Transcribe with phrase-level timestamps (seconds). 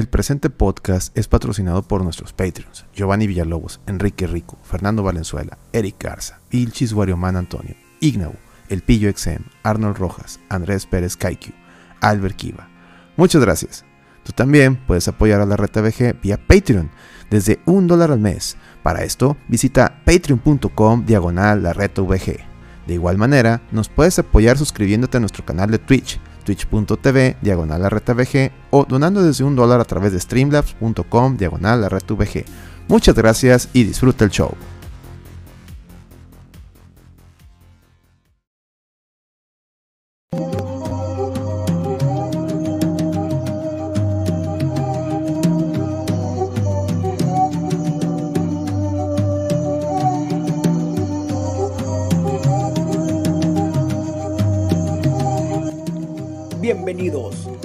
[0.00, 5.96] El presente podcast es patrocinado por nuestros Patreons, Giovanni Villalobos, Enrique Rico, Fernando Valenzuela, Eric
[6.02, 8.32] Garza, Ilchis Warioman Antonio, Ignau,
[8.70, 11.50] El Pillo XM, Arnold Rojas, Andrés Pérez Kaiku,
[12.00, 12.66] Albert Kiva.
[13.18, 13.84] Muchas gracias.
[14.24, 16.90] Tú también puedes apoyar a la Reta VG vía Patreon
[17.28, 18.56] desde un dólar al mes.
[18.82, 22.38] Para esto, visita patreon.com diagonal la VG.
[22.86, 26.18] De igual manera, nos puedes apoyar suscribiéndote a nuestro canal de Twitch
[26.56, 27.88] twitch.tv diagonal
[28.70, 31.88] o donando desde un dólar a través de streamlabs.com diagonal.
[32.88, 34.54] Muchas gracias y disfruta el show.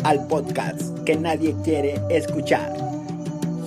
[0.04, 2.78] Al podcast que nadie quiere escuchar.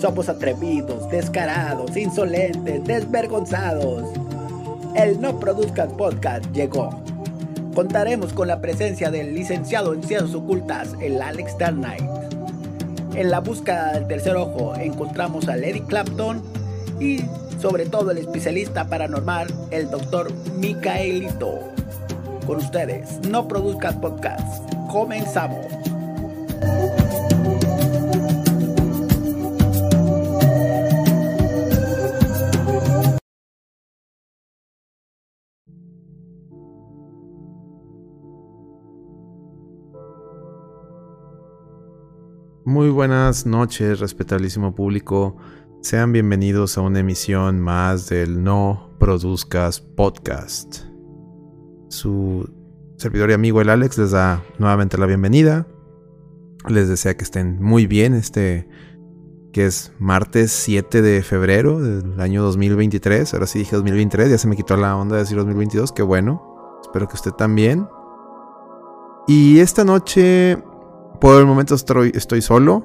[0.01, 4.05] Somos atrevidos, descarados, insolentes, desvergonzados.
[4.95, 6.91] El No Produzcas Podcast llegó.
[7.75, 12.05] Contaremos con la presencia del licenciado en Ciencias Ocultas, el Alex Knight.
[13.17, 16.41] En la búsqueda del tercer ojo encontramos a Eric Clapton
[17.01, 17.19] y
[17.61, 21.59] sobre todo el especialista paranormal, el doctor Micaelito.
[22.47, 24.78] Con ustedes, No Produzcas Podcast.
[24.89, 25.67] Comenzamos.
[42.65, 45.37] Muy buenas noches, respetabilísimo público.
[45.83, 50.85] Sean bienvenidos a una emisión más del No Produzcas Podcast.
[51.89, 52.58] Su
[52.99, 55.67] servidor y amigo el Alex les da nuevamente la bienvenida.
[56.69, 58.69] Les desea que estén muy bien este
[59.53, 63.33] que es martes 7 de febrero del año 2023.
[63.33, 66.79] Ahora sí dije 2023, ya se me quitó la onda de decir 2022, qué bueno.
[66.83, 67.89] Espero que usted también.
[69.27, 70.59] Y esta noche,
[71.21, 72.85] por el momento estoy, estoy solo,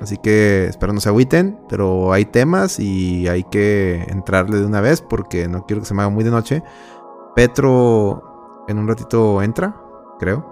[0.00, 4.80] así que espero no se agüiten, pero hay temas y hay que entrarle de una
[4.80, 6.62] vez porque no quiero que se me haga muy de noche.
[7.34, 8.27] Petro
[8.68, 9.74] en un ratito entra,
[10.20, 10.44] creo.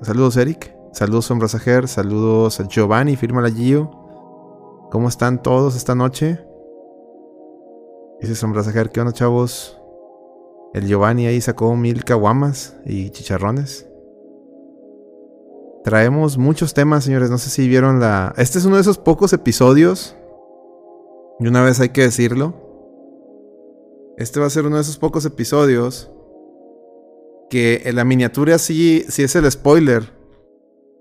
[0.00, 0.74] Saludos, Eric.
[0.92, 1.86] Saludos, Sombra Sajer.
[1.86, 3.90] Saludos a Giovanni, firma la Gio.
[4.90, 6.40] ¿Cómo están todos esta noche?
[8.20, 9.78] Dice Sombra Sajer, ¿qué onda, chavos?
[10.72, 13.86] El Giovanni ahí sacó mil caguamas y chicharrones.
[15.84, 17.28] Traemos muchos temas, señores.
[17.28, 18.32] No sé si vieron la.
[18.38, 20.16] Este es uno de esos pocos episodios.
[21.38, 22.54] Y una vez hay que decirlo.
[24.16, 26.11] Este va a ser uno de esos pocos episodios
[27.52, 30.10] que en la miniatura sí, sí es el spoiler.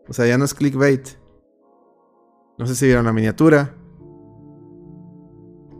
[0.10, 1.08] O sea, ya no es clickbait.
[2.58, 3.74] No sé si vieron la miniatura.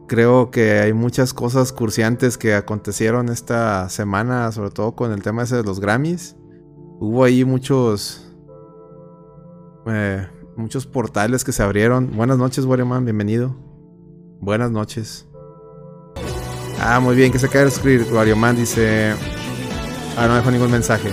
[0.08, 5.44] Creo que hay muchas cosas cursiantes que acontecieron esta semana, sobre todo con el tema
[5.44, 6.38] ese de los Grammys.
[7.02, 8.34] Hubo ahí muchos.
[9.88, 12.16] Eh, muchos portales que se abrieron.
[12.16, 13.58] Buenas noches, Warriorman, bienvenido.
[14.40, 15.28] Buenas noches.
[16.80, 18.10] Ah, muy bien, que se cae el script.
[18.10, 19.16] Warriorman dice.
[20.18, 21.10] Ah, no dejó ningún mensaje.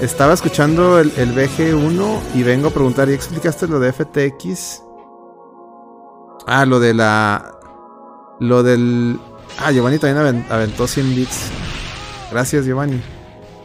[0.00, 4.82] Estaba escuchando el, el BG1 y vengo a preguntar, ¿y explicaste lo de FTX?
[6.46, 7.52] Ah, lo de la...
[8.40, 9.18] Lo del...
[9.58, 11.50] Ah, Giovanni también aventó 100 bits.
[12.30, 13.00] Gracias, Giovanni.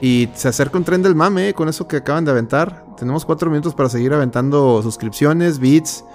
[0.02, 2.86] Y se acerca un tren del mame eh, con eso que acaban de aventar.
[2.96, 6.06] Tenemos cuatro minutos para seguir aventando suscripciones, bits,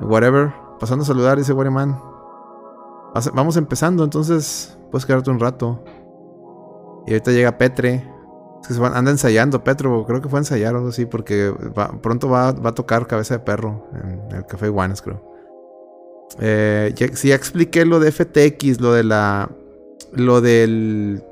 [0.00, 0.52] whatever.
[0.78, 1.98] Pasando a saludar, dice Man.
[3.32, 5.82] Vamos empezando, entonces puedes quedarte un rato.
[7.06, 8.10] Y ahorita llega Petre.
[8.68, 11.52] Es que anda ensayando Petro, creo que fue a ensayar o algo así, porque
[12.00, 15.34] pronto va, a tocar Cabeza de Perro en el Café Iguanas, creo.
[16.40, 19.50] Eh, ya, sí, ya expliqué lo de FTX, lo de la.
[20.12, 21.22] Lo del.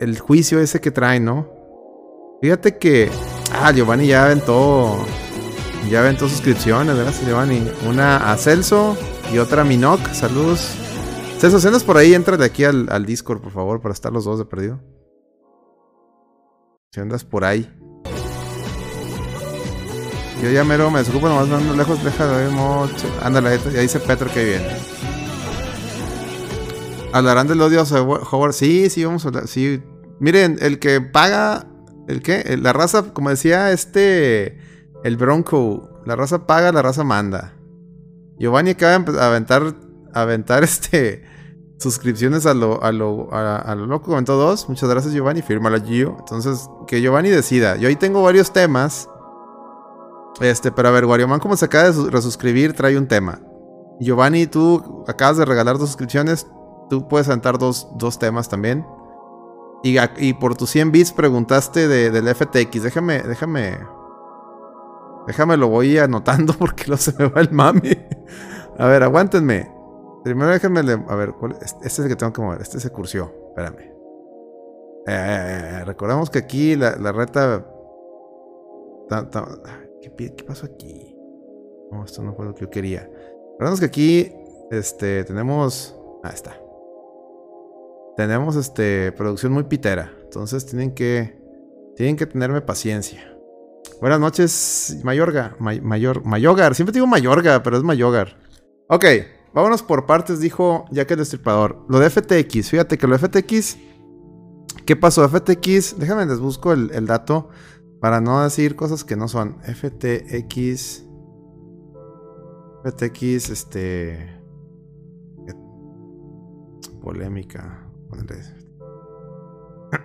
[0.00, 1.48] El juicio ese que trae, ¿no?
[2.42, 3.10] Fíjate que.
[3.52, 4.98] Ah, Giovanni ya aventó.
[5.90, 7.70] Ya aventó suscripciones, ¿verdad, Giovanni?
[7.88, 8.96] Una a Celso
[9.32, 10.00] y otra a Minoc.
[10.12, 10.74] Saludos.
[11.38, 14.12] Celso, si andas por ahí, entra de aquí al, al Discord, por favor, para estar
[14.12, 14.80] los dos de perdido.
[17.00, 17.70] Andas por ahí.
[20.42, 23.06] Yo ya mero me desculpo nomás no lejos, deja de ver mucho.
[23.22, 24.68] Ándale, ya dice Petro que viene.
[27.12, 28.52] Hablarán del odio a Howard.
[28.52, 29.48] Sí, sí, vamos a hablar.
[29.48, 29.82] Sí.
[30.20, 31.66] Miren, el que paga.
[32.08, 32.56] ¿El qué?
[32.60, 34.58] La raza, como decía este.
[35.02, 36.02] El Bronco.
[36.04, 37.54] La raza paga, la raza manda.
[38.38, 39.74] Giovanni acaba de aventar.
[40.12, 41.24] Aventar este
[41.78, 44.06] suscripciones a lo, a lo, a, lo loco.
[44.06, 44.68] Comentó dos.
[44.68, 45.42] Muchas gracias, Giovanni.
[45.42, 46.16] Firma la Gio.
[46.18, 47.76] Entonces, que Giovanni decida.
[47.76, 49.08] Yo ahí tengo varios temas
[50.40, 53.40] Este, pero a ver, Warioman, como se acaba de resuscribir, trae un tema.
[54.00, 56.46] Giovanni, tú acabas de regalar dos suscripciones.
[56.90, 58.86] Tú puedes sentar dos, dos temas también.
[59.82, 62.82] Y, por tus 100 bits preguntaste de, del FTX.
[62.82, 63.78] Déjame, déjame.
[65.26, 67.96] Déjame lo voy anotando porque no se me va el mami.
[68.78, 69.75] A ver, aguántenme.
[70.26, 70.80] Primero déjenme.
[70.80, 72.60] A ver, este es el que tengo que mover.
[72.60, 73.32] Este se cursió.
[73.50, 73.94] Espérame.
[75.06, 77.64] Eh, recordamos que aquí la, la reta.
[80.02, 81.16] ¿Qué, ¿Qué pasó aquí?
[81.92, 83.08] No, esto no fue lo que yo quería.
[83.52, 84.32] Recordamos que aquí.
[84.72, 85.22] Este.
[85.22, 85.96] Tenemos.
[86.24, 86.60] Ah, está.
[88.16, 89.12] Tenemos este.
[89.12, 90.10] Producción muy pitera.
[90.24, 91.40] Entonces tienen que.
[91.94, 93.32] Tienen que tenerme paciencia.
[94.00, 95.54] Buenas noches, Mayorga.
[95.60, 96.74] mayor, Mayogar.
[96.74, 98.36] Siempre digo Mayorga, pero es Mayogar.
[98.88, 99.04] Ok,
[99.52, 101.84] vámonos por partes, dijo Jack el Destripador.
[101.88, 103.78] Lo de FTX, fíjate que lo de FTX.
[104.86, 105.28] ¿Qué pasó?
[105.28, 107.48] FTX, déjame les busco el, dato
[108.00, 109.56] para no decir cosas que no son.
[109.62, 111.04] FTX.
[112.84, 114.32] FTX, este.
[117.00, 117.88] Polémica.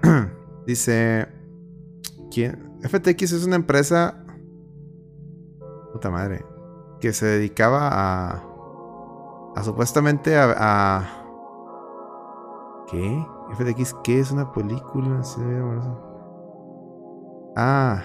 [0.65, 1.27] Dice.
[2.31, 2.71] ¿Quién?
[2.81, 4.25] FTX es una empresa.
[5.93, 6.43] Puta madre.
[6.99, 8.50] Que se dedicaba a
[9.55, 11.17] a supuestamente a,
[12.89, 13.25] ¿Qué?
[13.53, 15.21] FTX, ¿qué es una película?
[17.55, 18.01] Ah,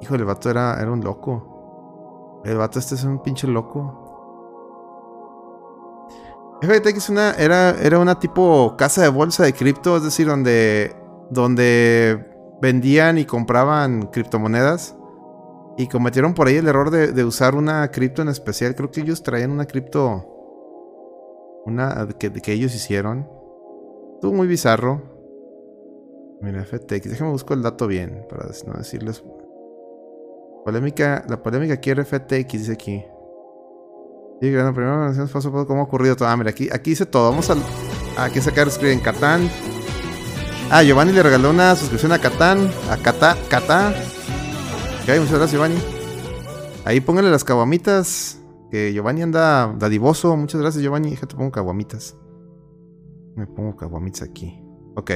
[0.00, 2.42] hijo, el vato era, era un loco.
[2.44, 4.02] El vato este es un pinche loco.
[6.62, 10.94] FTX era, era una tipo casa de bolsa de cripto, es decir, donde,
[11.30, 14.96] donde vendían y compraban criptomonedas.
[15.76, 18.74] Y cometieron por ahí el error de, de usar una cripto en especial.
[18.74, 20.35] Creo que ellos traían una cripto
[21.66, 23.28] una que, que ellos hicieron.
[24.14, 25.02] Estuvo muy bizarro.
[26.40, 27.10] Mira, FTX.
[27.10, 28.24] Déjame buscar el dato bien.
[28.30, 29.22] Para no decirles.
[30.64, 31.24] Polémica.
[31.28, 33.04] La polémica aquí FTX, dice aquí.
[34.40, 36.28] Sí, bueno, primero paso a cómo ha ocurrido todo.
[36.28, 37.30] Ah, mira, aquí, aquí dice todo.
[37.30, 37.56] Vamos a.
[38.16, 39.50] Aquí sacar en Catán.
[40.70, 42.70] Ah, Giovanni le regaló una suscripción a Catán.
[42.90, 43.36] A Catá.
[43.48, 43.90] Catá.
[45.02, 45.76] Ok, muchas gracias, Giovanni.
[46.84, 48.38] Ahí póngale las caguamitas.
[48.70, 50.36] Que Giovanni anda dadivoso.
[50.36, 51.10] Muchas gracias, Giovanni.
[51.10, 52.16] Déjate pongo caguamitas.
[53.36, 54.60] Me pongo caguamitas aquí.
[54.96, 55.10] Ok.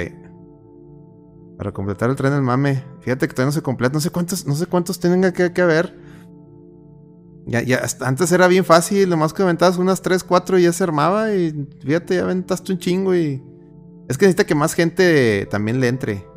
[1.58, 2.84] Para completar el tren del mame.
[3.00, 3.94] Fíjate que todavía no se completa.
[3.94, 5.98] No sé cuántos, no sé cuántos tenga que, que haber.
[7.46, 9.10] Ya, ya, antes era bien fácil.
[9.10, 11.34] Lo más que aventabas unas 3, 4 y ya se armaba.
[11.34, 13.42] Y fíjate, ya aventaste un chingo y.
[14.08, 16.29] Es que necesita que más gente también le entre.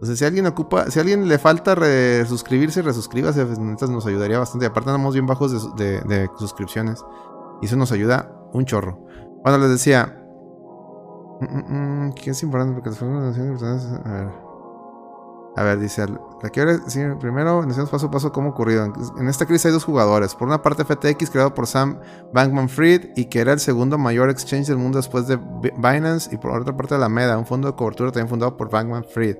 [0.00, 4.64] Entonces, si alguien ocupa, si alguien le falta resuscribirse, resuscríbase, pues, nos ayudaría bastante.
[4.64, 7.04] Aparte, andamos bien bajos de, suscripciones.
[7.60, 8.98] Y eso nos ayuda un chorro.
[9.44, 10.16] Bueno, les decía.
[11.42, 12.80] Mm, mm, mm, ¿Quién es importante?
[12.80, 12.88] Porque
[14.06, 14.50] A ver.
[15.56, 16.06] A ver, dice.
[16.42, 18.90] La que decir primero, decimos paso a paso cómo ocurrido.
[19.18, 20.34] En esta crisis hay dos jugadores.
[20.34, 22.00] Por una parte, FTX, creado por Sam
[22.32, 25.38] Bankman Fried y que era el segundo mayor exchange del mundo después de
[25.76, 26.34] Binance.
[26.34, 29.36] Y por otra parte, Alameda, un fondo de cobertura también fundado por Bankman Fried.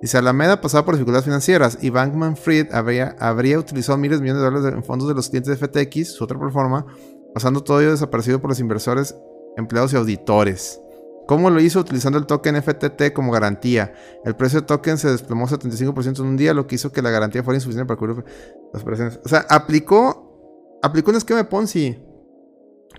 [0.00, 4.42] Dice, Alameda pasaba por dificultades financieras y Bankman Fried habría, habría utilizado miles de millones
[4.42, 6.86] de dólares en fondos de los clientes de FTX, su otra plataforma,
[7.32, 9.16] pasando todo ello desaparecido por los inversores,
[9.56, 10.80] empleados y auditores.
[11.26, 11.80] ¿Cómo lo hizo?
[11.80, 13.94] Utilizando el token FTT como garantía.
[14.24, 17.10] El precio del token se desplomó 75% en un día, lo que hizo que la
[17.10, 18.24] garantía fuera insuficiente para cubrir
[18.72, 19.18] las operaciones.
[19.24, 22.05] O sea, aplicó, aplicó un esquema de Ponzi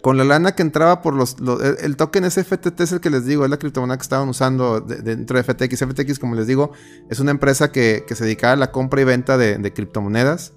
[0.08, 1.36] con la lana que entraba por los,
[1.82, 5.38] el, token SFTT es el que les digo, es la criptomoneda que estaban usando dentro
[5.38, 5.80] de FTX.
[5.80, 6.72] FTX, como les digo,
[7.10, 10.54] es una empresa que, se dedicaba a la compra y venta de, criptomonedas.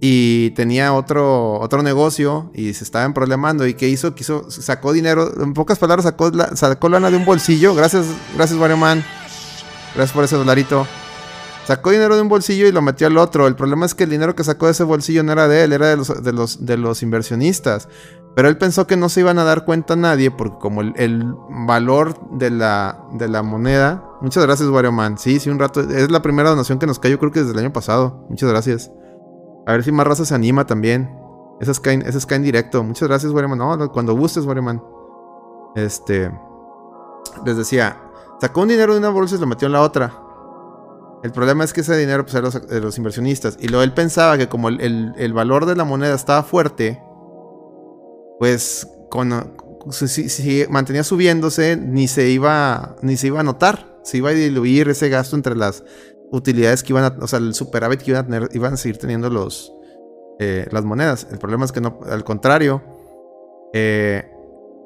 [0.00, 3.64] Y tenía otro, otro negocio y se estaban problemando.
[3.64, 4.16] ¿Y qué hizo?
[4.16, 7.76] Quiso, sacó dinero, en pocas palabras, sacó, la, sacó lana de un bolsillo.
[7.76, 9.04] Gracias, gracias, Wario Man.
[9.94, 10.84] Gracias por ese dolarito.
[11.64, 13.46] Sacó dinero de un bolsillo y lo metió al otro.
[13.46, 15.72] El problema es que el dinero que sacó de ese bolsillo no era de él,
[15.72, 17.88] era de los, de los, de los inversionistas.
[18.34, 21.34] Pero él pensó que no se iban a dar cuenta nadie porque como el,
[21.66, 24.04] valor de la, de la moneda...
[24.20, 25.18] Muchas gracias, Wario Man.
[25.18, 25.80] Sí, sí, un rato.
[25.80, 28.26] Es la primera donación que nos cayó creo que desde el año pasado.
[28.28, 28.90] Muchas gracias.
[29.66, 31.16] A ver si más raza se anima también.
[31.60, 32.82] Esas caen, esas caen directo.
[32.82, 33.58] Muchas gracias, Wario Man.
[33.58, 34.82] No, cuando gustes, Wario Man.
[35.76, 36.32] Este...
[37.44, 37.96] Les decía,
[38.40, 40.12] sacó un dinero de una bolsa y lo metió en la otra.
[41.22, 42.34] El problema es que ese dinero pues,
[42.68, 43.56] de los, inversionistas.
[43.60, 47.00] Y lo él pensaba que como el valor de la moneda estaba fuerte
[48.38, 49.32] pues con,
[49.90, 53.94] si, mantenía subiéndose, ni se, iba, ni se iba a notar.
[54.02, 55.82] Se iba a diluir ese gasto entre las
[56.30, 58.98] utilidades que iban a, o sea, el superávit que iban a tener, iban a seguir
[58.98, 59.72] teniendo los,
[60.38, 61.26] eh, las monedas.
[61.30, 62.82] El problema es que no, al contrario,
[63.72, 64.30] eh,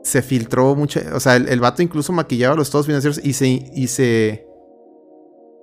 [0.02, 3.88] se filtró mucho, o sea, el, vato incluso maquillaba los estados financieros y se, y
[3.88, 4.46] se,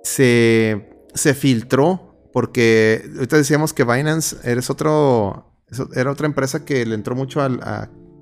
[0.02, 5.55] se, se filtró porque ahorita decíamos que Binance eres otro,
[5.94, 7.58] era otra empresa que le entró mucho al,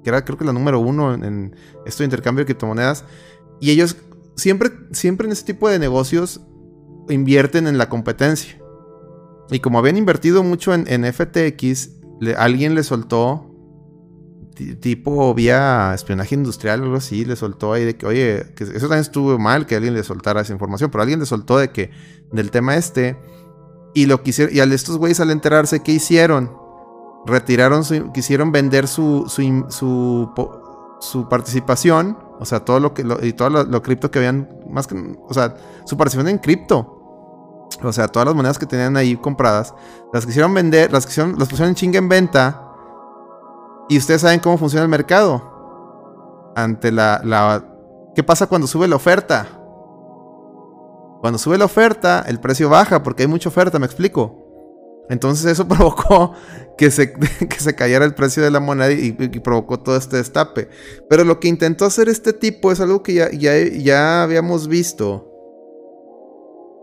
[0.02, 3.04] que era creo que la número uno en, en esto de intercambio de criptomonedas.
[3.60, 3.96] Y ellos
[4.36, 6.40] siempre, siempre en ese tipo de negocios
[7.08, 8.58] invierten en la competencia.
[9.50, 11.90] Y como habían invertido mucho en, FTX,
[12.36, 13.50] alguien le soltó,
[14.80, 18.88] tipo vía espionaje industrial o algo así, le soltó ahí de que, oye, que eso
[18.88, 21.90] también estuvo mal que alguien le soltara esa información, pero alguien le soltó de que,
[22.32, 23.18] del tema este,
[23.94, 26.63] y lo quisieron, y a estos güeyes al enterarse, ¿qué hicieron?
[27.26, 30.30] Retiraron quisieron vender su, su,
[31.00, 34.86] su, participación, o sea, todo lo que, y todo lo, lo cripto que habían, más
[34.86, 34.94] que,
[35.26, 36.94] o sea, su participación en cripto
[37.82, 39.74] o sea, todas las monedas que tenían ahí compradas,
[40.12, 42.60] las quisieron vender, las, quisieron, las pusieron en chinga en venta.
[43.88, 46.52] Y ustedes saben cómo funciona el mercado.
[46.56, 47.64] Ante la, la...
[48.14, 49.46] ¿Qué pasa cuando sube la oferta?
[51.20, 54.43] Cuando sube la oferta, el precio baja porque hay mucha oferta, me explico.
[55.08, 56.34] Entonces eso provocó
[56.76, 57.12] que se,
[57.48, 60.68] que se cayera el precio de la moneda y, provocó todo este destape.
[61.08, 65.30] Pero lo que intentó hacer este tipo es algo que ya, ya, habíamos visto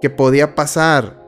[0.02, 1.20] que podía pasar.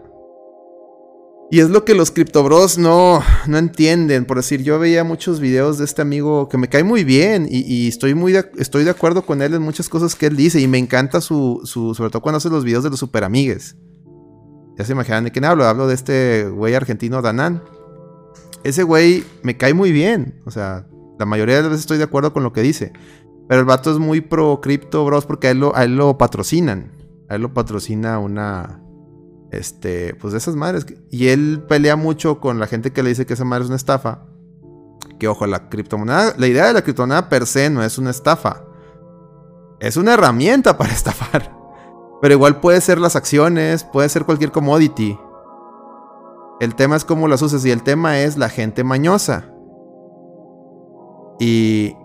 [1.51, 4.25] Y es lo que los criptobros no, no entienden.
[4.25, 7.87] Por decir, yo veía muchos videos de este amigo que me cae muy bien y,
[7.87, 10.59] estoy, muy de, estoy de acuerdo con él en muchas cosas que él dice.
[10.59, 13.75] Y me encanta su, su sobre todo cuando hace los videos de los super amigues.
[14.77, 15.65] Ya se imaginan de quién hablo.
[15.65, 17.63] Hablo de este güey argentino, Danan.
[18.63, 20.41] Ese güey me cae muy bien.
[20.45, 20.87] O sea,
[21.19, 22.93] la mayoría de las veces estoy de acuerdo con lo que dice.
[23.47, 26.17] Pero el vato es muy pro cripto, bros, porque a él lo, a él lo
[26.17, 26.91] patrocinan.
[27.29, 28.79] A él lo patrocina una.
[29.51, 30.85] Este, pues de esas madres.
[31.11, 33.75] Y él pelea mucho con la gente que le dice que esa madre es una
[33.75, 34.25] estafa.
[35.19, 36.33] Que ojo, la criptomoneda.
[36.37, 38.63] La idea de la criptomoneda per se no es una estafa.
[39.79, 41.62] Es una herramienta para estafar.
[42.23, 45.19] Pero igual puede ser las acciones, puede ser cualquier commodity.
[46.59, 49.45] El tema es cómo las usas y el tema es la gente mañosa.
[51.39, 51.95] Y.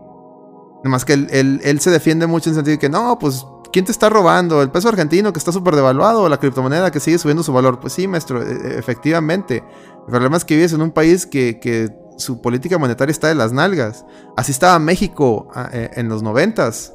[0.80, 3.84] Además que él, él se defiende mucho en el sentido de que no, pues ¿Quién
[3.84, 4.62] te está robando?
[4.62, 7.80] ¿El peso argentino que está súper devaluado la criptomoneda que sigue subiendo su valor?
[7.80, 9.62] Pues sí, maestro, e, e, efectivamente.
[10.06, 13.52] El problema es que vives en un país que, su política monetaria está de las
[13.52, 14.04] nalgas.
[14.36, 16.92] Así estaba México ah, e, en los noventas.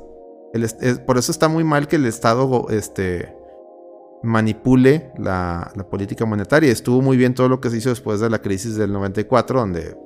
[1.06, 3.36] Por eso está muy mal que el Estado este,
[4.24, 6.72] manipule la, política monetaria.
[6.72, 9.98] Estuvo muy bien todo lo que se hizo después de la crisis del 94, donde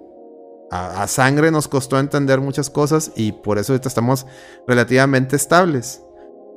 [0.72, 4.26] a, sangre nos costó entender muchas cosas y por eso estamos
[4.68, 6.02] relativamente estables.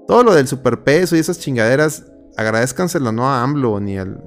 [0.07, 2.07] Todo lo del superpeso y esas chingaderas,
[2.37, 4.23] agradezcanselo no a AMLO, ni, al,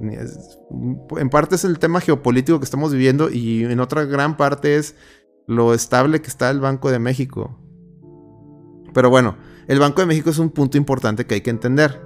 [1.18, 4.94] en parte es el tema geopolítico que estamos viviendo y en otra gran parte es
[5.46, 7.58] lo estable que está el Banco de México.
[8.94, 9.36] Pero bueno,
[9.68, 12.00] el Banco de México es un punto importante que hay que entender.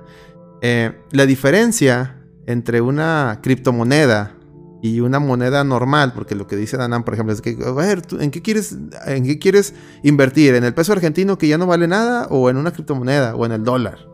[0.61, 4.35] Eh, la diferencia entre una criptomoneda
[4.83, 8.03] y una moneda normal, porque lo que dice Danan, por ejemplo, es que, a ver,
[8.21, 10.55] ¿en qué quieres, en qué quieres invertir?
[10.55, 13.53] ¿En el peso argentino que ya no vale nada o en una criptomoneda o en
[13.53, 14.09] el dólar?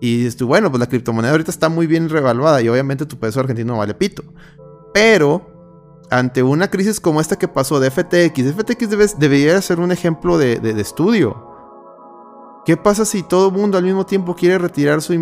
[0.00, 3.18] Y dices tú, bueno, pues la criptomoneda ahorita está muy bien revaluada y obviamente tu
[3.18, 4.22] peso argentino vale pito.
[4.92, 10.38] Pero ante una crisis como esta que pasó de FTX, FTX debería ser un ejemplo
[10.38, 11.49] de, de estudio.
[12.70, 15.12] ¿Qué pasa si todo el mundo al mismo tiempo quiere retirar su,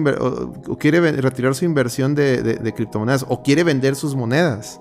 [0.79, 4.79] quiere retirar su inversión de, criptomonedas o quiere vender sus monedas?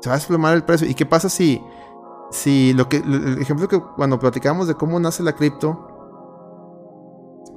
[0.00, 0.88] Se va a desplomar el precio.
[0.88, 1.60] ¿Y qué pasa si,
[2.30, 5.88] si lo que, el ejemplo que cuando platicamos de cómo nace la cripto,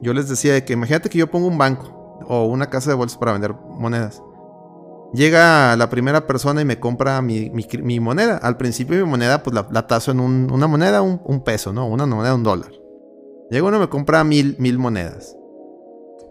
[0.01, 2.95] yo les decía de que imagínate que yo pongo un banco o una casa de
[2.95, 4.23] bolsas para vender monedas.
[5.13, 7.51] Llega la primera persona y me compra mi,
[7.99, 8.37] moneda.
[8.37, 11.87] Al principio mi moneda, pues la, la tazo en una moneda, un, peso, ¿no?
[11.87, 12.71] Una moneda, un dólar.
[13.49, 15.35] Llega uno y me compra mil, mil monedas.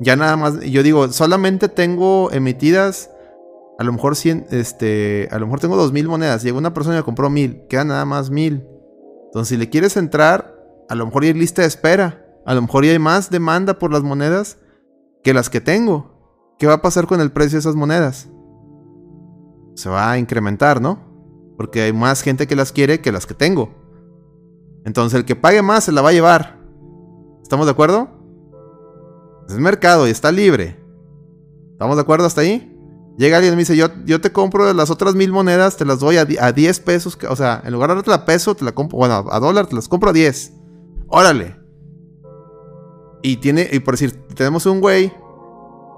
[0.00, 3.10] Ya nada más, yo digo, solamente tengo emitidas,
[3.78, 6.42] a lo mejor 100, este, a lo mejor tengo dos mil monedas.
[6.42, 8.66] Llega una persona y me compró mil, queda nada más mil.
[9.26, 10.56] Entonces, si le quieres entrar,
[10.88, 12.24] a lo mejor ya hay lista de espera.
[12.46, 14.56] A lo mejor ya hay más demanda por las monedas
[15.22, 16.56] que las que tengo.
[16.58, 18.28] ¿Qué va a pasar con el precio de esas monedas?
[19.80, 21.00] Se va a incrementar, ¿no?
[21.56, 23.74] Porque hay más gente que las quiere que las que tengo.
[24.84, 26.58] Entonces el que pague más se la va a llevar.
[27.42, 28.08] ¿Estamos de acuerdo?
[29.48, 30.78] Es mercado y está libre.
[31.72, 32.66] ¿Estamos de acuerdo hasta ahí?
[33.18, 35.98] Llega alguien y me dice, yo, yo te compro las otras mil monedas, te las
[35.98, 37.18] doy a, 10 pesos.
[37.28, 39.74] O sea, en lugar de darte la peso, te la compro, bueno, a dólar, te
[39.74, 40.52] las compro a 10.
[41.08, 41.56] Órale.
[43.22, 45.12] Y tiene, y por decir, tenemos un güey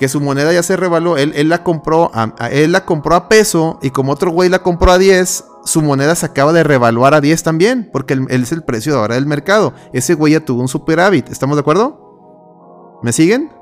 [0.02, 3.28] que su moneda ya se revaló, él, él la compró a, él la compró a
[3.28, 7.14] peso y como otro güey la compró a 10, su moneda se acaba de revaluar
[7.14, 9.74] a 10 también, porque él, es el precio de ahora del mercado.
[9.92, 12.98] Ese güey ya tuvo un superávit, ¿estamos de acuerdo?
[13.04, 13.52] ¿Me siguen?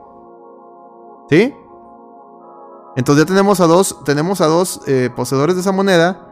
[1.29, 1.53] ¿Sí?
[2.97, 6.27] Entonces ya tenemos a dos, tenemos a dos eh, poseedores de esa moneda.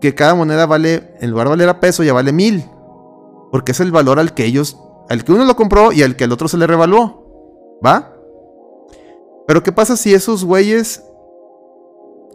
[0.00, 2.70] Que cada moneda vale, en lugar de valer a peso, ya vale mil.
[3.50, 4.78] Porque es el valor al que ellos,
[5.08, 7.80] al que uno lo compró y al que el otro se le revaluó.
[7.84, 8.12] ¿Va?
[9.46, 11.02] Pero ¿qué pasa si esos güeyes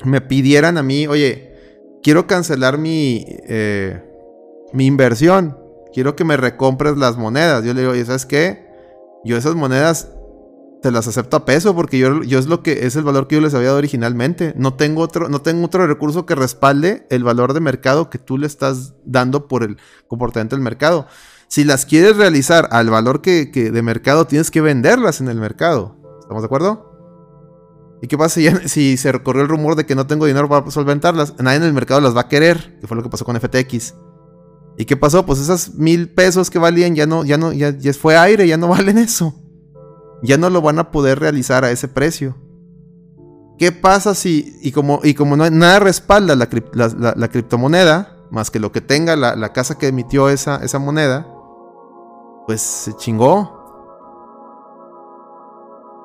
[0.03, 1.55] me pidieran a mí, oye,
[2.01, 4.01] quiero cancelar mi, eh,
[4.73, 5.57] mi inversión?
[5.93, 7.65] Quiero que me recompres las monedas.
[7.65, 8.65] Yo le digo, ¿y sabes qué?
[9.25, 10.09] Yo esas monedas
[10.81, 13.35] te las acepto a peso porque yo, yo, es lo que es el valor que
[13.35, 14.53] yo les había dado originalmente.
[14.57, 18.37] No tengo otro, no tengo otro recurso que respalde el valor de mercado que tú
[18.37, 19.77] le estás dando por el
[20.07, 21.07] comportamiento del mercado.
[21.47, 25.97] Si las quieres realizar al valor que, de mercado, tienes que venderlas en el mercado.
[26.21, 26.90] ¿Estamos de acuerdo?
[28.01, 31.36] ¿Y qué pasa si, se recorrió el rumor de que no tengo dinero para solventarlas?
[31.39, 33.93] Nadie en el mercado las va a querer, que fue lo que pasó con FTX.
[34.77, 35.25] ¿Y qué pasó?
[35.25, 38.67] Pues esas mil pesos que valían ya no, ya no, ya, fue aire, ya no
[38.70, 39.36] valen eso
[40.22, 42.36] ya no lo van a poder realizar a ese precio.
[43.58, 46.48] ¿Qué pasa si, y como, y como no, nada respalda la,
[47.29, 51.27] criptomoneda, más que lo que tenga la, casa que emitió esa moneda,
[52.48, 53.60] pues se chingó.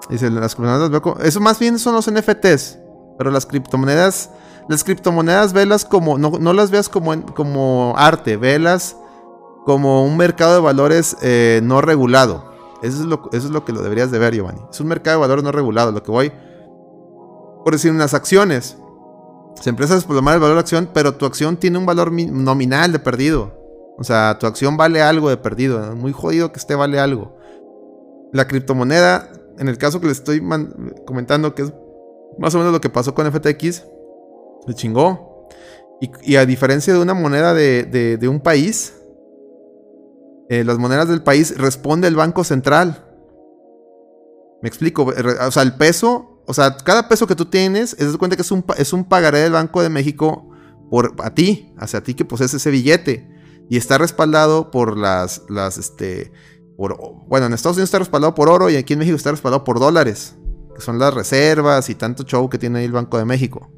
[0.08, 2.78] Dice, las criptomonedas Eso más bien son los NFTs.
[3.18, 4.30] Pero las criptomonedas.
[4.68, 6.18] Las criptomonedas velas como.
[6.18, 8.36] No, las veas como, como arte.
[8.36, 8.96] Velas
[9.64, 12.52] como un mercado de valores eh, no regulado.
[12.82, 14.60] Eso es, lo, eso es lo que lo deberías de ver, Giovanni.
[14.70, 15.92] Es un mercado de valores no regulado.
[15.92, 16.32] Lo que voy,
[17.64, 18.76] por decir, unas acciones.
[19.60, 22.92] Se empieza a tomar el valor de acción, pero tu acción tiene un valor nominal
[22.92, 23.52] de perdido.
[23.98, 25.96] O sea, tu acción vale algo de perdido.
[25.96, 27.36] Muy jodido que esté vale algo.
[28.32, 30.42] La criptomoneda, en el caso que les estoy
[31.06, 31.72] comentando, que es
[32.38, 33.84] más o menos lo que pasó con FTX,
[34.66, 35.48] se chingó.
[36.22, 37.84] Y, a diferencia de una moneda de,
[38.18, 38.92] de un país,
[40.48, 43.04] eh, las monedas del país responde el Banco Central.
[44.62, 45.04] Me explico.
[45.04, 48.50] O sea, el peso, o sea, cada peso que tú tienes, es cuenta que es
[48.50, 50.48] un, es un pagaré del Banco de México
[50.90, 53.28] por a ti, hacia ti que posees ese billete.
[53.68, 56.30] Y está respaldado por las, las, este,
[56.76, 59.80] bueno, en Estados Unidos está respaldado por oro y aquí en México está respaldado por
[59.80, 60.36] dólares,
[60.74, 63.70] que son las reservas y tanto show que tiene ahí el Banco de México.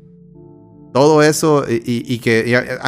[0.92, 2.78] Todo eso y, que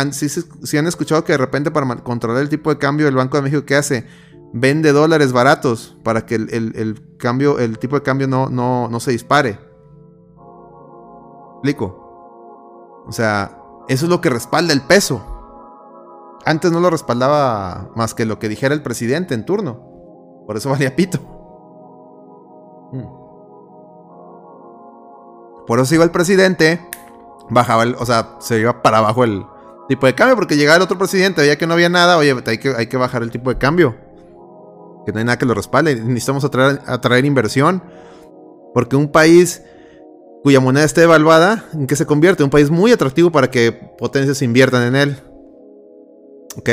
[0.63, 3.43] si, han escuchado que de repente para controlar el tipo de cambio el Banco de
[3.43, 4.07] México ¿qué hace?
[4.53, 9.61] Vende dólares baratos para que el, cambio, el tipo de cambio no, no se dispare.
[11.53, 13.05] ¿Explico?
[13.07, 15.23] O sea, eso es lo que respalda el peso.
[16.47, 19.90] Antes no lo respaldaba más que lo que dijera el presidente en turno.
[20.47, 21.19] Por eso valía pito.
[22.93, 23.21] Mm.
[25.67, 26.81] Por eso iba el presidente
[27.51, 29.45] bajaba el, o sea, se iba para abajo el
[29.89, 32.59] tipo de cambio porque llegaba el otro presidente, veía que no había nada, oye, hay
[32.59, 33.97] que, hay que bajar el tipo de cambio.
[35.05, 37.83] Que no hay nada que lo respalde, necesitamos atraer, atraer inversión.
[38.73, 39.63] Porque un país
[40.43, 42.45] cuya moneda esté devaluada, ¿en qué se convierte?
[42.45, 45.17] Un país muy atractivo para que potencias inviertan en él.
[46.57, 46.71] ¿Ok?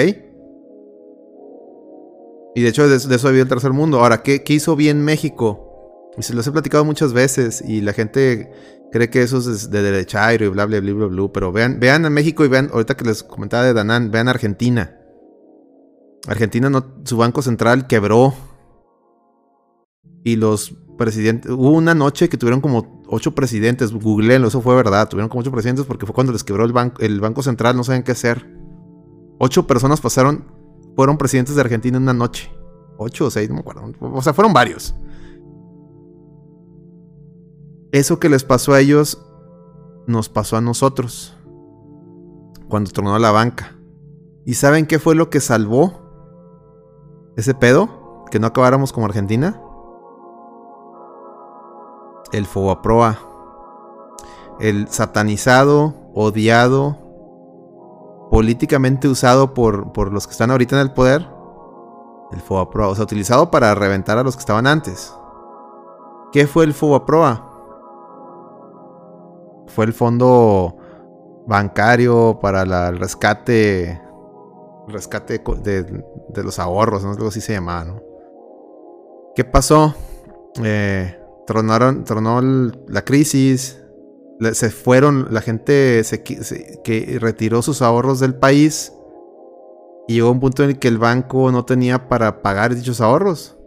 [2.58, 4.00] Y de hecho de, eso había el tercer mundo.
[4.00, 6.10] Ahora, ¿qué, ¿qué, hizo bien México?
[6.18, 8.52] Y se los he platicado muchas veces y la gente
[8.92, 11.32] cree que eso es de derechairo y bla, bla, bla, bla, bla.
[11.32, 14.98] Pero vean, vean a México y vean, ahorita que les comentaba de Danán, vean Argentina.
[16.28, 18.34] Argentina, no, su banco central quebró.
[20.24, 25.08] Y los presidentes, hubo una noche que tuvieron como ocho presidentes, googleenlo, eso fue verdad,
[25.08, 27.84] tuvieron como ocho presidentes porque fue cuando les quebró el banco, el banco central, no
[27.84, 28.52] saben qué hacer.
[29.38, 30.57] Ocho personas pasaron,
[30.98, 32.52] fueron presidentes de Argentina en una noche.
[32.98, 33.94] Ocho o seis, no me acuerdo.
[34.02, 34.96] O sea, fueron varios.
[37.92, 39.24] Eso que les pasó a ellos
[40.08, 41.38] nos pasó a nosotros
[42.68, 43.76] cuando tronó la banca.
[44.44, 46.02] ¿Y saben qué fue lo que salvó
[47.38, 48.26] ese pedo?
[48.32, 49.62] Que no acabáramos como Argentina.
[52.32, 53.20] El Fobaproa.
[54.60, 56.98] El satanizado, odiado,
[58.30, 61.28] políticamente usado por, por los que están ahorita en el poder.
[62.32, 62.90] El Fobaproa.
[62.90, 65.14] O sea, utilizado para reventar a los que estaban antes.
[66.32, 67.48] ¿Qué fue el Fobaproa?
[69.68, 70.76] fue el fondo
[71.46, 74.02] bancario para el rescate
[74.88, 77.12] rescate de, los ahorros, ¿no?
[77.12, 78.02] algo así se llamaba, ¿no?
[79.36, 79.94] ¿Qué pasó?
[80.64, 83.80] Eh, tronaron, tronó la crisis,
[84.54, 88.94] se fueron, la gente se, que retiró sus ahorros del país
[90.08, 93.58] y llegó un punto en el que el banco no tenía para pagar dichos ahorros.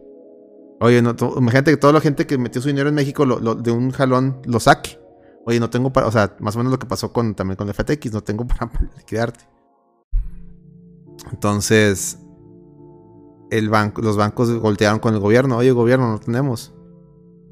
[0.80, 4.40] Oye, imagínate que toda la gente que metió su dinero en México de un jalón
[4.44, 4.98] lo saque.
[5.44, 7.68] Oye, no tengo para, o sea, más o menos lo que pasó con también con
[7.68, 9.44] el FTX, no tengo para liquidarte.
[11.30, 12.18] Entonces,
[13.50, 16.72] el banco, los bancos voltearon con el gobierno, oye, gobierno, no tenemos.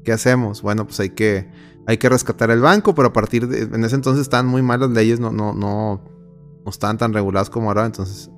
[0.03, 0.61] ¿Qué hacemos?
[0.61, 1.49] Bueno, pues hay que,
[1.87, 3.63] hay que rescatar el banco, pero a partir de...
[3.75, 6.01] En ese entonces estaban muy mal las leyes, no, no, no,
[6.63, 8.29] no estaban tan reguladas como ahora, entonces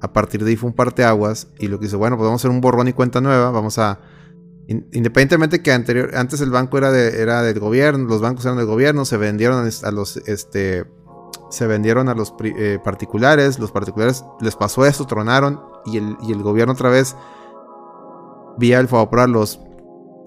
[0.00, 2.42] a partir de ahí fue un parteaguas y lo que hizo, bueno, pues vamos a
[2.42, 4.00] hacer un borrón y cuenta nueva, vamos a
[4.68, 8.66] independientemente que anterior, antes el banco era, de, era del gobierno, los bancos eran del
[8.66, 10.84] gobierno, se vendieron a los, este,
[11.50, 16.32] se vendieron a los eh, particulares, los particulares les pasó eso, tronaron y el, y
[16.32, 17.16] el gobierno otra vez,
[18.58, 19.58] vía el Fabopro, los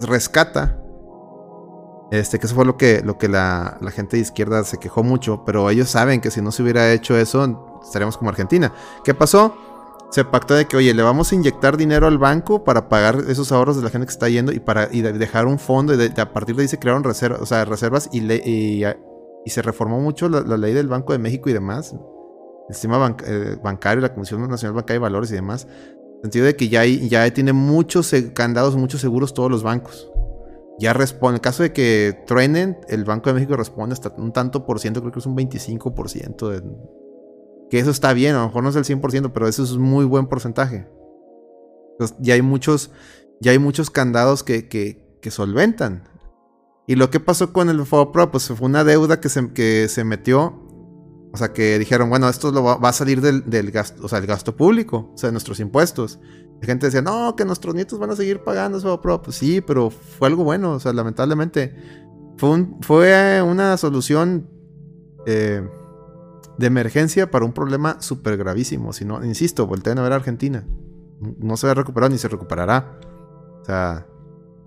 [0.06, 0.78] rescata.
[2.10, 5.44] Este, que eso fue lo que, lo que la, gente de izquierda se quejó mucho,
[5.46, 8.72] pero ellos saben que si no se hubiera hecho eso, estaríamos como Argentina.
[9.02, 9.56] ¿Qué pasó?
[10.12, 13.50] se pactó de que, oye, le vamos a inyectar dinero al banco para pagar esos
[13.50, 15.94] ahorros de la gente que está yendo y para dejar un fondo.
[15.94, 18.84] Y a partir de ahí se crearon reservas, o sea, reservas y, y,
[19.46, 21.96] se reformó mucho la, ley del Banco de México y demás.
[22.68, 25.66] El sistema eh, bancario, la Comisión Nacional Bancaria de Valores y demás.
[26.22, 30.08] El sentido de que ya, hay, ya tiene muchos candados, muchos seguros todos los bancos.
[30.78, 31.38] Ya responde.
[31.38, 35.00] En caso de que truenen, el Banco de México responde hasta un tanto por ciento,
[35.00, 36.62] creo que es un 25% de
[37.72, 39.80] que eso está bien, a lo mejor no es el 100%, pero eso es un
[39.80, 40.86] muy buen porcentaje.
[41.92, 42.90] Entonces, ya hay muchos,
[43.40, 46.04] ya hay muchos candados que, que, solventan.
[46.86, 50.04] Y lo que pasó con el FOPRO, pues fue una deuda que se, que se
[50.04, 50.61] metió.
[51.32, 54.26] O sea, que dijeron, bueno, esto lo va, a salir del, gasto, o sea, el
[54.26, 56.20] gasto público, o sea, de nuestros impuestos.
[56.60, 59.22] La gente decía, no, que nuestros nietos van a seguir pagando ese FOPRO.
[59.22, 61.74] Pues sí, pero fue algo bueno, o sea, lamentablemente.
[62.36, 64.48] Fue, fue una solución
[65.26, 65.66] eh,
[66.58, 68.92] de emergencia para un problema súper gravísimo.
[68.92, 70.66] Si no, insisto, volteen a ver a Argentina.
[71.38, 72.98] No se va a recuperar ni se recuperará.
[73.62, 74.06] O sea,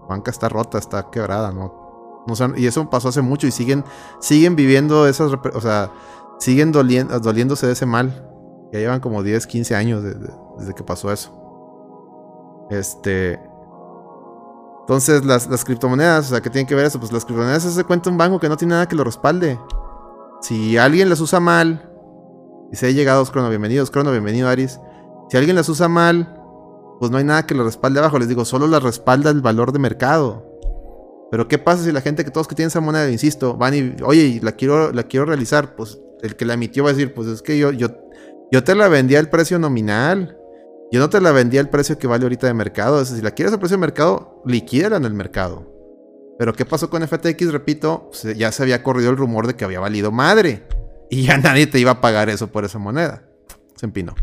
[0.09, 2.25] banca está rota, está quebrada, ¿no?
[2.27, 3.83] no y eso pasó hace mucho y siguen,
[4.19, 5.91] siguen viviendo esas, o sea,
[6.39, 8.23] siguen doliéndose de ese mal.
[8.71, 12.67] Ya llevan como 10, 15 años desde que pasó eso.
[12.69, 13.39] Este.
[14.81, 16.99] Entonces, las, las, criptomonedas, o sea, ¿qué tienen que ver eso?
[16.99, 19.59] Pues las criptomonedas se cuenta un banco que no tiene nada que lo respalde.
[20.41, 21.89] Si alguien las usa mal,
[22.69, 24.79] dice, he llegado Crono, bienvenidos Crono, bienvenido Aris.
[25.29, 26.39] Si alguien las usa mal,
[26.99, 28.19] pues no hay nada que lo respalde abajo.
[28.19, 30.45] Les digo, solo las respalda el valor de mercado.
[31.31, 33.95] Pero ¿qué pasa si la gente que todos que tienen esa moneda, insisto, van y,
[34.03, 35.75] oye, la quiero, la quiero realizar?
[35.75, 37.89] Pues el que la emitió va a decir, pues es que yo, yo,
[38.51, 40.37] yo te la vendía al precio nominal.
[40.91, 43.03] Yo no te la vendía al precio que vale ahorita de mercado.
[43.03, 45.71] si la quieres al precio de mercado, liquídala en el mercado.
[46.37, 47.51] Pero ¿qué pasó con FTX?
[47.51, 50.67] Repito, pues, ya se había corrido el rumor de que había valido madre.
[51.09, 53.23] Y ya nadie te iba a pagar eso por esa moneda.
[53.75, 54.15] Se empinó.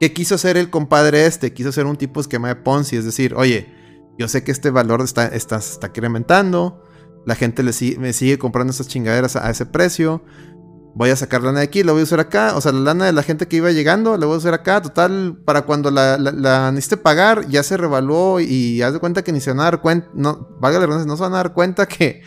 [0.00, 1.52] ¿Qué quiso hacer el compadre este?
[1.52, 2.96] Quiso hacer un tipo esquema de Ponzi.
[2.96, 3.72] Es decir, oye,
[4.18, 6.82] yo sé que este valor está, está, está incrementando.
[7.24, 10.22] La gente le me sigue comprando esas chingaderas a ese precio
[10.94, 12.54] voy a sacar lana de aquí, la voy a usar acá.
[12.56, 14.82] O sea, la lana de la gente que iba llegando, la voy a usar acá.
[14.82, 19.40] Total, para cuando la, necesite pagar, ya se revaluó y haz de cuenta que ni
[19.40, 22.22] se van a dar cuenta, no, valga la no se van a dar cuenta que,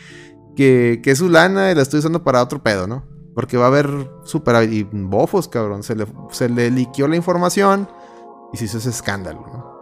[0.56, 3.06] que, es su lana y la estoy usando para otro pedo, ¿no?
[3.34, 5.84] Porque va a haber super y bofos, cabrón.
[5.84, 7.90] Se le, se le liquió la información
[8.54, 9.76] y se hizo ese escándalo, ¿no?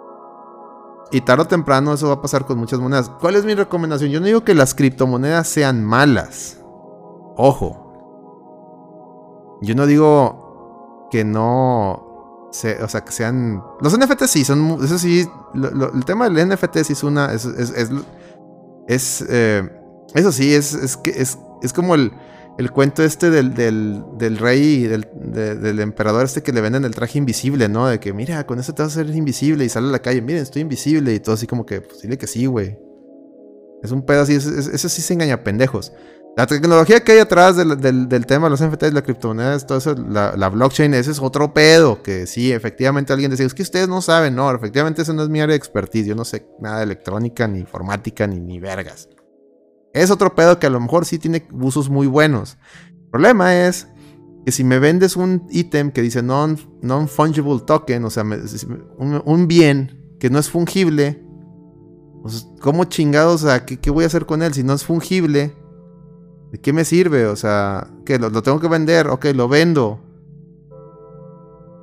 [1.11, 3.11] Y tarde o temprano eso va a pasar con muchas monedas.
[3.21, 4.09] ¿Cuál es mi recomendación?
[4.09, 6.59] Yo no digo que las criptomonedas sean malas.
[7.37, 7.82] Ojo,
[9.63, 11.93] yo no digo que no.
[11.93, 13.63] o sea, que sean.
[13.81, 14.79] Los NFT sí, son.
[14.83, 15.25] Eso sí.
[15.55, 17.33] el tema del NFT sí es una.
[17.33, 17.45] Es.
[18.87, 19.69] es, eh,
[20.13, 22.11] eso sí, es, es, es, es como el,
[22.57, 26.93] el cuento este del, del, del rey, del, del, emperador este que le venden el
[26.93, 27.87] traje invisible, ¿no?
[27.87, 30.21] De que, mira, con eso te vas a hacer invisible y sale a la calle,
[30.21, 32.77] miren, estoy invisible y todo así como que, pues dile que sí, güey.
[33.81, 35.93] Es un pedo así, eso sí se engaña pendejos.
[36.35, 40.49] La tecnología que hay atrás del, tema de los NFTs, la criptomonedas, todo eso, la,
[40.49, 42.01] blockchain, ese es otro pedo.
[42.01, 45.29] Que sí, efectivamente alguien decía, es que ustedes no saben, no, efectivamente eso no es
[45.29, 46.07] mi área de expertise.
[46.07, 49.09] Yo no sé nada de electrónica, ni informática, ni, ni vergas.
[49.93, 52.57] Es otro pedo que a lo mejor sí tiene usos muy buenos.
[52.89, 53.87] El problema es
[54.43, 60.31] que si me vendes un ítem que dice non-fungible token, o sea, un, bien que
[60.31, 61.23] no es fungible,
[62.23, 63.43] pues, ¿cómo chingados?
[63.43, 65.55] O sea, ¿qué, ¿qué voy a hacer con él si no es fungible?
[66.53, 67.25] ¿De qué me sirve?
[67.25, 69.99] O sea, que lo, tengo que vender, ok, lo vendo.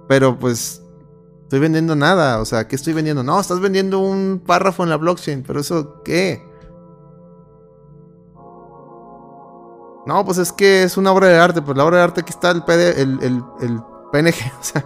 [0.09, 0.81] Pero pues
[1.43, 3.25] estoy vendiendo nada, o sea, ¿qué estoy vendiendo?
[3.25, 6.41] No, estás vendiendo un párrafo en la blockchain, pero eso, ¿qué?
[10.07, 12.31] No, pues es que es una obra de arte, pues la obra de arte aquí
[12.31, 14.85] está el, el, PNG, o sea,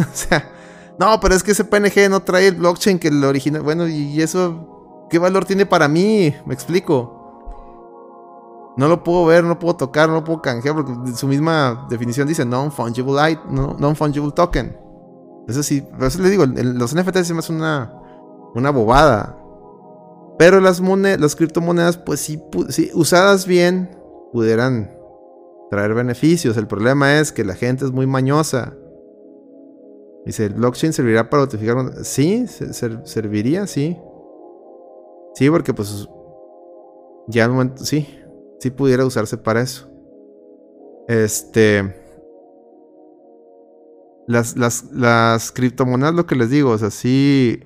[0.00, 0.52] o sea,
[0.98, 4.22] no, pero es que ese PNG no trae el blockchain que el original, bueno, y
[4.22, 6.34] eso, ¿qué valor tiene para mí?
[6.46, 7.21] Me explico.
[8.76, 12.44] No lo puedo ver, no puedo tocar, no puedo canjear porque su misma definición dice
[12.44, 14.76] non-fungible non-fungible token.
[15.46, 17.92] Eso sí, por eso les digo, los NFTs se me una,
[18.54, 19.38] una bobada.
[20.38, 23.98] Pero las, las criptomonedas, pues sí, sí, usadas bien,
[24.32, 24.90] pudieran
[25.70, 26.56] traer beneficios.
[26.56, 28.74] El problema es que la gente es muy mañosa.
[30.24, 31.76] Dice, ¿el blockchain servirá para notificar?
[32.04, 33.98] Sí, serviría, sí.
[35.34, 36.08] Sí, porque pues
[37.28, 38.21] ya al momento, sí,
[38.62, 39.90] sí pudiera usarse para eso.
[41.08, 41.98] Este...
[44.28, 47.60] Las, las, las criptomonedas, lo que les digo, o sea, sí...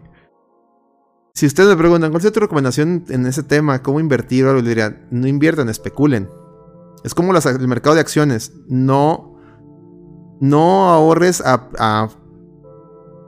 [1.34, 3.82] Si ustedes me preguntan, ¿cuál es tu recomendación en ese tema?
[3.82, 4.46] ¿Cómo invertir?
[4.46, 6.30] O algo, dirían, no inviertan, especulen.
[7.04, 8.54] Es como el mercado de acciones.
[8.68, 9.38] No,
[10.40, 12.08] no ahorres a,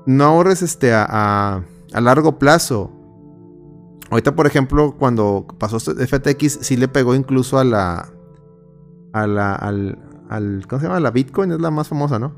[0.06, 2.97] no ahorres este a, a, largo plazo.
[4.10, 8.08] Ahorita, por ejemplo, cuando pasó FTX, sí le pegó incluso a la,
[9.12, 11.00] a la, al, al, ¿cómo se llama?
[11.00, 12.34] La Bitcoin es la más famosa, ¿no?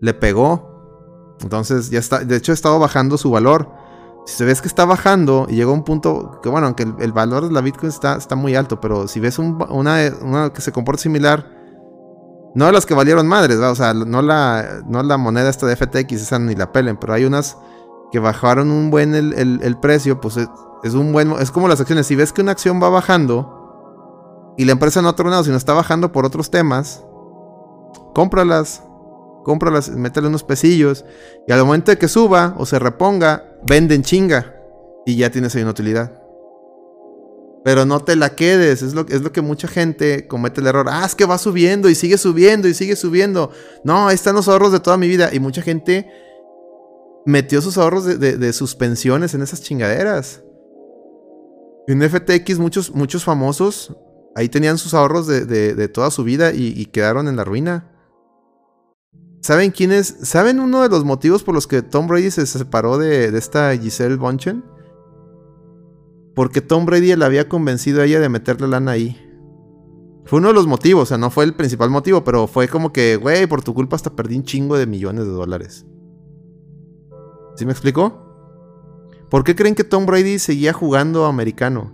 [0.00, 1.36] Le pegó.
[1.42, 3.70] Entonces ya está, de hecho ha estado bajando su valor.
[4.24, 7.12] Si se ves que está bajando y llega a un punto que, bueno, aunque el,
[7.12, 11.02] valor de la Bitcoin está, está, muy alto, pero si ves una, que se comporta
[11.02, 11.50] similar,
[12.54, 16.12] no las que valieron madres, o sea, no la, no la moneda esta de FTX,
[16.12, 17.56] esa ni la pelen, pero hay unas
[18.12, 20.36] que bajaron un buen el, precio, pues
[20.84, 24.66] es, un buen, es como las acciones, si ves que una acción va bajando y
[24.66, 27.02] la empresa no ha tronado, sino está bajando por otros temas,
[28.14, 28.82] cómpralas,
[29.44, 31.06] cómpralas, métele unos pesillos
[31.48, 34.54] y al momento de que suba o se reponga, venden chinga
[35.06, 36.12] y ya tienes ahí una utilidad.
[37.64, 40.86] Pero no te la quedes, es lo, es lo que mucha gente comete el error.
[40.90, 43.52] Ah, es que va subiendo y sigue subiendo y sigue subiendo.
[43.84, 45.30] No, ahí están los ahorros de toda mi vida.
[45.32, 46.10] Y mucha gente
[47.26, 50.42] metió sus ahorros de, sus pensiones en esas chingaderas.
[51.86, 53.96] Y en FTX muchos, muchos famosos
[54.34, 57.92] ahí tenían sus ahorros de, toda su vida y quedaron en la ruina.
[59.42, 60.06] ¿Saben quién es?
[60.22, 64.14] ¿Saben uno de los motivos por los que Tom Brady se separó de, esta Giselle
[64.14, 64.62] Bonchen?
[66.36, 69.18] Porque Tom Brady le había convencido a ella de meterle lana ahí.
[70.26, 72.92] Fue uno de los motivos, o sea, no fue el principal motivo, pero fue como
[72.92, 75.86] que, güey, por tu culpa hasta perdí un chingo de millones de dólares.
[77.56, 78.22] ¿Sí me explicó?
[79.30, 81.92] ¿Por qué creen que Tom Brady seguía jugando americano?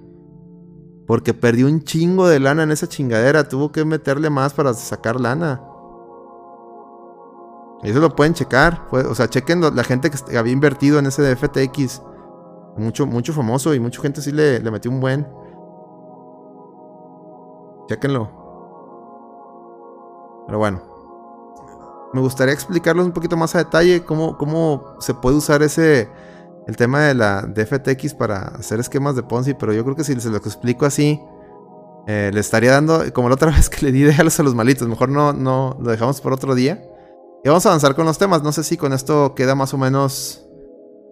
[1.07, 5.21] Porque perdió un chingo de lana en esa chingadera, tuvo que meterle más para sacar
[5.21, 5.63] lana.
[7.83, 8.89] Eso lo pueden checar.
[8.91, 12.03] o sea, chequen la gente que había invertido en ese de FTX.
[12.77, 15.27] Mucho, mucho famoso y mucha gente sí le, le metió un buen.
[17.89, 18.31] Chequenlo.
[20.47, 20.98] Pero bueno.
[22.13, 26.09] Me gustaría explicarles un poquito más a detalle cómo, cómo se puede usar ese.
[26.67, 29.55] El tema de la de FTX para hacer esquemas de Ponzi.
[29.55, 31.21] Pero yo creo que si se lo explico así.
[32.07, 33.03] Eh, le estaría dando.
[33.13, 34.89] Como la otra vez que le di déjalos a los malitos.
[34.89, 36.83] Mejor no, no lo dejamos por otro día.
[37.45, 38.43] Y vamos a avanzar con los temas.
[38.43, 40.49] No sé si con esto queda más o menos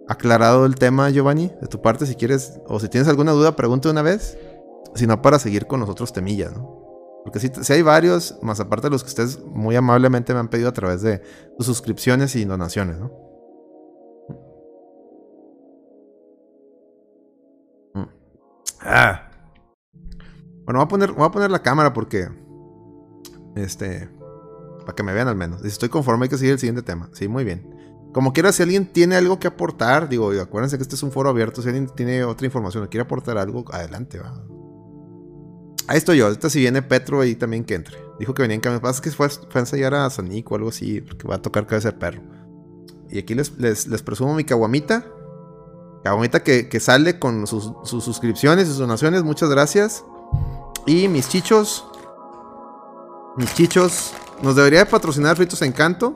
[0.07, 3.89] aclarado el tema, Giovanni, de tu parte, si quieres, o si tienes alguna duda, pregunta
[3.89, 4.37] una vez.
[4.95, 6.76] Si no, para seguir con los otros temillas, ¿no?
[7.27, 10.69] Porque si, hay varios, más aparte de los que ustedes muy amablemente me han pedido
[10.69, 11.21] a través de
[11.57, 13.11] sus suscripciones y donaciones, ¿no?
[17.95, 18.09] Mm.
[18.79, 19.29] Ah.
[20.63, 22.29] Bueno, voy a poner, voy a poner la cámara porque.
[23.57, 24.09] Este.
[24.79, 25.63] Para que me vean al menos.
[25.63, 27.09] Si estoy conforme, hay que seguir el siguiente tema.
[27.11, 28.09] Sí, muy bien.
[28.13, 31.29] Como quiera, si alguien tiene algo que aportar, digo, acuérdense que este es un foro
[31.29, 31.61] abierto.
[31.61, 34.45] Si alguien tiene otra información o quiere aportar algo, adelante, va.
[35.87, 36.25] Ahí estoy yo.
[36.25, 37.97] Ahorita si viene Petro ahí también que entre.
[38.19, 38.81] Dijo que venía en cambio.
[38.81, 41.91] Pasa que fue, a ensayar a Sanico o algo así, porque va a tocar cabeza
[41.91, 42.21] de perro.
[43.09, 45.05] Y aquí les, les, presumo mi caguamita.
[46.03, 49.23] Caguamita que, que sale con sus, sus suscripciones sus donaciones.
[49.23, 50.03] Muchas gracias.
[50.85, 51.85] Y mis chichos.
[53.37, 56.15] Mis chichos nos debería patrocinar Fritos Encanto.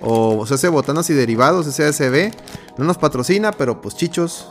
[0.00, 2.32] O, o sea, botanas y derivados, SASB.
[2.76, 4.50] No nos patrocina, pero pues chichos.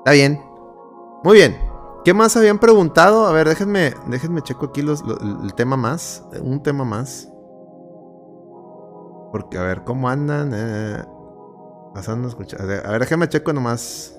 [0.00, 0.40] Está bien.
[1.24, 1.69] Muy bien.
[2.04, 3.26] ¿Qué más habían preguntado?
[3.26, 6.24] A ver, déjenme, déjenme checo aquí el tema más.
[6.42, 7.30] Un tema más.
[9.32, 10.52] Porque, a ver, ¿cómo andan?
[10.54, 11.04] Eh,
[11.94, 12.62] pasando a escuchar.
[12.62, 14.18] A ver, déjenme checo nomás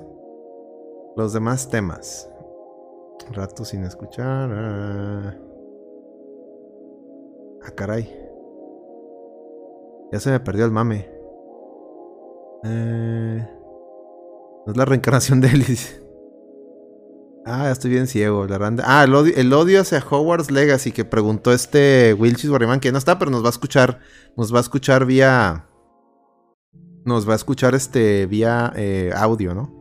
[1.16, 2.30] los demás temas.
[3.32, 4.50] Rato sin escuchar.
[4.52, 5.36] Ah.
[7.64, 8.10] Ah, caray.
[10.12, 11.10] Ya se me perdió el mame.
[12.64, 13.48] Eh,
[14.66, 16.01] no es la reencarnación de Ellis.
[17.46, 18.46] Ah, estoy bien ciego.
[18.48, 18.84] La randa.
[18.86, 22.98] Ah, el odio, el odio, hacia Hogwarts Legacy que preguntó este Wilchis Barriman, que no
[22.98, 24.00] está, pero nos va a escuchar.
[24.38, 25.66] Nos va a escuchar vía.
[27.04, 29.74] Nos va a escuchar este vía eh, audio, ¿no?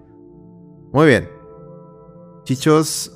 [0.92, 1.28] Muy bien.
[2.44, 3.12] Chichos,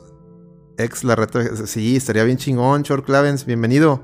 [0.77, 1.67] ex la reta.
[1.67, 2.83] Sí, estaría bien chingón.
[2.83, 4.03] Short Clavens, bienvenido.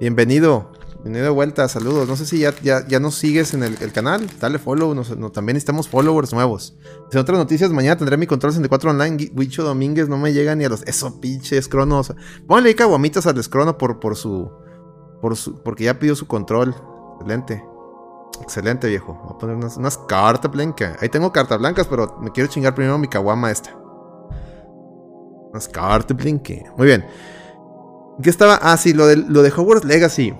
[0.00, 0.72] Bienvenido.
[1.04, 2.08] Bienvenido de vuelta, saludos.
[2.08, 4.26] No sé si ya, ya, nos sigues en el, canal.
[4.40, 4.94] Dale follow.
[5.32, 6.78] también necesitamos followers nuevos.
[7.12, 9.30] En otras noticias, mañana tendré mi control 64 online.
[9.34, 10.82] Wicho Domínguez no me llega ni a los.
[10.84, 12.14] Eso, pinches cronos.
[12.46, 14.50] Pónganle ahí caguamitas al escrono por, por su.
[15.20, 15.62] Por su.
[15.62, 16.74] Porque ya pidió su control.
[17.16, 17.62] Excelente.
[18.40, 19.12] Excelente, viejo.
[19.24, 20.96] Voy a poner unas, cartas blancas.
[21.02, 23.76] Ahí tengo cartas blancas, pero me quiero chingar primero mi caguama esta.
[25.50, 26.62] Unas cartas blancas.
[26.78, 27.04] Muy bien.
[28.22, 28.58] ¿Qué estaba?
[28.62, 30.34] Ah, sí, lo de, lo de Hogwarts Legacy.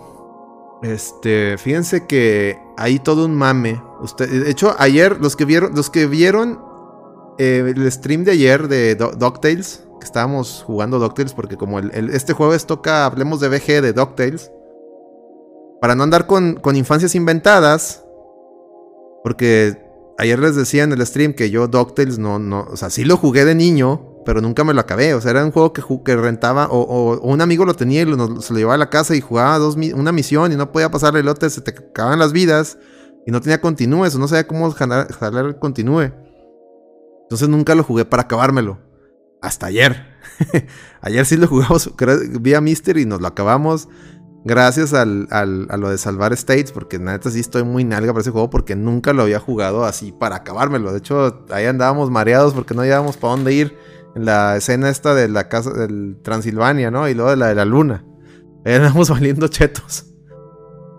[0.84, 3.82] Este, fíjense que hay todo un mame.
[4.02, 6.60] Usted, de hecho, ayer, los que vieron, los que vieron
[7.38, 12.34] eh, el stream de ayer de DuckTales, que estábamos jugando DuckTales, porque como el, este
[12.34, 14.52] jueves toca, hablemos de BG de DuckTales,
[15.80, 18.04] para no andar con, con infancias inventadas,
[19.22, 19.82] porque
[20.18, 23.16] ayer les decía en el stream que yo DuckTales no, no, o sea, sí lo
[23.16, 25.14] jugué de niño, pero nunca me lo acabé.
[25.14, 28.06] O sea, era un juego que, que rentaba, o, un amigo lo tenía y
[28.40, 31.16] se lo llevaba a la casa y jugaba dos, una misión y no podía pasar
[31.16, 32.78] el lote, se te acababan las vidas
[33.26, 35.08] y no tenía continúes, o no sabía cómo jalar,
[35.46, 36.12] el continúe.
[37.22, 38.78] Entonces nunca lo jugué para acabármelo.
[39.40, 40.14] Hasta ayer.
[41.00, 41.90] ayer sí lo jugamos
[42.40, 43.88] vía Mister y nos lo acabamos.
[44.46, 48.30] Gracias al, a lo de salvar states, porque neta sí estoy muy nalga para ese
[48.30, 50.92] juego, porque nunca lo había jugado así para acabármelo.
[50.92, 53.74] De hecho, ahí andábamos mareados porque no llevábamos para dónde ir
[54.14, 57.08] la escena esta de la casa del Transilvania, ¿no?
[57.08, 58.04] Y luego de la de la luna.
[58.64, 60.06] Andamos valiendo chetos.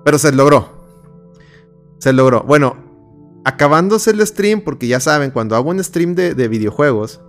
[0.03, 0.69] Pero se logró.
[1.99, 2.43] Se logró.
[2.43, 2.75] Bueno,
[3.45, 7.21] acabándose el stream, porque ya saben, cuando hago un stream de, videojuegos,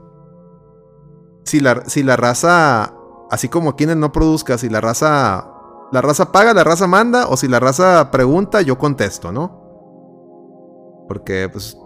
[1.45, 2.95] si la, si la raza,
[3.31, 5.49] así como quienes no produzca, si la raza,
[5.93, 9.63] la raza paga, la raza manda, o si la raza pregunta, yo contesto, ¿no?
[11.09, 11.79] Porque, pues,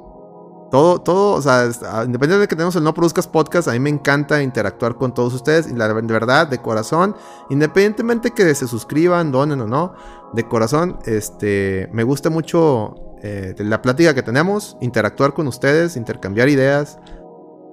[0.71, 3.81] todo, todo, o sea, ah, independientemente de que tenemos el No Produzcas Podcast, a mí
[3.81, 5.69] me encanta interactuar con todos ustedes.
[5.69, 7.17] Y la, de verdad, de corazón,
[7.51, 9.95] independientemente que se suscriban, donen o no,
[10.33, 16.49] de corazón, este, me gusta mucho eh, la plática que tenemos, interactuar con ustedes, intercambiar
[16.49, 16.99] ideas.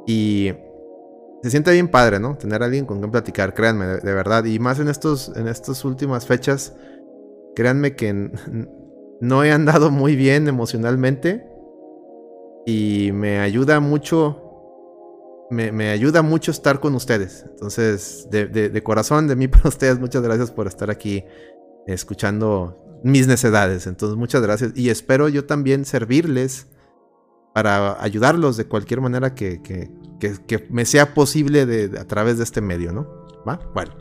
[0.08, 0.54] Y
[1.44, 2.36] se siente bien padre, ¿no?
[2.36, 4.44] Tener a alguien con quien platicar, créanme, de, verdad.
[4.46, 6.74] Y más en, estos, en estas últimas fechas,
[7.56, 8.32] créanme que
[9.22, 11.57] no he andado muy bien emocionalmente
[12.68, 14.44] y me ayuda mucho.
[15.50, 17.46] Me, ayuda mucho estar con ustedes.
[17.50, 21.24] Entonces, de, corazón, de mí para ustedes, muchas gracias por estar aquí
[21.88, 23.88] escuchando mis necedades.
[23.88, 24.74] Entonces, muchas gracias.
[24.76, 26.68] Y espero yo también servirles
[27.54, 32.60] para ayudarlos de cualquier manera que, que, me sea posible de, a través de este
[32.60, 33.08] medio, ¿no?
[33.48, 33.62] ¿Va?
[33.74, 33.96] Bueno.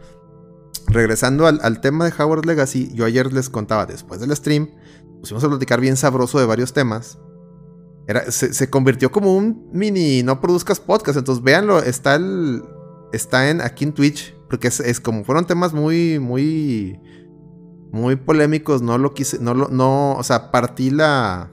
[0.88, 4.70] Regresando al, tema de Howard Legacy, yo ayer les contaba después del stream,
[5.20, 7.18] pusimos a platicar bien sabroso de varios temas
[8.28, 11.18] se, convirtió como un mini no produzcas podcast.
[11.18, 12.62] Entonces, véanlo, está el.
[13.12, 14.34] Está en aquí en Twitch.
[14.48, 17.00] Porque es, como fueron temas muy, muy.
[17.90, 18.82] Muy polémicos.
[18.82, 19.38] No lo quise.
[19.40, 19.68] No lo.
[19.68, 20.14] No.
[20.14, 21.50] O sea, partí la.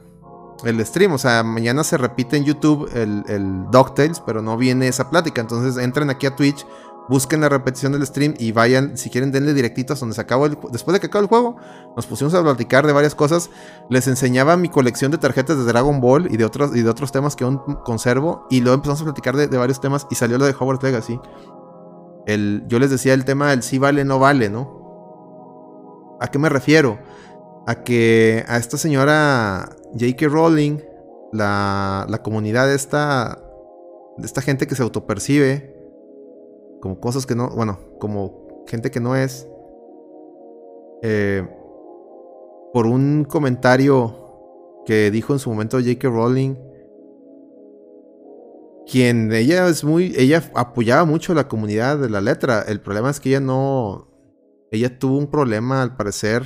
[0.63, 1.13] El stream.
[1.13, 4.20] O sea, mañana se repite en YouTube el, el DuckTales.
[4.20, 5.42] Pero no viene esa plática.
[5.42, 6.66] Entonces entren aquí a Twitch
[7.10, 10.58] busquen la repetición del stream y vayan, si quieren, denle directitos donde se acabó el
[10.72, 11.58] Después de que acabó el juego,
[11.96, 13.50] nos pusimos a platicar de varias cosas.
[13.89, 17.12] Les enseñaba mi colección de tarjetas de Dragon Ball y de otros, y de otros
[17.12, 18.48] temas que aún conservo.
[18.50, 21.20] Y luego empezamos a platicar de, varios temas y salió lo de Howard Legacy.
[22.26, 26.18] El, yo les decía el tema del sí vale, no vale, ¿no?
[26.22, 27.00] ¿A qué me refiero?
[27.68, 30.28] A que a esta señora J.K.
[30.28, 30.80] Rowling,
[31.34, 33.39] la, la comunidad de esta,
[34.18, 35.73] de esta gente que se autopercibe
[36.84, 39.48] como cosas que no, bueno, como gente que no es,
[41.02, 41.48] eh,
[42.74, 44.13] por un comentario
[44.86, 46.10] que dijo en su momento J.K.
[46.10, 46.56] Rowling,
[48.86, 52.63] quien ella es muy, ella apoyaba mucho la comunidad de la letra.
[52.63, 54.10] El problema es que ella no,
[54.69, 56.43] ella tuvo un problema al parecer.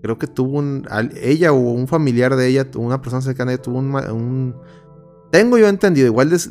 [0.00, 0.88] Creo que tuvo un,
[1.20, 4.56] ella o un familiar de ella, una persona cercana, tuvo un
[5.32, 6.50] tengo yo entendido, igual des,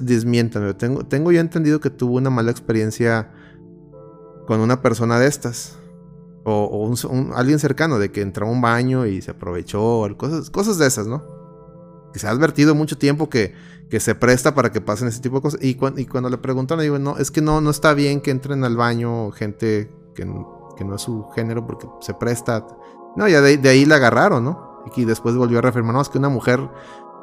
[0.79, 3.31] tengo, tengo yo entendido que tuvo una mala experiencia
[4.47, 5.77] con una persona de estas.
[6.43, 6.91] O,
[7.35, 11.05] alguien cercano, de que entró a un baño y se aprovechó, cosas, cosas de esas,
[11.05, 11.21] ¿no?
[12.11, 13.53] Que se ha advertido mucho tiempo que,
[13.91, 15.59] que se presta para que pasen ese tipo de cosas.
[15.61, 18.63] Y, cuando le preguntan, le digo, no, es que no, no está bien que entren
[18.63, 22.65] al baño gente que, no es su género porque se presta.
[23.15, 24.81] No, ya de, de ahí la agarraron, ¿no?
[24.95, 26.67] Y después volvió a reafirmar, no, es que una mujer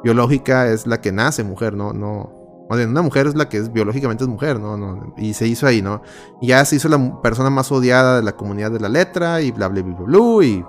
[0.03, 2.31] biológica es la que nace mujer, no, no.
[2.69, 4.77] una mujer es la que es biológicamente es mujer, ¿no?
[4.77, 6.01] no y se hizo ahí, ¿no?
[6.41, 9.51] Y ya se hizo la persona más odiada de la comunidad de la letra y
[9.51, 10.65] bla, bla, bla, bla, bla y...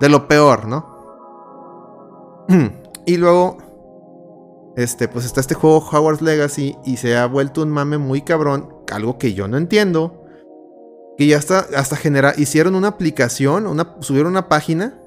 [0.00, 0.92] De lo peor, ¿no?
[3.06, 3.58] y luego,
[4.76, 8.74] este, pues está este juego Howard's Legacy y se ha vuelto un mame muy cabrón,
[8.92, 10.24] algo que yo no entiendo.
[11.16, 15.01] que ya está, hasta genera, hicieron una aplicación, una, subieron una página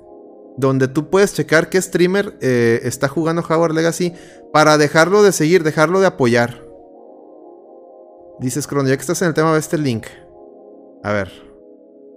[0.58, 4.14] donde tú puedes checar qué streamer eh, está jugando Howard Legacy
[4.54, 6.64] para dejarlo de seguir, dejarlo de apoyar.
[8.40, 10.08] Dices, Crono, ya que estás en el tema, ve este link.
[11.04, 11.46] A ver.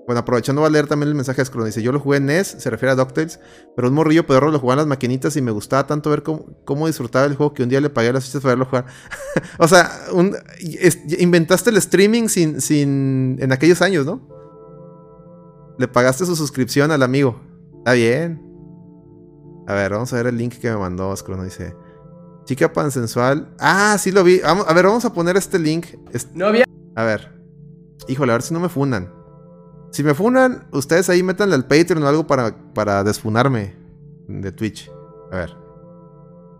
[0.06, 1.66] Bueno, aprovechando va a leer también el mensaje de Scroll.
[1.66, 3.40] Dice, yo lo jugué en NES, se refiere a DuckTales,
[3.76, 6.86] pero un morrillo pedorro lo jugaba en las maquinitas y me gustaba tanto ver cómo,
[6.86, 8.86] disfrutaba el juego que un día le pagué las fichas para verlo jugar.
[9.58, 9.90] o sea,
[11.18, 14.26] inventaste el streaming sin, sin, en aquellos años, ¿no?
[15.78, 17.47] Le pagaste su suscripción al amigo.
[17.88, 18.42] Está bien.
[19.66, 21.42] A ver, vamos a ver el link que me mandó Scroll.
[21.42, 21.74] Dice,
[22.44, 23.54] chica pansensual.
[23.58, 24.42] Ah, sí lo vi.
[24.44, 25.86] a ver, vamos a poner este link.
[26.34, 26.66] No había...
[26.96, 27.32] A ver.
[28.06, 29.10] Híjole, a ver si no me fundan.
[29.90, 33.74] Si me funan, ustedes ahí métanle al Patreon o algo para, para desfunarme
[34.26, 34.90] de Twitch.
[35.32, 35.56] A ver.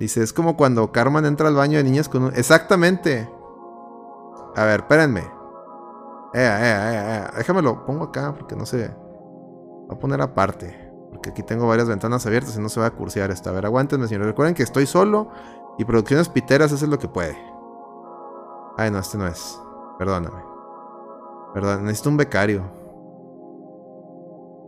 [0.01, 2.37] Dice, es como cuando Carmen entra al baño de niñas con un...
[2.37, 3.29] Exactamente.
[4.57, 5.21] A ver, espérenme.
[6.33, 8.91] Eh, eh, eh, Déjame lo pongo acá porque no sé.
[9.89, 10.88] Voy a poner aparte.
[11.19, 13.51] Porque aquí tengo varias ventanas abiertas y no se va a cursear esta.
[13.51, 14.29] A ver, aguántenme, señores.
[14.29, 15.29] Recuerden que estoy solo
[15.77, 17.37] y Producciones Piteras es lo que puede.
[18.77, 19.61] Ay, no, este no es.
[19.99, 20.41] Perdóname.
[21.55, 22.63] Perdón, necesito un becario.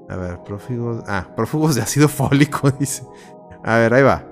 [0.09, 1.05] A ver, prófugos.
[1.07, 3.05] Ah, prófugos de ácido fólico, dice.
[3.63, 4.25] A ver, ahí va.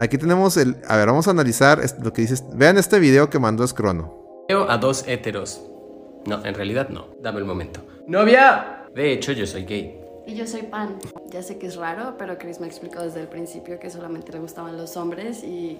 [0.00, 0.82] Aquí tenemos el.
[0.88, 2.44] A ver, vamos a analizar lo que dices.
[2.52, 4.44] Vean este video que mandó Scrono.
[4.48, 5.70] Veo a dos héteros.
[6.26, 7.10] No, en realidad no.
[7.22, 7.80] Dame un momento.
[8.08, 8.88] ¡Novia!
[8.92, 10.03] De hecho, yo soy gay.
[10.26, 10.98] Y yo soy pan.
[11.30, 14.40] Ya sé que es raro, pero Chris me explicó desde el principio que solamente le
[14.40, 15.78] gustaban los hombres y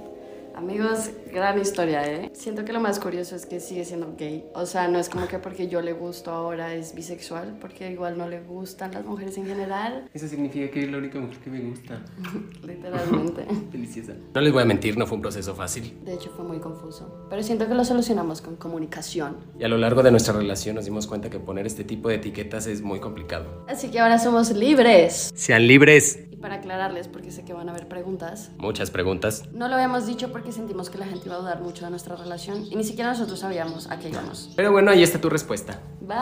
[0.56, 2.30] Amigos, gran historia, ¿eh?
[2.32, 4.44] Siento que lo más curioso es que sigue siendo gay.
[4.54, 8.16] O sea, no es como que porque yo le gusto ahora es bisexual, porque igual
[8.16, 10.08] no le gustan las mujeres en general.
[10.14, 12.04] Eso significa que es la única mujer que me gusta.
[12.64, 13.46] Literalmente.
[13.72, 14.14] Deliciosa.
[14.32, 15.98] No les voy a mentir, no fue un proceso fácil.
[16.04, 17.26] De hecho, fue muy confuso.
[17.28, 19.38] Pero siento que lo solucionamos con comunicación.
[19.58, 22.16] Y a lo largo de nuestra relación nos dimos cuenta que poner este tipo de
[22.16, 23.64] etiquetas es muy complicado.
[23.66, 25.32] Así que ahora somos libres.
[25.34, 28.50] Sean libres para aclararles, porque sé que van a haber preguntas.
[28.58, 29.44] Muchas preguntas.
[29.54, 32.16] No lo habíamos dicho porque sentimos que la gente iba a dudar mucho de nuestra
[32.16, 34.52] relación y ni siquiera nosotros sabíamos a qué íbamos.
[34.54, 35.80] Pero bueno, ahí está tu respuesta.
[36.02, 36.18] Bye.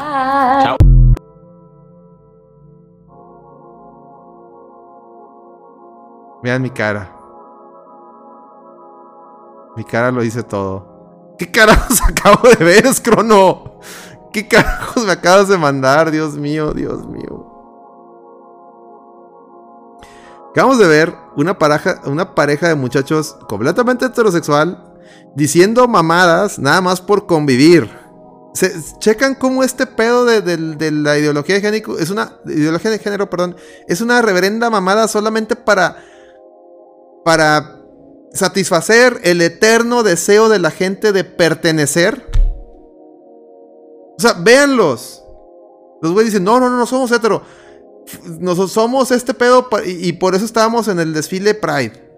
[0.62, 0.76] Chao.
[6.44, 7.12] Vean mi cara.
[9.76, 11.34] Mi cara lo dice todo.
[11.36, 13.80] ¿Qué carajos acabo de ver, Scrono?
[14.32, 16.12] ¿Qué carajos me acabas de mandar?
[16.12, 17.51] Dios mío, Dios mío.
[20.52, 24.92] Acabamos de ver una pareja, una pareja de muchachos completamente heterosexual
[25.34, 27.90] diciendo mamadas nada más por convivir.
[28.98, 33.56] Checan cómo este pedo de, la ideología de género es una ideología de género, perdón,
[33.88, 36.04] es una reverenda mamada solamente para
[37.24, 37.78] para
[38.34, 42.30] satisfacer el eterno deseo de la gente de pertenecer.
[44.18, 45.24] O sea, véanlos.
[46.02, 47.42] Los güeyes dicen, no, no, no, no somos hetero.
[48.40, 52.10] Nosotros somos este pedo y, por eso estábamos en el desfile Pride.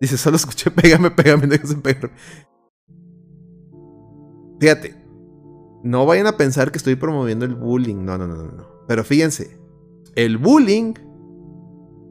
[0.00, 2.10] Dice, solo escuché pégame, pégame, déjame pegar.
[4.60, 4.94] Fíjate,
[5.82, 8.04] no vayan a pensar que estoy promoviendo el bullying.
[8.04, 8.66] No, no, no, no.
[8.86, 9.58] Pero fíjense,
[10.14, 10.94] el bullying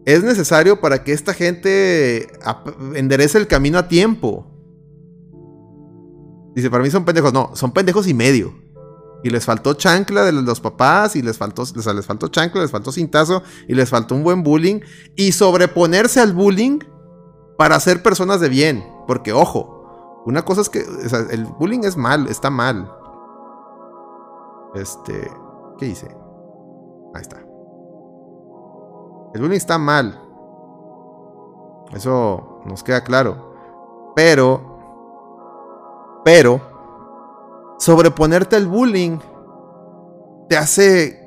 [0.06, 2.28] es necesario para que esta gente
[2.96, 4.48] enderece el camino a tiempo.
[6.56, 7.34] Dice, para mí son pendejos.
[7.34, 8.54] No, son pendejos y medio.
[9.24, 12.92] Y les faltó chancla de los papás, y les faltó, les faltó chancla, les faltó
[12.92, 14.80] cintazo, y les faltó un buen bullying.
[15.16, 16.80] Y sobreponerse al bullying
[17.58, 18.84] para ser personas de bien.
[19.08, 20.84] Porque, ojo, una cosa es que
[21.32, 22.92] el bullying es mal, está mal.
[24.74, 25.30] Este,
[25.78, 26.08] ¿qué hice?
[27.14, 27.38] Ahí está.
[29.34, 30.20] El bullying está mal.
[31.94, 33.54] Eso nos queda claro.
[34.16, 34.62] Pero,
[36.24, 36.62] pero,
[37.82, 39.18] sobreponerte al bullying
[40.48, 41.20] te hace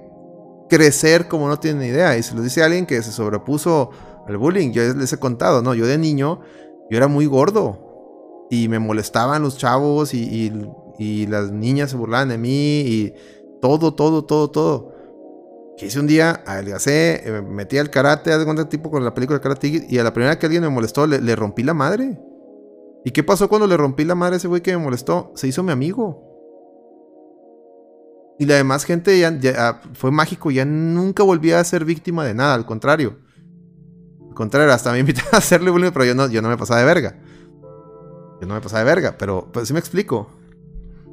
[0.71, 2.17] crecer como no tiene idea.
[2.17, 3.91] Y se lo dice alguien que se sobrepuso
[4.27, 4.71] al bullying.
[4.71, 5.75] Yo les he contado, ¿no?
[5.75, 6.41] Yo de niño,
[6.91, 8.47] yo era muy gordo.
[8.51, 10.53] Y me molestaban los chavos y,
[11.27, 13.15] las niñas se burlaban de mí y
[13.61, 14.95] todo, todo, todo, todo.
[15.77, 19.87] Que hice un día, adelgacé, eh, metí al karate, haz tipo con la película Karate
[19.89, 22.17] y a la primera que alguien me molestó le, le rompí la madre.
[23.05, 25.33] ¿Y qué pasó cuando le rompí la madre a ese güey que me molestó?
[25.35, 26.24] Se hizo mi amigo.
[28.39, 32.35] Y la demás gente ya, ah, fue mágico, ya nunca volví a ser víctima de
[32.35, 33.17] nada, al contrario.
[34.29, 36.81] Al contrario, hasta me invitaron a hacerle bullying, pero yo no, yo no me pasaba
[36.81, 37.17] de verga.
[38.41, 40.29] Yo no me pasaba de verga, pero, pero sí me explico.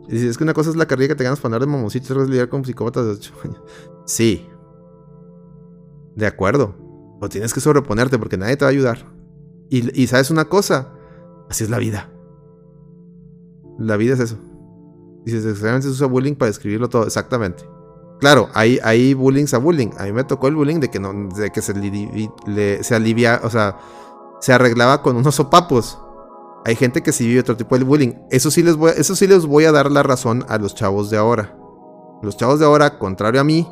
[0.09, 1.72] Y si es que una cosa es la carrera que te ganas para andar de
[1.72, 3.61] mamoncito, otra es lidiar con psicópatas de 8 años.
[4.05, 4.47] Sí.
[6.15, 6.76] De acuerdo.
[7.22, 9.05] O tienes que sobreponerte porque nadie te va a ayudar.
[9.69, 10.89] Y sabes una cosa,
[11.49, 12.09] así es la vida.
[13.80, 14.38] La vida es eso.
[15.26, 17.05] Dices, desgraciadamente se usa bullying para describirlo todo.
[17.05, 17.63] Exactamente.
[18.19, 19.89] Claro, hay, hay bullying a bullying.
[19.97, 21.74] A mí me tocó el bullying de que, no, de que se,
[22.84, 23.78] se alivia, o sea,
[24.39, 25.99] se arreglaba con unos sopapos.
[26.63, 28.13] Hay gente que sí vive otro tipo de bullying.
[28.30, 31.09] Eso sí les voy, eso sí les voy a dar la razón a los chavos
[31.09, 31.57] de ahora.
[32.22, 33.67] Los chavos de ahora, contrario a mí,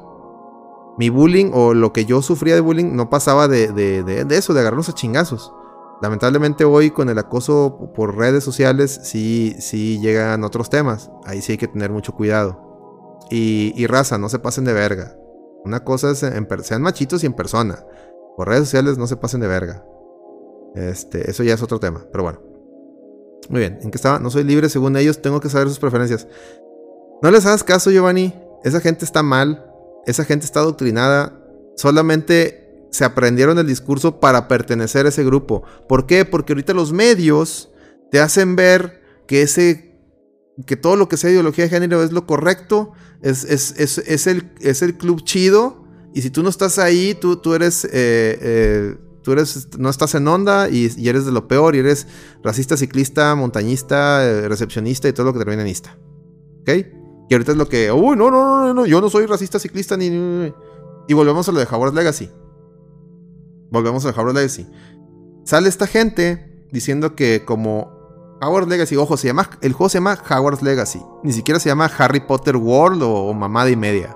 [0.97, 4.53] mi bullying o lo que yo sufría de bullying no pasaba de, de, de, eso,
[4.53, 5.53] de agarrarnos a chingazos.
[6.01, 11.11] Lamentablemente hoy con el acoso por redes sociales sí, sí llegan otros temas.
[11.25, 12.69] Ahí sí hay que tener mucho cuidado.
[13.29, 15.15] Y, raza, no se pasen de verga.
[15.63, 17.85] Una cosa es, en, sean machitos y en persona.
[18.35, 19.85] Por redes sociales no se pasen de verga.
[20.73, 22.41] Este, eso ya es otro tema, pero bueno.
[23.49, 24.19] Muy bien, ¿en qué estaba?
[24.19, 26.27] No soy libre según ellos, tengo que saber sus preferencias.
[27.21, 28.33] No les hagas caso, Giovanni.
[28.63, 29.65] Esa gente está mal.
[30.05, 31.39] Esa gente está adoctrinada.
[31.75, 32.58] Solamente
[32.91, 35.63] se aprendieron el discurso para pertenecer a ese grupo.
[35.87, 36.25] ¿Por qué?
[36.25, 37.71] Porque ahorita los medios
[38.11, 39.89] te hacen ver que ese
[40.65, 44.81] que todo lo que sea ideología de género es lo correcto, es, es, el, es
[44.81, 47.85] el club chido, y si tú no estás ahí, tú, tú eres...
[47.85, 52.07] Eh, eh, tú eres, no estás en onda y, eres de lo peor, y eres
[52.41, 55.97] racista, ciclista, montañista, eh, recepcionista y todo lo que termina en ista.
[56.61, 56.69] ¿Ok?
[57.29, 59.97] Y ahorita es lo que, uy, no, no, no, no, yo no soy racista, ciclista,
[59.97, 60.07] ni...
[61.07, 62.29] Y volvemos a lo de Howard Legacy.
[63.71, 64.67] Volvemos a Howard Legacy.
[65.43, 67.91] Sale esta gente diciendo que como
[68.41, 71.01] Howard Legacy, ojo, se llama, el juego se llama Howard's Legacy.
[71.23, 74.15] Ni siquiera se llama Harry Potter World o, Mamada y Media.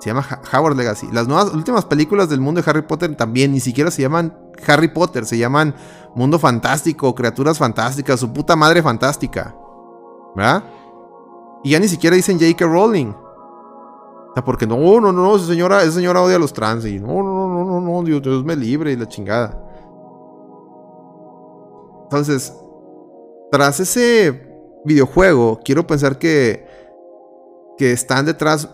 [0.00, 1.08] Se llama Howard Legacy.
[1.12, 4.88] Las nuevas, últimas películas del mundo de Harry Potter también ni siquiera se llaman Harry
[4.88, 5.74] Potter, se llaman
[6.14, 9.54] Mundo Fantástico, Criaturas Fantásticas, su puta madre fantástica.
[10.34, 10.64] ¿Verdad?
[11.62, 12.66] Y ya ni siquiera dicen J.K.
[12.66, 13.23] Rowling.
[14.42, 16.84] Porque no, no, no, esa señora, esa señora odia a los trans.
[16.86, 19.60] Y no, no, no, no, no, Dios, Dios me libre y la chingada.
[22.04, 22.52] Entonces,
[23.50, 24.48] tras ese
[24.84, 26.66] videojuego, quiero pensar que,
[27.78, 28.68] que están detrás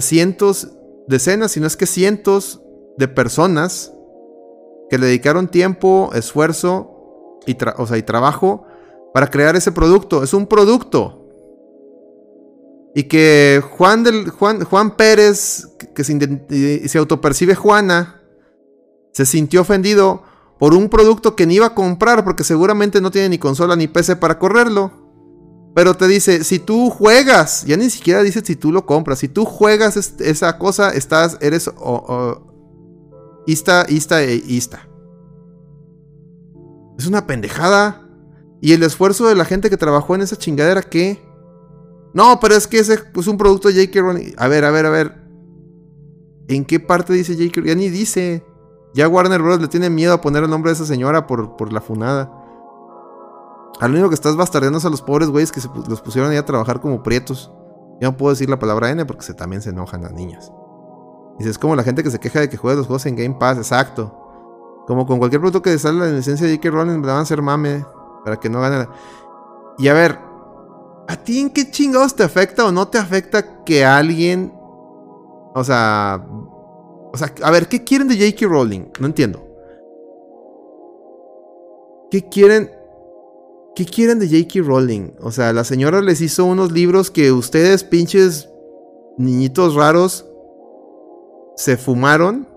[0.00, 0.76] cientos,
[1.06, 2.62] decenas, si no es que cientos
[2.96, 3.92] de personas
[4.88, 8.64] que le dedicaron tiempo, esfuerzo y, o sea, y trabajo
[9.12, 10.22] para crear ese producto.
[10.22, 11.25] Es un producto.
[12.96, 18.22] Y que Juan, del, Juan, Juan Pérez, que se, se autopercibe Juana,
[19.12, 20.22] se sintió ofendido
[20.58, 23.86] por un producto que ni iba a comprar porque seguramente no tiene ni consola ni
[23.86, 24.92] PC para correrlo.
[25.74, 29.28] Pero te dice, si tú juegas, ya ni siquiera dice si tú lo compras, si
[29.28, 31.70] tú juegas esa cosa, estás, eres
[33.46, 33.84] ista
[34.22, 34.88] e ista.
[36.98, 38.08] Es una pendejada.
[38.62, 41.25] Y el esfuerzo de la gente que trabajó en esa chingadera, ¿qué?
[42.16, 44.00] No, pero es que ese es un producto de J.K.
[44.00, 44.32] Rowling.
[44.38, 45.14] A ver, a ver, a ver.
[46.48, 47.60] ¿En qué parte dice J.K.
[47.66, 48.42] Ya ni dice.
[48.94, 49.60] Ya Warner Bros.
[49.60, 52.32] le tiene miedo a poner el nombre de esa señora por, por la funada.
[53.80, 56.46] Al único que estás bastardeando a los pobres güeyes que se los pusieron ahí a
[56.46, 57.52] trabajar como prietos.
[58.00, 60.50] Ya no puedo decir la palabra N porque se, también se enojan las niñas.
[61.36, 63.36] Dices, es como la gente que se queja de que juega los juegos en Game
[63.38, 64.84] Pass, exacto.
[64.86, 66.70] Como con cualquier producto que sale la licencia de J.K.
[66.70, 67.84] Rowling, le van a hacer mame
[68.24, 68.88] para que no gane.
[69.76, 70.25] Y a ver,
[71.08, 74.52] ¿a ti en qué chingados te afecta o no te afecta que alguien,
[75.54, 76.26] o sea,
[77.12, 78.46] o sea, a ver, ¿qué quieren de J.K.
[78.46, 78.88] Rowling?
[79.00, 79.42] No entiendo.
[82.10, 82.70] ¿Qué quieren?
[83.74, 84.66] ¿Qué quieren de J.K.
[84.66, 85.12] Rowling?
[85.20, 88.48] O sea, la señora les hizo unos libros que ustedes, pinches
[89.18, 90.26] niñitos raros,
[91.56, 92.48] se fumaron.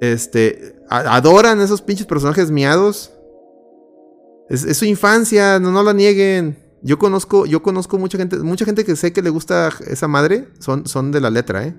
[0.00, 3.12] Este, adoran esos pinches personajes miados.
[4.48, 6.58] Es, su infancia, no, no la nieguen.
[6.82, 10.48] Yo conozco, yo conozco mucha gente, mucha gente que sé que le gusta esa madre,
[10.58, 11.76] son, son de la letra, ¿eh?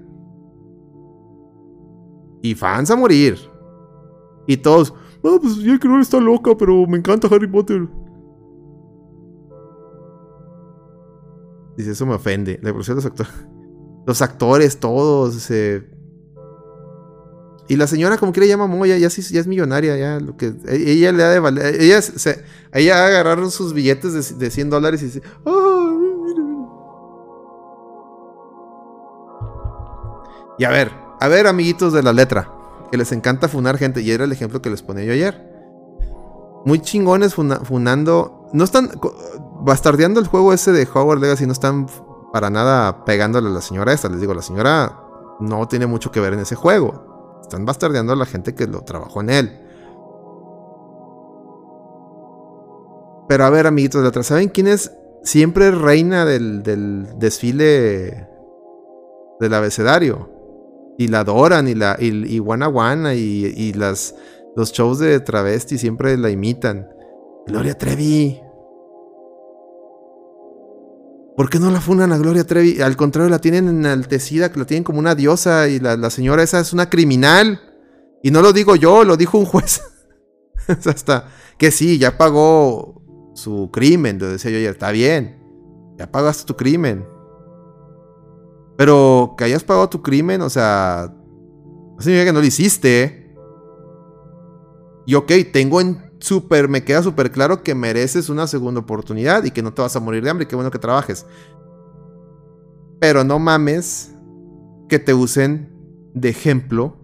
[2.42, 3.38] Y fans a morir.
[4.46, 4.94] Y todos,
[5.24, 5.88] no, pues J.K.
[5.88, 7.88] Rowling está loca, pero me encanta Harry Potter.
[11.78, 12.60] Dice, eso me ofende.
[12.62, 13.32] La los actores.
[14.06, 15.88] Los actores, todos, se
[17.70, 21.22] y la señora, como que le llama Moya, ya, es millonaria, ya que ella le
[21.22, 21.80] da de valer.
[21.80, 22.00] Ella,
[22.74, 25.22] ella agarraron sus billetes de, 100 dólares y dice,
[30.58, 32.52] Y a ver, a ver, amiguitos de la letra,
[32.92, 35.48] que les encanta funar gente, y era el ejemplo que les ponía yo ayer.
[36.66, 38.50] Muy chingones funando.
[38.52, 38.90] No están
[39.62, 41.86] bastardeando el juego ese de Hogwarts Legacy, no están
[42.34, 44.10] para nada pegándole a la señora esta.
[44.10, 45.04] Les digo, la señora
[45.40, 47.09] no tiene mucho que ver en ese juego.
[47.42, 49.60] Están bastardeando a la gente que lo trabajó en él.
[53.28, 54.92] Pero a ver, amiguitos de atrás, ¿saben quién es
[55.24, 56.64] siempre reina del,
[57.20, 58.28] desfile
[59.40, 60.32] del abecedario?
[60.98, 64.16] Y la adoran, y la y, y y, las,
[64.56, 66.90] los shows de travesti siempre la imitan.
[67.46, 68.42] Gloria Trevi.
[71.40, 72.82] ¿Por qué no la funan a Gloria Trevi?
[72.82, 76.60] Al contrario, la tienen enaltecida, que la tienen como una diosa y la, señora esa
[76.60, 77.62] es una criminal.
[78.22, 79.82] Y no lo digo yo, lo dijo un juez.
[80.68, 85.42] Hasta que sí, ya pagó su crimen, lo decía yo ayer, está bien.
[85.98, 87.08] Ya pagaste tu crimen.
[88.78, 93.34] Pero que hayas pagado tu crimen, o sea, no significa que no lo hiciste.
[95.06, 99.52] Y ok, tengo en súper, me queda súper claro que mereces una segunda oportunidad y
[99.52, 100.48] que no te vas a morir de hambre.
[100.48, 101.26] Qué bueno que trabajes.
[103.00, 104.12] Pero no mames
[104.88, 105.74] que te usen
[106.14, 106.96] de ejemplo.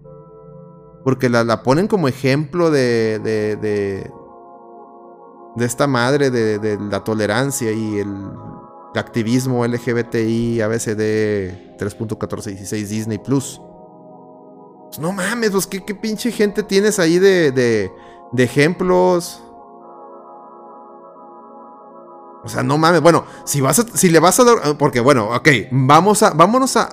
[1.04, 4.10] Porque la, ponen como ejemplo de, de, de,
[5.54, 8.12] de esta madre de, de, la tolerancia y el
[8.96, 13.60] activismo LGBTI ABCD 3.1416 Disney Plus.
[14.88, 17.90] Pues no mames, pues ¿qué, qué pinche gente tienes ahí de,
[18.32, 19.42] de ejemplos.
[22.44, 23.00] O sea, no mames.
[23.00, 26.76] Bueno, si vas a, si le vas a dar, porque bueno, ok, vamos a, vámonos
[26.76, 26.88] a,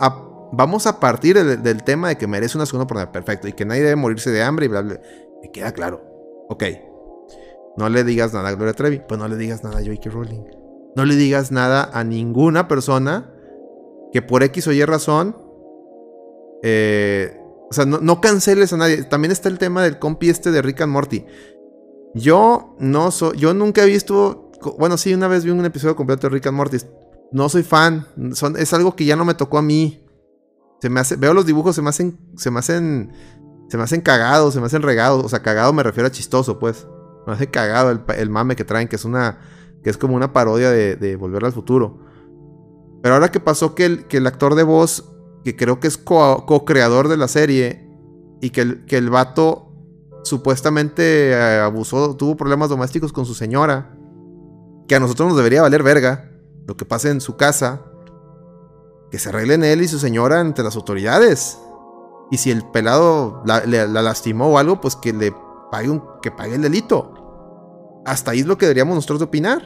[0.51, 3.84] vamos a partir del, tema de que merece una segunda oportunidad, perfecto, y que nadie
[3.84, 4.99] debe morirse de hambre y bla, bla.
[5.41, 6.01] Me queda claro.
[6.49, 6.63] Ok.
[7.77, 10.09] No le digas nada a Gloria Trevi, pues no le digas nada a J.K.
[10.09, 10.43] Rowling.
[10.95, 13.31] No le digas nada a ninguna persona
[14.11, 15.36] que por X o Y razón
[16.61, 17.42] eh,
[17.74, 19.01] o sea, no, canceles a nadie.
[19.01, 21.26] También está el tema del compi este de Rick and Morty.
[22.13, 23.36] Yo no soy.
[23.39, 24.51] Yo nunca he visto.
[24.78, 26.78] Bueno, sí, una vez vi un episodio completo de Rick and Morty.
[27.32, 28.05] No soy fan.
[28.59, 30.05] Es algo que ya no me tocó a mí.
[30.82, 31.15] Se me hace.
[31.15, 32.19] Veo los dibujos, se me hacen.
[32.38, 33.11] Se me hacen.
[33.69, 35.26] Se me hacen cagados, se me hacen regados.
[35.26, 36.86] O sea, cagado me refiero a chistoso, pues.
[37.26, 39.39] Me hace cagado el, mame que traen, que es una.
[39.84, 42.05] Que es como una parodia de, Volver al Futuro.
[43.01, 45.12] Pero ahora que pasó que el, que el actor de voz
[45.43, 47.89] que creo que es co-creador de la serie,
[48.41, 49.71] y que el, que el vato
[50.23, 53.95] supuestamente eh, abusó, tuvo problemas domésticos con su señora,
[54.87, 56.29] que a nosotros nos debería valer verga
[56.67, 57.81] lo que pase en su casa,
[59.11, 61.59] que se arreglen él y su señora ante las autoridades.
[62.31, 65.33] Y si el pelado la, lastimó o algo, pues que le
[65.71, 68.01] pague, un, que pague el delito.
[68.05, 69.61] Hasta ahí es lo que deberíamos nosotros opinar.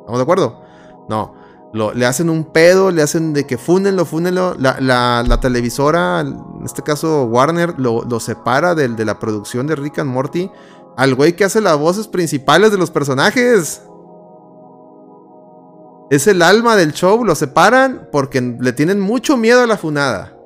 [0.00, 0.62] ¿Estamos de acuerdo?
[1.08, 1.40] No
[1.72, 4.54] le hacen un pedo, le hacen de que fúnenlo, fúnenlo.
[4.58, 10.00] La, la, televisora, en este caso Warner, lo, separa de, de, la producción de Rick
[10.00, 10.50] and Morty
[10.96, 13.82] al güey que hace las voces principales de los personajes.
[16.10, 20.36] Es el alma del show, lo separan porque le tienen mucho miedo a la funada.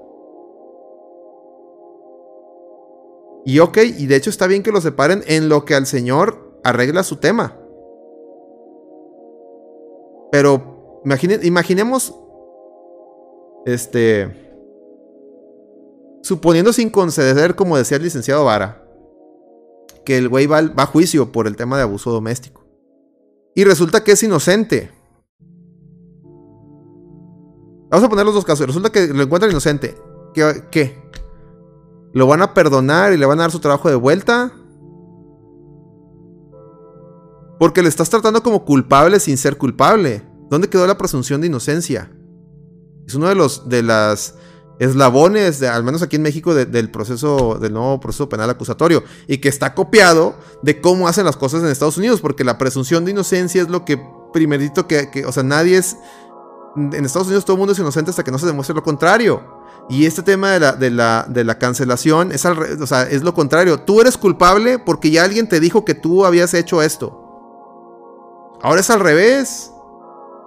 [3.46, 6.60] Y ok, y de hecho está bien que lo separen en lo que al señor
[6.64, 7.56] arregla su tema.
[10.30, 10.73] Pero
[11.04, 12.14] imaginemos,
[13.66, 14.44] este,
[16.22, 18.82] suponiendo sin conceder, como decía el licenciado Vara,
[20.04, 22.64] que el güey va, a juicio por el tema de abuso doméstico.
[23.54, 24.90] Y resulta que es inocente.
[27.90, 28.66] Vamos a poner los dos casos.
[28.66, 29.96] Resulta que lo encuentran inocente.
[30.34, 30.98] ¿Qué?
[32.12, 34.52] ¿Lo van a perdonar y le van a dar su trabajo de vuelta?
[37.58, 40.33] Porque le estás tratando como culpable sin ser culpable.
[40.50, 42.10] ¿Dónde quedó la presunción de inocencia?
[43.06, 44.34] Es uno de los de las
[44.78, 49.38] eslabones, de, al menos aquí en México, del proceso, del nuevo proceso penal acusatorio, y
[49.38, 53.12] que está copiado de cómo hacen las cosas en Estados Unidos, porque la presunción de
[53.12, 54.00] inocencia es lo que
[54.32, 55.96] primerito que, o sea, nadie es,
[56.76, 59.62] en Estados Unidos todo el mundo es inocente hasta que no se demuestre lo contrario.
[59.88, 63.34] Y este tema de la, de la, de la cancelación es, o sea, es lo
[63.34, 63.80] contrario.
[63.80, 67.20] Tú eres culpable porque ya alguien te dijo que tú habías hecho esto.
[68.62, 69.73] Ahora es al revés.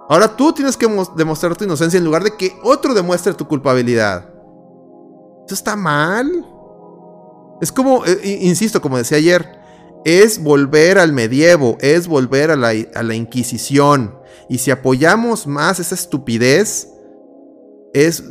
[0.08, 4.26] Ahora tú tienes que demostrar tu inocencia en lugar de que otro demuestre tu culpabilidad.
[5.46, 6.46] Eso está mal.
[7.60, 9.58] Es como, eh, insisto, como decía ayer,
[10.06, 14.18] es volver al medievo, es volver a la, Inquisición.
[14.48, 16.88] Y si apoyamos más esa estupidez,
[17.92, 18.22] es,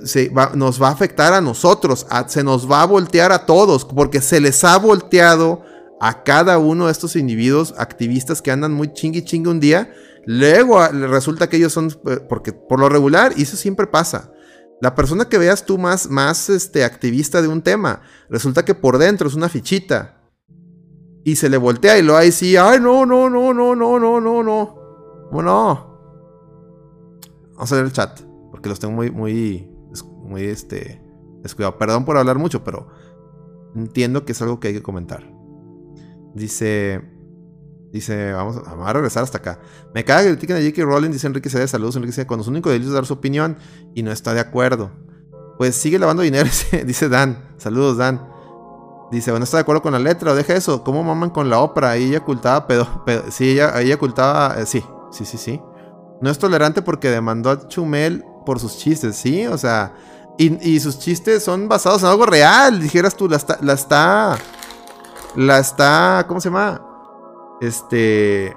[0.56, 4.40] nos va a afectar a nosotros, se nos va a voltear a todos, porque se
[4.40, 5.62] les ha volteado
[6.00, 9.92] a cada uno de estos individuos activistas que andan muy chingui chingue un día
[10.28, 14.34] Luego ah, resulta que ellos son, eh, porque por lo regular, y eso siempre pasa,
[14.82, 18.98] la persona que veas tú más, más este, activista de un tema, resulta que por
[18.98, 20.22] dentro es una fichita.
[21.24, 24.20] Y se le voltea y lo hay sí, ay, no, no, no, no, no, no,
[24.20, 25.28] no, no.
[25.32, 25.98] Bueno,
[27.54, 28.20] Vamos a ver el chat,
[28.52, 29.72] porque los tengo muy, muy,
[30.24, 31.02] muy, este,
[31.42, 31.78] descuidado.
[31.78, 32.90] Perdón por hablar mucho, pero
[33.76, 35.34] entiendo que es algo que hay que comentar.
[36.36, 37.17] Dice...
[37.98, 39.60] Dice, vamos, a regresar hasta acá.
[39.94, 40.84] Me caga que critiquen a J.K.
[40.84, 41.68] Rowling, dice Enrique C.
[41.68, 42.28] Saludos, Enrique C.
[42.28, 43.58] Cuando su único delito es dar su opinión
[43.96, 44.92] y no está de acuerdo.
[45.58, 46.48] Pues sigue lavando dinero,
[46.86, 47.44] dice Dan.
[47.58, 48.22] Saludos, Dan.
[49.12, 50.84] Dice, bueno, está de acuerdo con la letra, o deja eso.
[50.84, 51.98] ¿Cómo maman con la ópera?
[51.98, 52.88] Y ella ocultaba pedo-
[53.32, 54.56] Sí, ella, ella ocultaba.
[54.60, 55.62] eh, sí, sí, sí, sí.
[56.22, 59.94] No es tolerante porque demandó a Chumel por sus chistes, sí, o sea.
[60.38, 62.80] Y, y sus chistes son basados en algo real.
[62.80, 63.58] Dijeras tú, la está.
[63.62, 64.38] La está.
[65.36, 66.26] La está.
[66.28, 66.82] ¿Cómo se llama?
[67.62, 68.56] Este.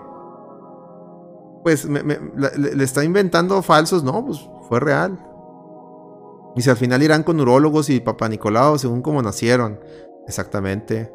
[1.62, 4.02] Pues me- le, está inventando falsos.
[4.02, 4.38] No, pues
[4.68, 5.18] fue real.
[6.56, 9.78] Dice, al final irán con urólogos y papá Nicolau según como nacieron.
[10.26, 11.12] Exactamente.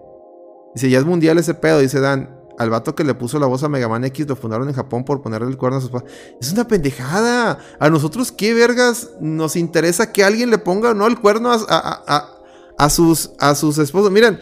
[0.73, 2.31] Dice, ya es mundial ese pedo, dice Dan.
[2.57, 5.03] Al vato que le puso la voz a Mega Man X lo fundaron en Japón
[5.03, 6.05] por ponerle el cuerno a pa-
[6.39, 7.57] Es una pendejada.
[7.79, 11.55] A nosotros, ¿qué vergas nos interesa que alguien le ponga o no el cuerno a,
[11.67, 12.29] a- a-
[12.77, 14.09] a sus, a sus esposos?
[14.09, 14.39] Miren,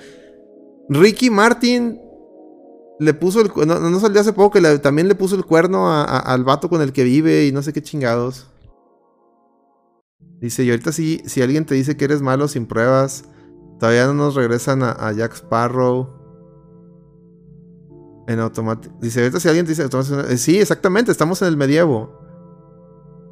[0.89, 1.99] Ricky Martin
[3.03, 3.51] le puso el.
[3.67, 6.93] No, no salió hace poco que también le puso el cuerno al vato con el
[6.93, 8.47] que vive y no sé qué chingados.
[10.39, 13.23] Dice, y ahorita sí, si alguien te dice que eres malo sin pruebas,
[13.79, 16.21] todavía no nos regresan a, Jack Sparrow.
[18.27, 18.93] En automático.
[19.01, 19.87] Dice, ahorita si alguien te dice,
[20.29, 22.19] eh, sí, exactamente, estamos en el medievo.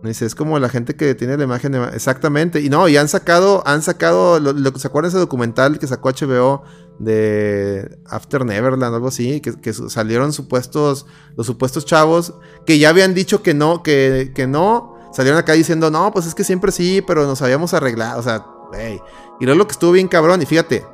[0.04, 1.84] Dice, es como la gente que tiene la imagen de...
[1.94, 2.62] Exactamente.
[2.62, 6.10] Y no, y han sacado, han sacado, lo, lo- ¿se acuerdan ese documental que sacó
[6.10, 6.64] HBO
[7.00, 9.42] de After Neverland algo así?
[9.42, 12.34] Que, salieron supuestos, los supuestos chavos
[12.66, 14.96] que ya habían dicho que no, que, que no.
[15.14, 18.20] Salieron acá diciendo, no, pues es que siempre sí, pero nos habíamos arreglado.
[18.20, 19.02] O sea, güey.
[19.40, 20.86] Y luego lo que estuvo bien cabrón, y fíjate,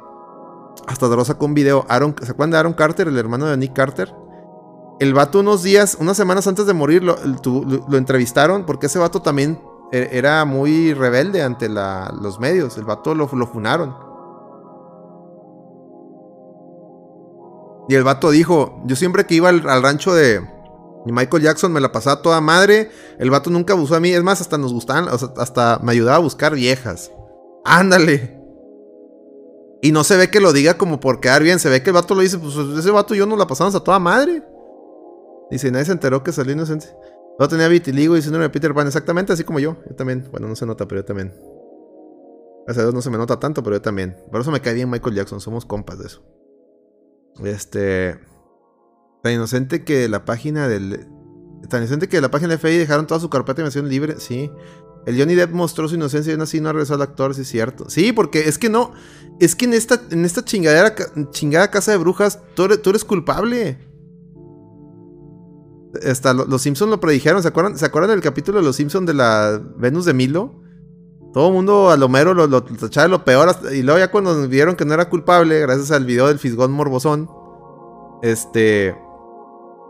[0.87, 1.85] hasta Dross sacó un video.
[1.89, 4.13] Aaron, ¿Se acuerdan de Aaron Carter, el hermano de Nick Carter?
[4.99, 7.17] El vato unos días, unas semanas antes de morir, lo,
[7.95, 12.77] entrevistaron porque ese vato también e- era muy rebelde ante los medios.
[12.77, 14.06] El vato lo funaron.
[17.87, 20.41] Y el vato dijo, yo siempre que iba al, rancho de
[21.05, 22.89] Michael Jackson me la pasaba toda madre.
[23.17, 24.11] El vato nunca abusó a mí.
[24.11, 27.11] Es más, hasta nos gustaban, o sea, hasta me ayudaba a buscar viejas.
[27.63, 28.37] Ándale.
[29.81, 31.59] Y no se ve que lo diga como por quedar bien.
[31.59, 33.73] Se ve que el vato lo dice, pues ese vato y yo nos la pasamos
[33.75, 34.43] a toda madre.
[35.49, 36.87] Dice, nadie se enteró que salió inocente.
[37.39, 38.87] No tenía vitiligo y síndrome Peter Pan.
[38.87, 39.77] Exactamente así como yo.
[39.87, 40.27] Yo también.
[40.31, 41.33] Bueno, no se nota, pero yo también.
[42.65, 44.17] Gracias a Dios no se me nota tanto, pero yo también.
[44.29, 45.39] Por eso me cae bien Michael Jackson.
[45.39, 46.21] Somos compas de eso.
[47.43, 48.19] Este.
[49.23, 51.07] Tan inocente que la página del.
[51.69, 54.15] Tan inocente que la página de FBI dejaron toda su carpeta de investigación libre.
[54.19, 54.51] Sí.
[55.05, 57.47] El Johnny Depp mostró su inocencia y aún así no regresó al actor, sí es
[57.47, 57.89] cierto.
[57.89, 58.91] Sí, porque es que no.
[59.39, 60.93] Es que en esta, en esta chingadera,
[61.31, 63.77] chingada casa de brujas, tú eres, tú eres culpable.
[66.05, 67.41] Hasta lo- los Simpsons lo predijeron.
[67.41, 70.61] ¿Se acuerdan, ¿Se acuerdan del capítulo de los Simpsons de la Venus de Milo?
[71.37, 73.55] Todo el mundo al Homero lo, lo, lo tachaba lo peor.
[73.71, 77.29] y luego ya cuando vieron que no era culpable, gracias al video del Fisgón Morbosón.
[78.23, 78.97] Este.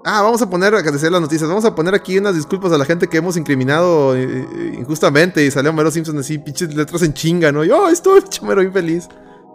[0.03, 2.77] Ah, vamos a poner, a decir las noticias, vamos a poner aquí unas disculpas a
[2.77, 4.23] la gente que hemos incriminado eh,
[4.57, 5.41] eh, injustamente.
[5.45, 7.63] Y salió Homero Simpson así, pinches letras en chinga, ¿no?
[7.63, 9.07] Y oh, estoy Homero bien feliz.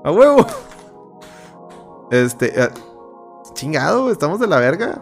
[0.03, 0.47] A huevo.
[2.11, 2.59] Este.
[2.59, 2.71] eh,
[3.53, 4.99] chingado, estamos de la verga.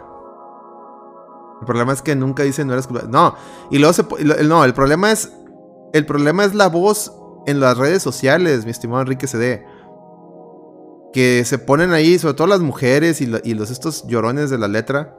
[1.60, 3.12] El problema es que nunca dicen no eres culpable.
[3.12, 3.36] No,
[3.70, 4.04] y luego se.
[4.24, 5.30] lo- No, el problema es.
[5.92, 7.12] El problema es la voz
[7.46, 9.64] en las redes sociales, mi estimado Enrique CD.
[11.12, 15.18] Que se ponen ahí, sobre todo las mujeres y, los estos llorones de la letra.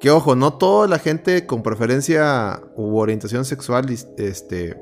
[0.00, 4.76] Que ojo, no toda la gente con preferencia u orientación sexual este,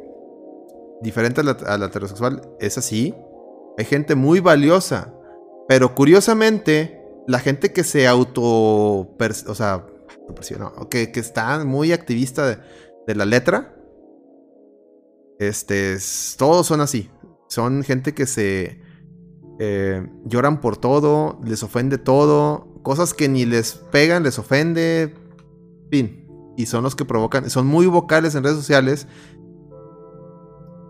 [1.03, 3.15] diferente a la, heterosexual es así.
[3.79, 5.15] Hay gente muy valiosa.
[5.69, 8.43] Pero curiosamente, la gente que se auto.
[8.43, 9.87] O sea,
[10.91, 12.59] que, está muy activista
[13.07, 13.77] de la letra.
[15.41, 17.11] Este, es- todos son así.
[17.49, 18.81] Son gente que se
[19.59, 25.15] eh, lloran por todo, les ofende todo, cosas que ni les pegan, les ofende,
[25.91, 26.27] fin.
[26.57, 29.07] Y son los que provocan, son muy vocales en redes sociales.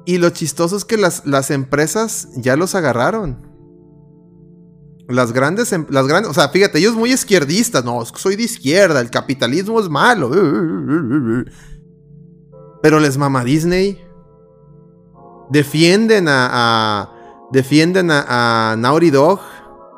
[0.04, 3.48] Y lo chistoso es que las, las empresas ya los agarraron.
[5.08, 9.00] Las grandes, em- las grandes, o sea, fíjate, ellos muy izquierdistas, no, soy de izquierda,
[9.00, 10.30] el capitalismo es malo.
[12.82, 13.98] Pero les mama Disney.
[15.50, 17.10] Defienden a,
[17.50, 19.40] defienden a, a Naughty Dog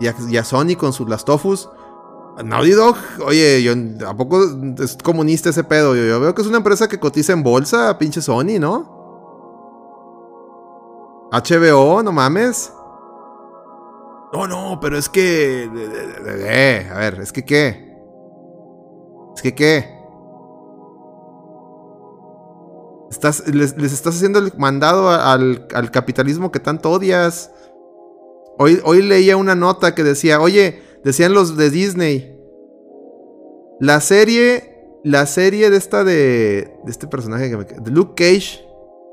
[0.01, 1.69] y a, y a Sony con sus Lastofus.
[2.43, 2.97] Naughty Dog,
[3.27, 3.75] oye, yo,
[4.09, 4.43] ¿a poco
[4.83, 5.95] es comunista ese pedo?
[5.95, 9.03] Yo, yo veo que es una empresa que cotiza en bolsa, pinche Sony, ¿no?
[11.31, 12.73] HBO, no mames.
[14.33, 15.65] No, no, pero es que...
[15.65, 17.99] eh, a ver, es que qué.
[19.37, 19.92] Es que qué.
[23.13, 27.51] Estás, les, estás haciendo el mandado al, al capitalismo que tanto odias.
[28.59, 32.35] Hoy, hoy leía una nota que decía, oye, decían los de Disney.
[33.81, 38.65] La serie, la serie de esta de, de este personaje que me, de Luke Cage,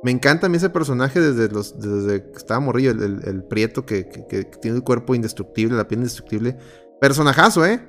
[0.01, 4.05] Me encanta a mí ese personaje desde, los, desde que estaba morrillo, el, prieto que,
[4.61, 6.57] tiene el cuerpo indestructible, la piel indestructible.
[7.01, 7.81] Personajazo, ¿eh?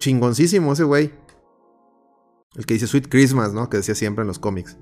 [0.00, 1.12] Chingoncísimo ese güey.
[2.54, 3.68] El que dice Sweet Christmas, ¿no?
[3.68, 4.76] Que decía siempre en los cómics.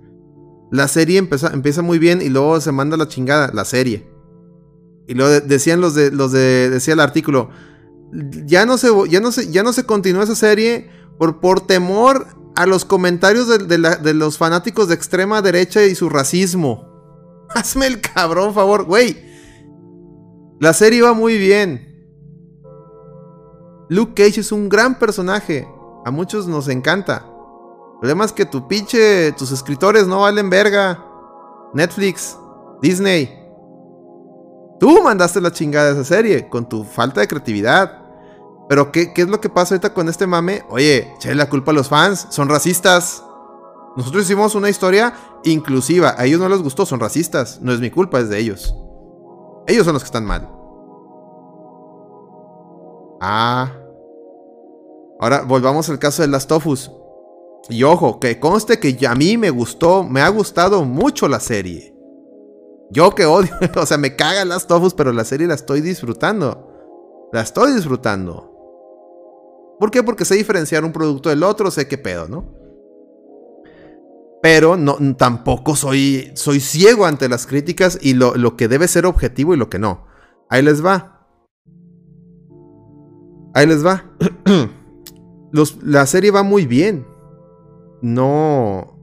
[0.70, 4.10] La serie empieza, muy bien y luego se manda la chingada, la serie.
[5.06, 7.50] Y luego decían los de, los de, decía el artículo,
[8.44, 12.26] ya no se, ya no se, ya no se continúa esa serie por, por temor
[12.56, 17.46] a los comentarios de, los fanáticos de extrema derecha y su racismo.
[17.54, 19.24] Hazme el cabrón, favor, güey.
[20.58, 21.94] La serie va muy bien.
[23.88, 25.68] Luke Cage es un gran personaje.
[26.04, 27.35] A muchos nos encanta.
[27.96, 31.02] El problema es que tu pinche, tus escritores no valen verga.
[31.72, 32.36] Netflix,
[32.82, 33.42] Disney.
[34.78, 38.02] Tú mandaste la chingada de esa serie con tu falta de creatividad.
[38.68, 40.62] Pero ¿qué, es lo que pasa ahorita con este mame?
[40.68, 43.24] Oye, che la culpa a los fans, son racistas.
[43.96, 47.60] Nosotros hicimos una historia inclusiva, a ellos no les gustó, son racistas.
[47.62, 48.76] No es mi culpa, es de ellos.
[49.66, 50.50] Ellos son los que están mal.
[53.22, 53.72] Ah.
[55.18, 56.90] Ahora volvamos al caso de las Tofus.
[57.68, 61.94] Y ojo, que conste que a mí me gustó, me ha gustado mucho la serie.
[62.90, 67.28] Yo que odio, o sea, me cagan las Tofus, pero la serie la estoy disfrutando.
[67.32, 68.52] La estoy disfrutando.
[69.80, 70.02] ¿Por qué?
[70.02, 72.54] Porque sé diferenciar un producto del otro, sé qué pedo, ¿no?
[74.42, 79.04] Pero no, tampoco soy, soy ciego ante las críticas y lo, lo que debe ser
[79.06, 80.06] objetivo y lo que no.
[80.48, 81.26] Ahí les va.
[83.54, 84.04] Ahí les va.
[85.82, 87.06] la serie va muy bien.
[88.02, 88.98] No.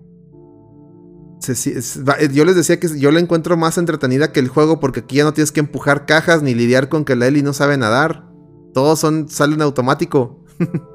[2.31, 5.23] yo les decía que yo la encuentro más entretenida que el juego porque aquí ya
[5.23, 8.29] no tienes que empujar cajas ni lidiar con que la Ellie no sabe nadar.
[8.73, 10.43] Todos son, salen automático.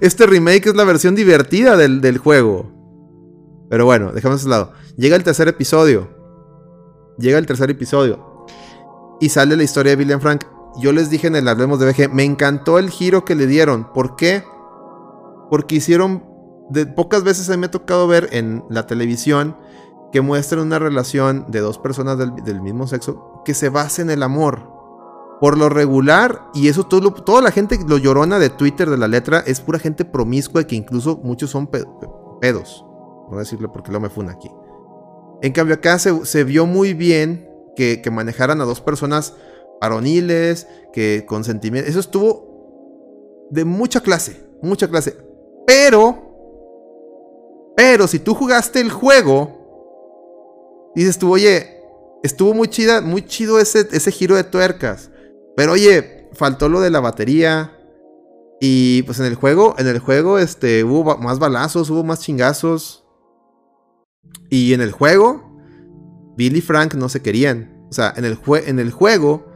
[0.00, 3.66] este remake es la versión divertida del, juego.
[3.68, 4.72] Pero bueno, dejamos a lado.
[4.96, 6.08] Llega el tercer episodio.
[7.18, 8.46] Llega el tercer episodio.
[9.20, 10.44] Y sale la historia de William Frank.
[10.80, 13.92] Yo les dije en el Hablemos de BG, me encantó el giro que le dieron.
[13.92, 14.44] ¿Por qué?
[15.50, 16.24] Porque hicieron.
[16.70, 19.56] De, pocas veces a me ha tocado ver en la televisión
[20.12, 24.22] que muestran una relación de dos personas del, mismo sexo que se basa en el
[24.22, 24.76] amor.
[25.40, 29.06] Por lo regular, y eso todo toda la gente lo llorona de Twitter de la
[29.06, 32.84] letra es pura gente promiscua que incluso muchos son pedos.
[33.28, 34.50] Voy a decirle porque lo me funa aquí.
[35.40, 39.34] En cambio, acá se, vio muy bien que, manejaran a dos personas
[39.80, 41.90] varoniles, que con sentimientos.
[41.90, 45.16] Eso estuvo de mucha clase, mucha clase.
[45.66, 46.27] Pero,
[47.78, 51.80] pero si tú jugaste el juego, dices tú, oye,
[52.24, 55.12] estuvo muy chida, muy chido ese, ese giro de tuercas.
[55.56, 57.78] Pero oye, faltó lo de la batería.
[58.60, 63.04] Y pues en el juego, en el juego, este, hubo más balazos, hubo más chingazos.
[64.50, 65.56] Y en el juego,
[66.36, 67.86] Bill y Frank no se querían.
[67.88, 69.52] O sea, en el, en el juego,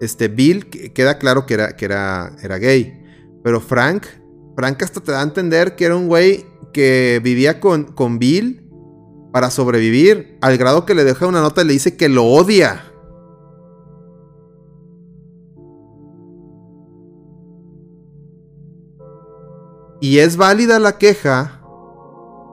[0.00, 3.00] este, Bill queda claro que era, que era, era gay.
[3.44, 4.06] Pero Frank,
[4.56, 8.68] Frank hasta te da a entender que era un güey que vivía con, con Bill
[9.32, 10.38] para sobrevivir.
[10.40, 12.84] Al grado que le deja una nota y le dice que lo odia.
[20.00, 21.60] Y es válida la queja.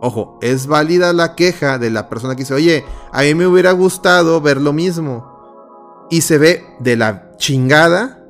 [0.02, 3.72] Ojo, es válida la queja de la persona que dice, oye, a mí me hubiera
[3.72, 6.06] gustado ver lo mismo.
[6.10, 8.27] Y se ve de la chingada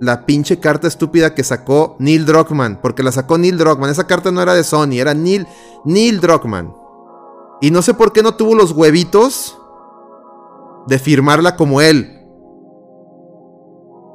[0.00, 2.80] la pinche carta estúpida que sacó Neil Druckmann.
[2.80, 3.90] Porque la sacó Neil Druckmann.
[3.90, 5.46] Esa carta no era de Sony, era Neil,
[5.84, 6.74] Neil Druckmann.
[7.60, 9.58] Y no sé por qué no tuvo los huevitos
[10.86, 12.16] de firmarla como él.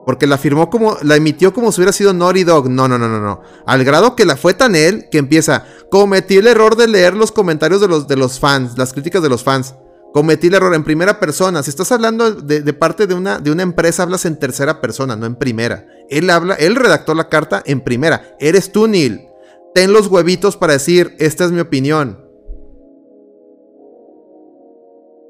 [0.06, 2.70] Porque la firmó como, la emitió como si hubiera sido Naughty Dog.
[2.70, 3.42] No, no, no, no, no.
[3.66, 7.32] Al grado que la fue tan él que empieza, cometí el error de leer los
[7.32, 9.76] comentarios de los, de los fans, las críticas de los fans.
[10.16, 11.62] Cometí el error en primera persona.
[11.62, 15.26] Si estás hablando de, parte de una, de una empresa, hablas en tercera persona, no
[15.26, 15.90] en primera.
[16.10, 18.34] Él habla, él redactó la carta en primera.
[18.40, 19.28] Eres tú, Neil.
[19.74, 22.26] Ten los huevitos para decir, esta es mi opinión.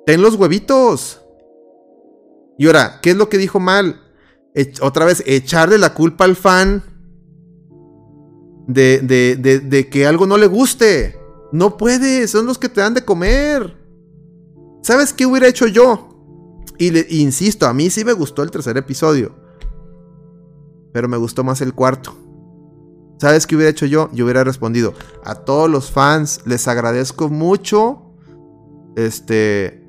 [0.05, 1.19] Ten los huevitos.
[2.59, 4.03] Y ahora, ¿qué es lo que dijo mal?
[4.81, 6.83] otra vez, echarle la culpa al fan
[8.67, 11.19] de, de, que algo no le guste.
[11.51, 13.84] No puedes, son los que te dan de comer.
[14.85, 16.09] ¿Sabes qué hubiera hecho yo?
[16.77, 19.33] Y le, insisto, a mí sí me gustó el tercer episodio.
[20.93, 22.15] Pero me gustó más el cuarto.
[23.17, 24.11] ¿Sabes qué hubiera hecho yo?
[24.13, 24.93] Yo hubiera respondido.
[25.23, 28.13] A todos los fans les agradezco mucho.
[28.95, 29.83] Este.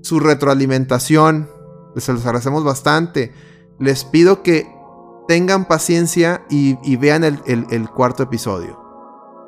[0.00, 1.50] Su retroalimentación.
[1.94, 3.32] Les los agradecemos bastante
[3.82, 4.66] les pido que
[5.26, 8.78] tengan paciencia y, vean el, cuarto episodio.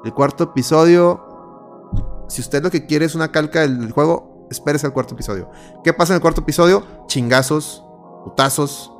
[0.04, 1.22] El cuarto episodio
[2.28, 5.50] Si usted lo que quiere es una calca del juego, espérese al cuarto episodio.
[5.82, 6.84] ¿Qué pasa en el cuarto episodio?
[7.06, 7.84] Chingazos,
[8.24, 8.92] putazos,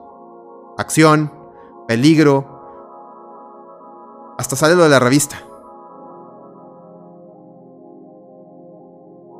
[0.77, 1.33] acción,
[1.87, 2.51] peligro.
[4.39, 5.37] Hasta sale lo de la revista.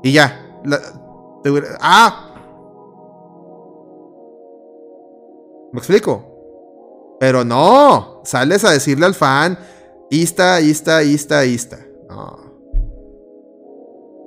[0.03, 0.61] Y ya.
[1.81, 2.31] ¡Ah!
[5.73, 7.17] ¿Me explico?
[7.19, 8.21] Pero no.
[8.25, 9.59] Sales a decirle al fan.
[10.11, 11.79] Ista, ista, ista, ista.
[12.09, 12.44] No.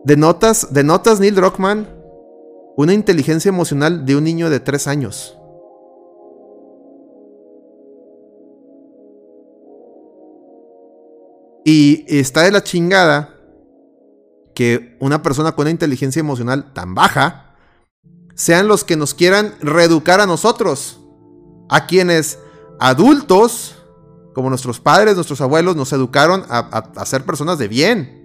[0.04, 1.98] Denotas, denotas Neil Druckmann
[2.78, 5.36] una inteligencia emocional de un niño de tres años.
[11.66, 13.36] Y está de la chingada
[14.54, 17.56] que una persona con una inteligencia emocional tan baja
[18.36, 21.00] sean los que nos quieran reeducar a nosotros,
[21.70, 22.40] a quienes
[22.80, 23.76] adultos,
[24.36, 28.17] como nuestros padres, nuestros abuelos, nos educaron a, ser personas de bien.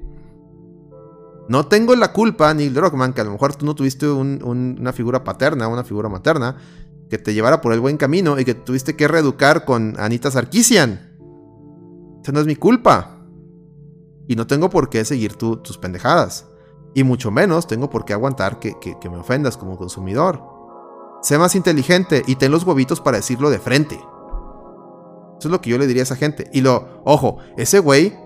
[1.49, 5.25] No tengo la culpa, Neil Druckmann, que a lo mejor tú no tuviste una figura
[5.25, 6.57] paterna, una figura materna,
[7.11, 11.11] que te llevara por el buen camino y que tuviste que reeducar con Anita Sarkisian.
[12.23, 13.19] Esa no es mi culpa.
[14.29, 16.47] Y no tengo por qué seguir tus pendejadas.
[16.95, 20.43] Y mucho menos tengo por qué aguantar que, me ofendas como consumidor.
[21.23, 23.97] Sé más inteligente y ten los huevitos para decirlo de frente.
[23.97, 26.49] Eso es lo que yo le diría a esa gente.
[26.53, 28.17] Y lo, ojo, ese güey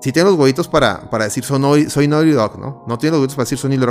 [0.00, 2.84] sí tiene los huevitos para, para decir soy, soy Naughty Dog, ¿no?
[2.86, 3.84] No tiene los huevitos para decir soy Neil.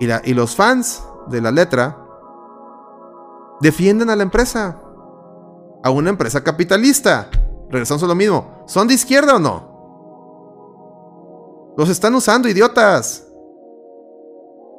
[0.00, 1.96] Y, la, y los fans de la letra
[3.60, 4.80] defienden a la empresa.
[5.82, 7.30] A una empresa capitalista.
[7.70, 8.64] Regresamos a lo mismo.
[8.66, 9.70] ¿Son de izquierda o no?
[11.76, 13.26] Los están usando, idiotas.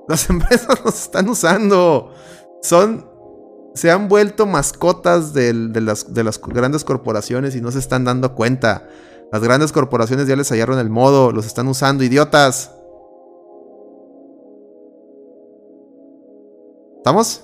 [0.07, 2.11] Las empresas los están usando.
[2.61, 3.09] Son.
[3.73, 8.35] Se han vuelto mascotas de, las, de las grandes corporaciones y no se están dando
[8.35, 8.89] cuenta.
[9.31, 11.31] Las grandes corporaciones ya les hallaron el modo.
[11.31, 12.71] Los están usando, idiotas.
[16.97, 17.43] ¿Estamos?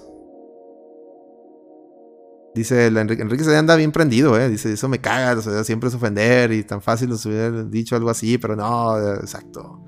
[2.53, 4.49] Dice Enrique, Enrique se anda bien prendido, ¿eh?
[4.49, 8.39] Dice, eso me caga, siempre es ofender y tan fácil los hubiera dicho algo así,
[8.39, 9.79] pero no, exacto.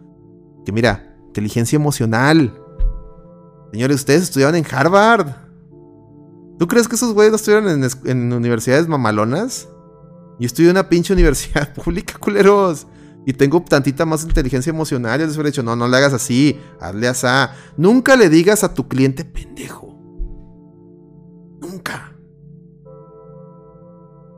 [0.66, 2.54] Que mira, inteligencia emocional.
[3.72, 5.28] Señores, ustedes estudiaban en Harvard.
[6.60, 9.68] ¿Tú crees que esos güeyes no estudiaron en, universidades mamalonas?
[10.40, 12.88] Yo estudié en una pinche universidad pública, culeros.
[13.26, 15.20] Y tengo tantita más inteligencia emocional.
[15.20, 16.60] Yo les hubiera dicho, no, no le hagas así.
[16.80, 17.28] Hazle así.
[17.78, 19.94] Nunca le digas a tu cliente pendejo.
[21.60, 22.16] Nunca.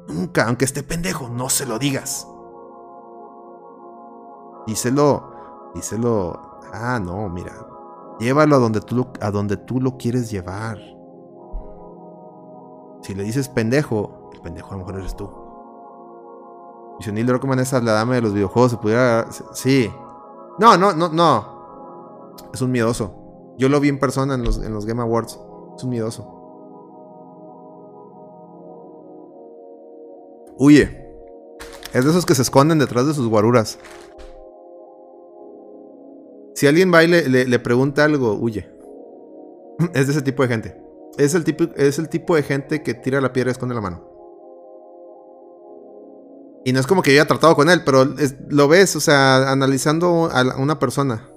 [0.07, 2.27] Nunca, aunque esté pendejo, no se lo digas.
[4.67, 6.59] Díselo, díselo.
[6.73, 7.53] Ah, no, mira.
[8.19, 10.77] Llévalo a donde tú a donde tú lo quieres llevar.
[13.03, 15.40] Si le dices pendejo, el pendejo a lo mejor eres tú.
[17.01, 19.27] Druckmann es la dama de los videojuegos, se pudiera.
[19.53, 19.91] Sí.
[20.59, 22.35] No, no, no, no.
[22.53, 23.53] Es un miedoso.
[23.57, 25.39] Yo lo vi en persona en los, en los Game Awards.
[25.75, 26.41] Es un miedoso.
[30.57, 31.01] Huye.
[31.93, 33.79] Es de esos que se esconden detrás de sus guaruras.
[36.55, 38.69] Si alguien va y le, pregunta algo, huye.
[39.93, 40.81] Es de ese tipo de gente.
[41.17, 43.81] Es el tipo, es el tipo de gente que tira la piedra y esconde la
[43.81, 44.10] mano.
[46.63, 48.05] Y no es como que yo haya tratado con él, pero
[48.49, 51.27] lo ves, o sea, analizando a una persona.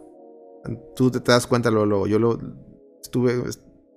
[0.97, 2.39] Tú te, das cuenta, lo, yo lo
[3.03, 3.37] estuve,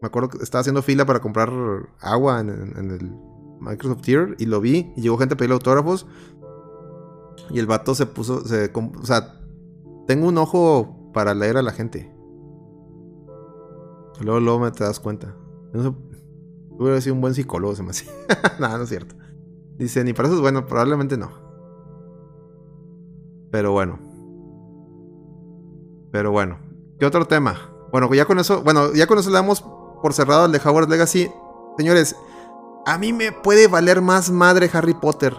[0.02, 1.52] me acuerdo que estaba haciendo fila para comprar
[2.00, 3.12] agua en el
[3.60, 6.06] Microsoft Tier y lo vi y llegó gente a pedirle autógrafos
[7.50, 9.40] y el vato se puso, se, o sea,
[10.06, 12.14] tengo un ojo para leer a la gente.
[14.22, 15.36] Luego, luego me te das cuenta.
[15.74, 15.96] No
[16.72, 18.06] hubiera sido un buen psicólogo, se me hace.
[18.60, 19.16] Nada, no es cierto.
[19.78, 21.32] Dice, ni para eso es bueno, probablemente no.
[23.52, 24.00] Pero bueno.
[26.12, 26.60] Pero bueno.
[27.00, 27.70] ¿Qué otro tema?
[27.92, 29.64] Bueno, ya con eso, bueno, ya con eso le damos
[30.02, 31.32] por cerrado el de Howard Legacy.
[31.78, 32.16] Señores,
[32.86, 35.36] a mí me puede valer más madre Harry Potter.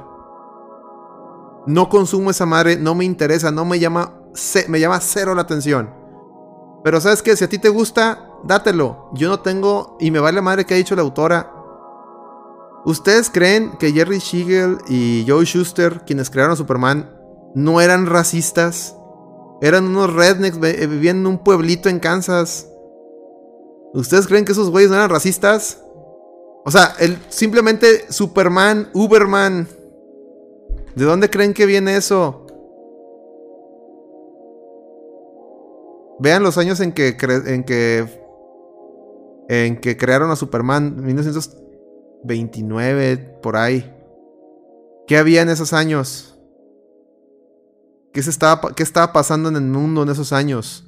[1.67, 4.21] No consumo esa madre, no me interesa, no me llama,
[4.69, 5.91] me llama cero la atención.
[6.85, 9.11] Pero sabes que si a ti te gusta, dátelo.
[9.13, 11.58] Yo no tengo y me vale madre que ha dicho la autora.
[12.89, 17.11] ¿Ustedes creen que Jerry Siegel y Joe Schuster, quienes crearon a Superman,
[17.55, 18.97] no eran racistas?
[19.61, 22.67] Eran unos rednecks, vivían en un pueblito en Kansas.
[23.93, 25.83] ¿Ustedes creen que esos güeyes no eran racistas?
[26.65, 26.95] O sea,
[27.29, 29.69] simplemente Superman, Uberman.
[30.97, 32.47] ¿De dónde creen que viene eso?
[36.21, 38.23] Vean los años en que, en que,
[39.51, 41.05] en que crearon a Superman,
[42.25, 43.95] 1929, por ahí.
[45.07, 46.39] ¿Qué había en esos años?
[48.13, 50.85] ¿Qué, se estaba, ¿Qué estaba pasando en el mundo en esos años?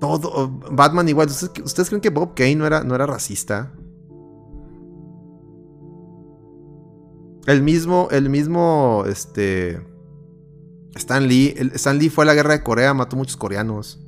[0.00, 0.48] Todo.
[0.70, 1.28] Batman igual.
[1.28, 3.72] ¿Ustedes, creen que Bob Kane no era, no era racista?
[7.46, 9.80] El mismo, el mismo, este...
[10.94, 11.54] Stan Lee.
[11.74, 14.05] Stan Lee fue a la guerra de Corea, mató muchos coreanos.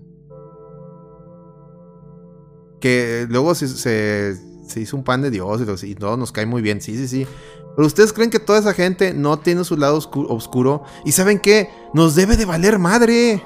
[2.81, 6.81] Que luego se, se, hizo un pan de Dios y, todo nos cae muy bien.
[6.81, 7.26] Sí, sí, sí.
[7.76, 10.83] Pero ustedes creen que toda esa gente no tiene su lado oscuro.
[11.05, 11.70] Y saben qué?
[11.95, 13.43] Nos debe de valer madre.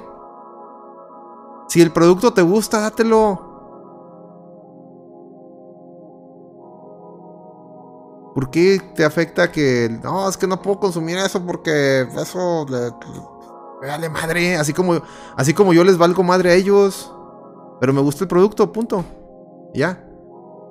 [1.69, 3.53] Si el producto te gusta, dátelo.
[8.35, 12.91] ¿Por qué te afecta que no, es que no puedo consumir eso porque eso le,
[13.83, 14.57] me vale madre?
[14.57, 15.03] Así como,
[15.37, 17.13] así como yo les valgo madre a ellos.
[17.81, 19.05] Pero me gusta el producto, punto.
[19.75, 20.09] Ya.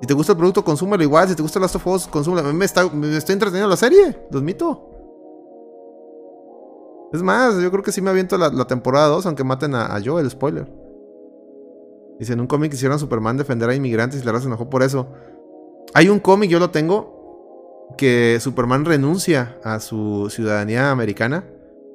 [0.00, 1.28] Si te gusta el producto, consúmelo igual.
[1.28, 2.52] Si te gusta Last of Us, consúmelo.
[2.52, 4.88] Me, está, me estoy entreteniendo la serie, los mito.
[7.12, 10.00] Es más, yo creo que sí me aviento la, temporada 2, aunque maten a, a
[10.02, 10.66] Joel, spoiler.
[12.18, 14.82] Dice, en un cómic hicieron a Superman defender a inmigrantes y la raza enojó por
[14.82, 15.08] eso.
[15.94, 21.44] Hay un cómic, yo lo tengo, que Superman renuncia a su ciudadanía americana.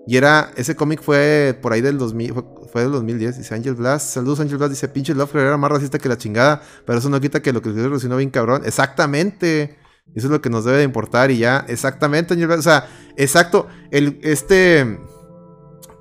[0.07, 2.33] Y era, ese cómic fue por ahí del 2000,
[2.71, 3.39] fue, del 2010.
[3.39, 6.61] Dice Angel Blast, saludos Angel Blast, dice, pinche Lovecraft era más racista que la chingada,
[6.85, 8.61] pero eso no quita que lo que se relacionó bien cabrón.
[8.65, 9.77] Exactamente.
[10.15, 12.59] Eso es lo que nos debe de importar y ya, exactamente, Angel Blast.
[12.61, 14.97] O sea, exacto, el, este,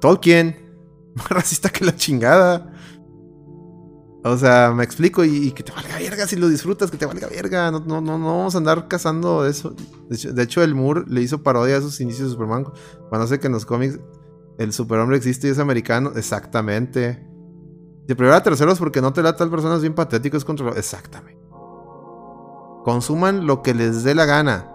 [0.00, 0.56] Tolkien,
[1.16, 2.75] más racista que la chingada.
[4.28, 7.28] O sea, me explico y, que te valga verga si lo disfrutas, que te valga
[7.28, 7.70] verga.
[7.70, 9.76] No, no, no, vamos a andar cazando eso.
[10.08, 12.66] De hecho, el Moore le hizo parodia a esos inicios de Superman.
[13.08, 14.00] Cuando sé que en los cómics
[14.58, 16.10] el superhombre existe y es americano.
[16.16, 17.24] Exactamente.
[18.08, 21.40] De primero a terceros porque no te la tal personas bien patéticos contra Exactamente.
[22.82, 24.72] Consuman lo que les dé la gana.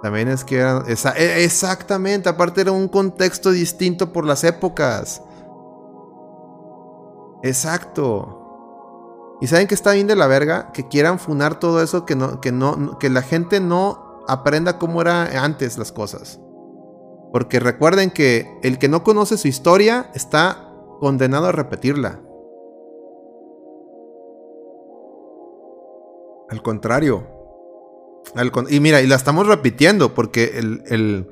[0.00, 0.84] También es que eran.
[0.86, 2.28] E, exactamente.
[2.28, 5.22] Aparte era un contexto distinto por las épocas.
[7.42, 8.38] Exacto.
[9.40, 10.72] ¿Y saben que está bien de la verga?
[10.72, 15.00] Que quieran funar todo eso, que, no, que, no, que la gente no aprenda cómo
[15.00, 16.40] era antes las cosas.
[17.32, 22.20] Porque recuerden que el que no conoce su historia está condenado a repetirla.
[26.48, 27.26] Al contrario.
[28.70, 31.30] y mira, y la estamos repitiendo porque el, el,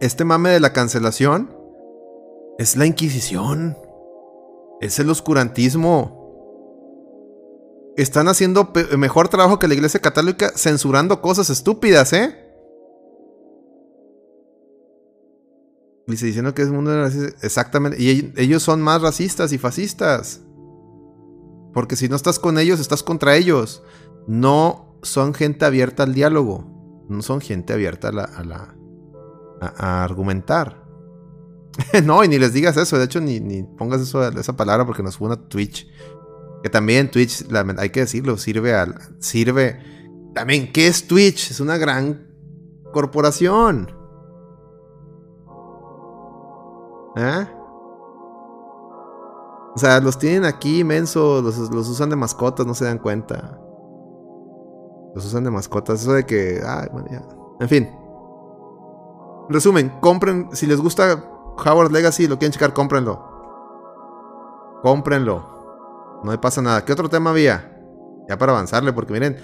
[0.00, 1.56] este mame de la cancelación
[2.58, 3.76] es la Inquisición.
[4.80, 6.24] Es el oscurantismo.
[7.96, 12.42] Están haciendo mejor trabajo que la Iglesia Católica censurando cosas estúpidas, ¿eh?
[16.06, 16.92] Dice diciendo que es mundo
[17.42, 18.00] Exactamente.
[18.00, 20.42] Y ellos son más racistas y fascistas.
[21.72, 23.82] Porque si no estás con ellos, estás contra ellos.
[24.28, 27.04] No son gente abierta al diálogo.
[27.08, 28.76] No son gente abierta a, la,
[29.60, 30.85] a argumentar.
[32.04, 32.98] no, y ni les digas eso.
[32.98, 35.86] De hecho, ni, ni pongas esa palabra porque nos fue una Twitch.
[36.62, 37.46] Que también Twitch,
[37.78, 38.94] hay que decirlo, sirve al.
[39.18, 39.78] Sirve.
[40.34, 41.50] También, ¿qué es Twitch?
[41.50, 42.26] Es una gran
[42.92, 43.90] corporación.
[47.16, 47.46] ¿Eh?
[49.74, 53.58] O sea, los tienen aquí inmenso, los, los, usan de mascotas, no se dan cuenta.
[55.14, 56.62] Los usan de mascotas, eso de que.
[56.66, 57.22] Ay, bueno, ya.
[57.60, 57.88] En fin.
[59.48, 64.80] Resumen, compren, si les gusta Howard Legacy, lo quieren checar, cómprenlo.
[64.82, 66.20] Cómprenlo.
[66.22, 66.84] No me pasa nada.
[66.84, 67.72] ¿Qué otro tema había?
[68.28, 69.36] Ya para avanzarle, porque miren,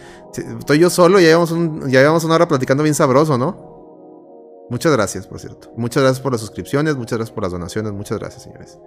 [0.58, 1.50] estoy yo solo y ya llevamos,
[1.90, 4.66] ya llevamos una hora platicando bien sabroso, ¿no?
[4.70, 5.70] Muchas gracias, por cierto.
[5.76, 8.78] Muchas gracias por las suscripciones, muchas gracias por las donaciones, muchas gracias, señores.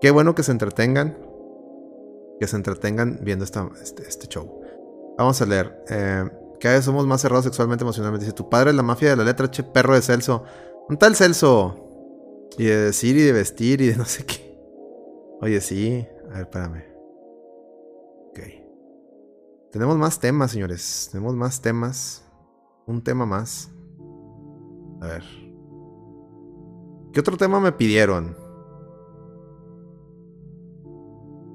[0.00, 1.16] Qué bueno que se entretengan.
[2.40, 3.60] Que se entretengan viendo este,
[4.08, 4.60] este show.
[5.16, 5.84] Vamos a leer.
[5.88, 6.28] Eh,
[6.58, 8.24] cada vez somos más cerrados sexualmente, emocionalmente.
[8.24, 10.42] Dice, tu padre es la mafia de la letra, che perro de Celso.
[10.88, 11.83] ¿Un tal Celso?
[12.58, 14.58] Y de decir y de vestir y de no sé qué.
[15.40, 16.06] Oye, sí.
[16.30, 16.84] A ver, espérame.
[18.30, 18.38] Ok.
[19.72, 21.08] Tenemos más temas, señores.
[21.10, 22.24] Tenemos más temas.
[22.86, 23.70] Un tema más.
[25.00, 25.24] A ver.
[27.12, 28.36] ¿Qué otro tema me pidieron?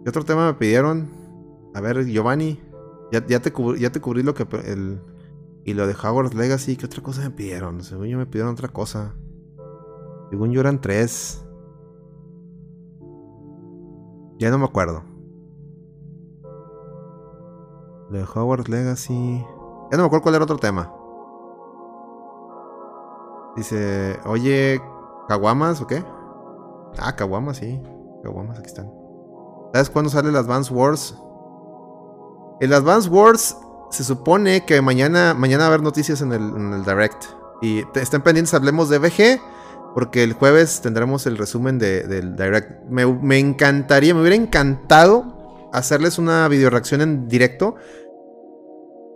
[0.04, 1.10] ¿Qué otro tema me pidieron?
[1.74, 2.60] A ver, Giovanni.
[3.12, 4.48] Ya, ya, te, ya te cubrí lo que...
[4.66, 5.02] El,
[5.66, 6.78] y lo de Howard Legacy.
[6.78, 7.84] ¿Qué otra cosa me pidieron?
[7.84, 9.16] Según yo me pidieron otra cosa.
[10.30, 11.46] Según yo eran tres.
[14.38, 15.04] Ya no me acuerdo.
[18.10, 19.46] De Howard Legacy.
[19.92, 20.94] Ya no me acuerdo cuál era otro tema.
[23.56, 24.82] Dice, oye,
[25.28, 26.04] ¿caguamas o qué?
[26.98, 27.82] Ah, caguamas, sí.
[28.24, 28.90] Caguamas, aquí están.
[29.74, 31.16] ¿Sabes cuándo sale el Advance Wars?
[32.60, 33.58] El Advance Wars
[33.90, 37.26] se supone que mañana, mañana va a haber noticias en el, Direct.
[37.62, 39.42] Y estén pendientes, hablemos de VG.
[40.00, 42.86] Porque el jueves tendremos el resumen del Direct.
[42.90, 47.76] Me, encantaría, me hubiera encantado hacerles una video reacción en directo.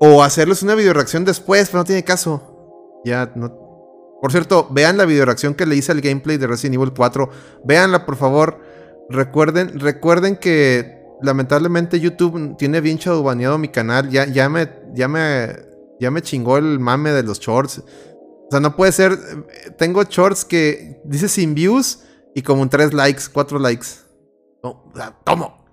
[0.01, 2.99] O hacerles una video reacción después, pero no tiene caso.
[3.05, 3.49] Ya no.
[4.21, 7.29] Por cierto, vean la video reacción que le hice al gameplay de Resident Evil 4.
[7.63, 8.59] Véanla, por favor.
[9.09, 14.09] Recuerden, recuerden que lamentablemente YouTube tiene bien baneado mi canal.
[14.09, 14.67] Ya, ya me.
[14.93, 15.47] Ya me.
[16.01, 17.81] Ya me chingó el mame de los shorts.
[18.53, 19.17] Sea, no puede ser.
[19.77, 22.03] Tengo shorts que dice sin views
[22.35, 23.87] y como 3 likes, 4 likes.
[24.63, 24.91] No,
[25.25, 25.63] ¿Cómo?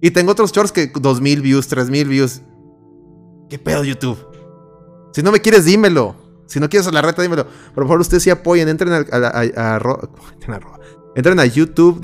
[0.00, 2.42] Y tengo otros shorts que 2000 views, 3000 views.
[3.48, 4.18] ¿Qué pedo, YouTube?
[5.12, 6.14] Si no me quieres, dímelo.
[6.46, 7.46] Si no quieres a la reta, dímelo.
[7.74, 8.68] Por favor, ustedes sí apoyen.
[8.68, 10.22] Entren a, a,
[11.16, 12.00] entren a YouTube,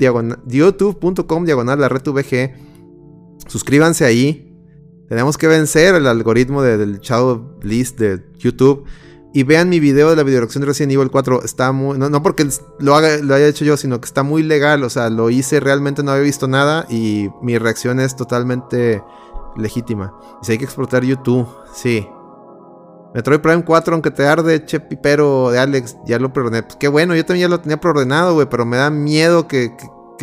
[0.47, 2.55] youtube.com, diagonal, la red VG.
[3.47, 4.51] Suscríbanse ahí.
[5.07, 8.85] Tenemos que vencer el algoritmo del Shadow List de YouTube.
[9.35, 11.43] Y vean mi video de la videoreacción de Resident Evil 4.
[11.43, 11.97] Está muy.
[11.97, 12.47] No, porque
[12.79, 14.81] lo, haga, lo haya hecho yo, sino que está muy legal.
[14.85, 16.85] O sea, lo hice realmente, no había visto nada.
[16.89, 19.03] Y mi reacción es totalmente
[19.57, 20.13] legítima.
[20.41, 22.07] Y si hay que explotar YouTube, sí.
[23.13, 26.63] Metroid Prime 4, aunque te arde, che pipero de Alex, ya lo preordené.
[26.63, 29.75] Pues qué bueno, yo también ya lo tenía preordenado, güey, pero me da miedo que,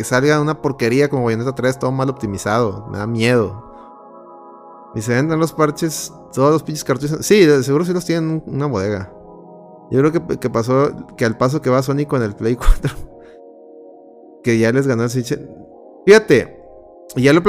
[0.03, 2.87] salga una porquería como Bayonetta 3, todo mal optimizado.
[2.91, 3.72] Me da miedo.
[4.95, 7.25] Y se venden los parches, todos los pinches cartuchos.
[7.25, 9.11] Sí, seguro sí los tienen en una bodega.
[9.91, 12.95] Yo creo que, que, pasó, que al paso que va Sony con el Play 4,
[14.43, 15.37] que ya les ganó el Switch.
[16.05, 16.63] Fíjate,
[17.15, 17.43] ya lo,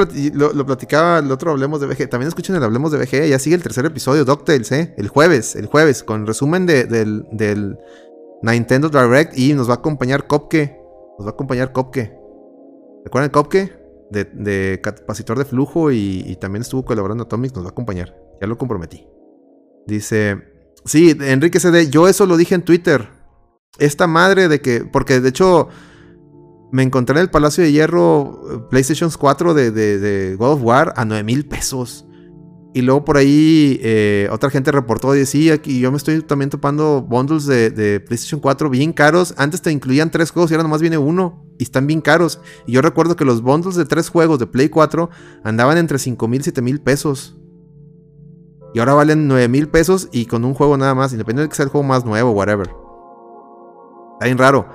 [0.65, 2.09] platicaba el otro Hablemos de VG.
[2.09, 3.27] También escuchen el Hablemos de VG.
[3.27, 4.93] Ya sigue el tercer episodio, DuckTales, ¿eh?
[4.97, 7.77] El jueves, el jueves, con resumen del, del,
[8.43, 9.37] Nintendo Direct.
[9.37, 10.79] Y nos va a acompañar Kopke.
[11.17, 12.15] Nos va a acompañar Kopke.
[13.05, 13.84] ¿Recuerdan Kopke?
[14.11, 17.55] De, de capacitor de flujo y, también estuvo colaborando Atomics.
[17.55, 18.15] Nos va a acompañar.
[18.41, 19.07] Ya lo comprometí.
[19.87, 20.41] Dice.
[20.85, 21.89] Sí, Enrique CD.
[21.89, 23.09] Yo eso lo dije en Twitter.
[23.77, 24.85] Esta madre de que.
[24.85, 25.69] Porque de hecho
[26.71, 31.05] me encontré en el Palacio de Hierro eh, PlayStation 4 de, God of War a
[31.05, 32.05] 9 mil pesos.
[32.75, 36.49] Y luego por ahí eh, otra gente reportó y decía que yo me estoy también
[36.49, 39.33] topando bundles de, PlayStation 4 bien caros.
[39.37, 41.45] Antes te incluían tres juegos y ahora nomás viene uno.
[41.57, 42.41] Y están bien caros.
[42.67, 45.09] Y yo recuerdo que los bundles de tres juegos de Play 4
[45.45, 47.37] andaban entre 5 mil y 7 mil pesos.
[48.73, 51.13] Y ahora valen 9 mil pesos y con un juego nada más.
[51.13, 52.69] Independientemente de que sea el juego más nuevo, whatever.
[54.15, 54.67] Está bien raro.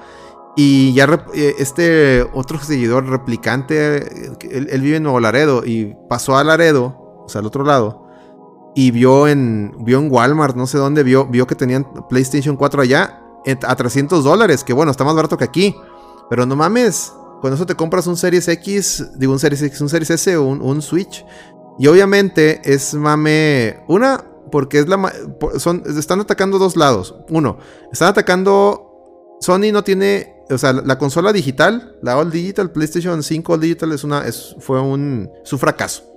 [0.56, 6.44] Y ya eh, este otro seguidor replicante, él, vive en Nuevo Laredo y pasó a
[6.44, 8.06] Laredo, o sea, al otro lado,
[8.74, 12.82] y vio en, vio en Walmart, no sé dónde, vio, vio que tenían PlayStation 4
[12.82, 13.20] allá
[13.66, 15.74] a 300 dólares, que bueno, está más barato que aquí.
[16.28, 19.88] Pero no mames, con eso te compras un Series X, digo un Series X, un
[19.88, 21.24] Series S o un, Switch.
[21.78, 25.12] Y obviamente es mame, una, porque es la...
[25.58, 27.14] Son, están atacando dos lados.
[27.30, 27.58] Uno,
[27.92, 28.86] están atacando...
[29.40, 33.92] Sony no tiene o sea, la, consola digital, la All Digital, PlayStation 5 All Digital
[33.92, 36.09] es una, es, fue un, su fracaso.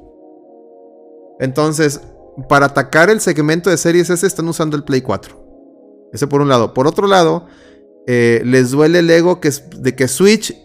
[1.43, 2.01] Entonces,
[2.49, 6.09] para atacar el segmento de series S están usando el Play 4.
[6.13, 6.73] Ese por un lado.
[6.73, 7.47] Por otro lado,
[8.07, 9.39] eh, les duele el ego
[9.77, 10.55] de que Switch,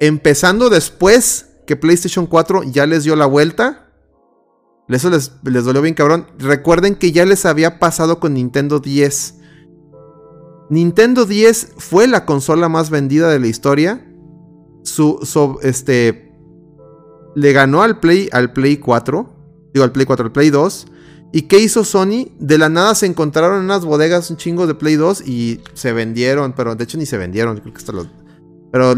[0.00, 3.90] empezando después que PlayStation 4 ya les dio la vuelta.
[4.88, 6.26] Eso les, les dolió bien cabrón.
[6.38, 9.38] Recuerden que ya les había pasado con Nintendo 10
[10.70, 14.04] Nintendo 10 fue la consola más vendida de la historia.
[14.82, 16.34] Su, este,
[17.34, 19.37] le ganó al Play, al Play 4.
[19.72, 20.86] Digo, al Play 4, al Play 2.
[21.32, 22.28] ¿Y qué hizo Sony?
[22.38, 25.92] De la nada se encontraron en unas bodegas un chingo de Play 2 y se
[25.92, 27.62] vendieron, pero de hecho ni se vendieron.
[28.72, 28.94] Pero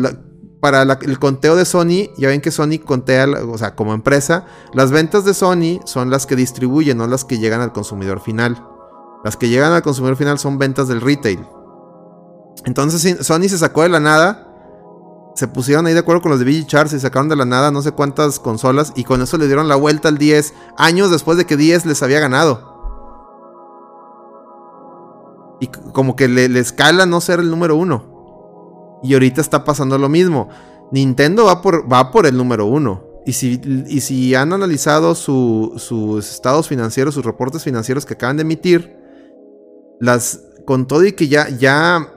[0.61, 4.93] para el conteo de Sony, ya ven que Sony contea, o sea, como empresa, las
[4.93, 8.65] ventas de Sony son las que distribuyen, no las que llegan al consumidor final.
[9.25, 11.41] Las que llegan al consumidor final son ventas del retail.
[12.65, 14.50] Entonces Sony se sacó de la nada.
[15.35, 17.71] Se pusieron ahí de acuerdo con los de VG Charts y sacaron de la nada
[17.71, 18.93] no sé cuántas consolas.
[18.97, 20.55] Y con eso le dieron la vuelta al 10.
[20.77, 22.69] Años después de que 10 les había ganado.
[25.61, 28.99] Y como que le, escala no ser el número uno.
[29.03, 30.49] Y ahorita está pasando lo mismo.
[30.91, 33.05] Nintendo va por, va por el número uno.
[33.25, 38.43] Y si, y si han analizado sus estados financieros, sus reportes financieros que acaban de
[38.43, 38.97] emitir,
[40.01, 42.15] las, con todo y que ya, ya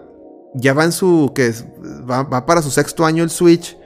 [0.53, 1.31] ya va en su.
[1.33, 1.53] que
[1.83, 3.77] va, para su sexto año el Switch.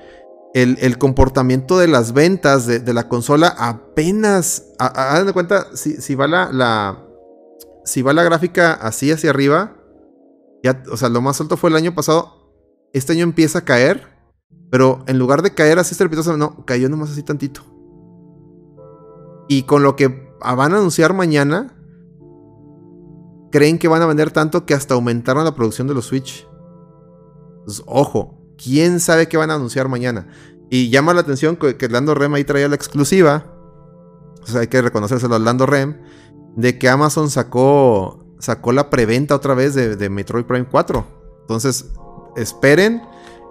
[0.54, 4.66] El, comportamiento de las ventas de, la consola apenas.
[4.80, 7.04] Hagan de cuenta, si, va la,
[8.24, 9.76] gráfica así hacia arriba.
[10.92, 12.52] O sea, lo más alto fue el año pasado.
[12.92, 14.18] Este año empieza a caer.
[14.72, 17.62] Pero en lugar de caer así estrepitoso, no, cayó nomás así tantito.
[19.48, 20.08] Y con lo que
[20.40, 21.78] van a anunciar mañana,
[23.52, 26.47] creen que van a vender tanto que hasta aumentaron la producción de los Switch.
[27.68, 30.30] Entonces, ojo, quién sabe qué van a anunciar mañana.
[30.70, 33.44] Y llama la atención que, que Lando Rem ahí traía la exclusiva.
[34.46, 35.98] Sea, hay que reconocérselo a Lando Rem.
[36.56, 41.06] De que Amazon sacó, sacó la preventa otra vez de, de Metroid Prime 4.
[41.42, 41.88] Entonces,
[42.38, 43.02] esperen.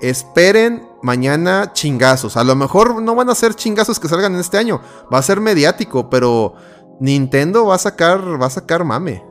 [0.00, 2.38] Esperen mañana chingazos.
[2.38, 4.80] A lo mejor no van a ser chingazos que salgan en este año.
[5.12, 6.54] Va a ser mediático, pero
[7.00, 9.22] Nintendo va a sacar, va a sacar mame.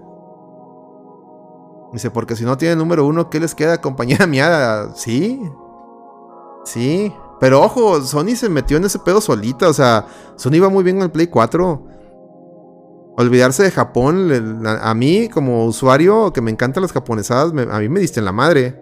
[1.93, 4.89] Dice, porque si no tiene número uno, ¿qué les queda, compañía mía?
[4.95, 5.41] Sí.
[6.65, 7.13] Sí.
[7.39, 9.69] Pero ojo, Sony se metió en ese pedo solita.
[9.69, 10.05] O sea,
[10.35, 11.87] Sony va muy bien en el Play 4.
[13.17, 18.01] Olvidarse de Japón, a, mí como usuario que me encantan las japonesadas, a mí me
[18.01, 18.81] diste en la madre.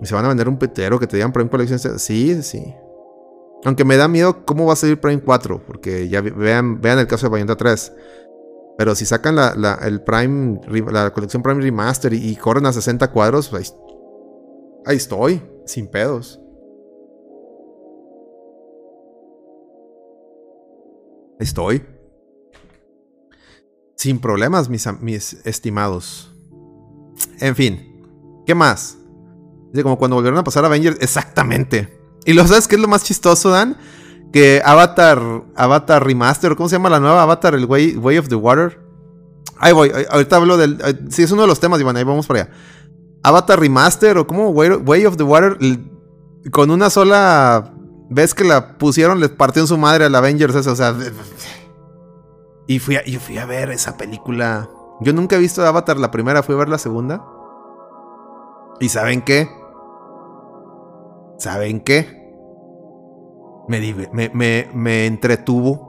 [0.00, 1.78] Y se van a vender un petero que te digan Prime Collection.
[1.98, 2.74] Sí, sí.
[3.64, 7.06] Aunque me da miedo cómo va a salir Prime 4, porque ya vean, vean el
[7.06, 7.92] caso de Bayonetta 3.
[8.78, 10.60] Pero si sacan la, el Prime,
[10.92, 16.40] la colección Prime Remaster y, y corren a 60 cuadros, ahí, estoy, sin pedos.
[21.40, 21.84] Ahí estoy.
[23.96, 26.32] Sin problemas, mis, estimados.
[27.40, 28.96] En fin, ¿qué más?
[29.72, 32.00] Dice como cuando volvieron a pasar Avengers, exactamente.
[32.24, 33.76] Y lo sabes qué es lo más chistoso, Dan?
[34.32, 35.20] Que Avatar,
[35.56, 37.54] Avatar Remaster, ¿cómo se llama la nueva Avatar?
[37.54, 38.80] El Way, Way of the Water.
[39.58, 40.80] Ahí voy, ahorita hablo del.
[40.84, 42.50] eh, sí, es uno de los temas, Iván, ahí vamos para allá.
[43.22, 45.58] Avatar Remaster o como Way, Way of the Water,
[46.52, 47.72] con una sola
[48.10, 50.94] vez que la pusieron, le partió en su madre al Avengers, ese, o sea.
[52.66, 54.68] Y fui a, fui a ver esa película.
[55.00, 57.24] Yo nunca he visto Avatar la primera, fui a ver la segunda.
[58.80, 59.48] ¿Y saben qué?
[61.38, 62.17] ¿Saben qué?
[63.68, 65.88] Me, me, me, me entretuvo.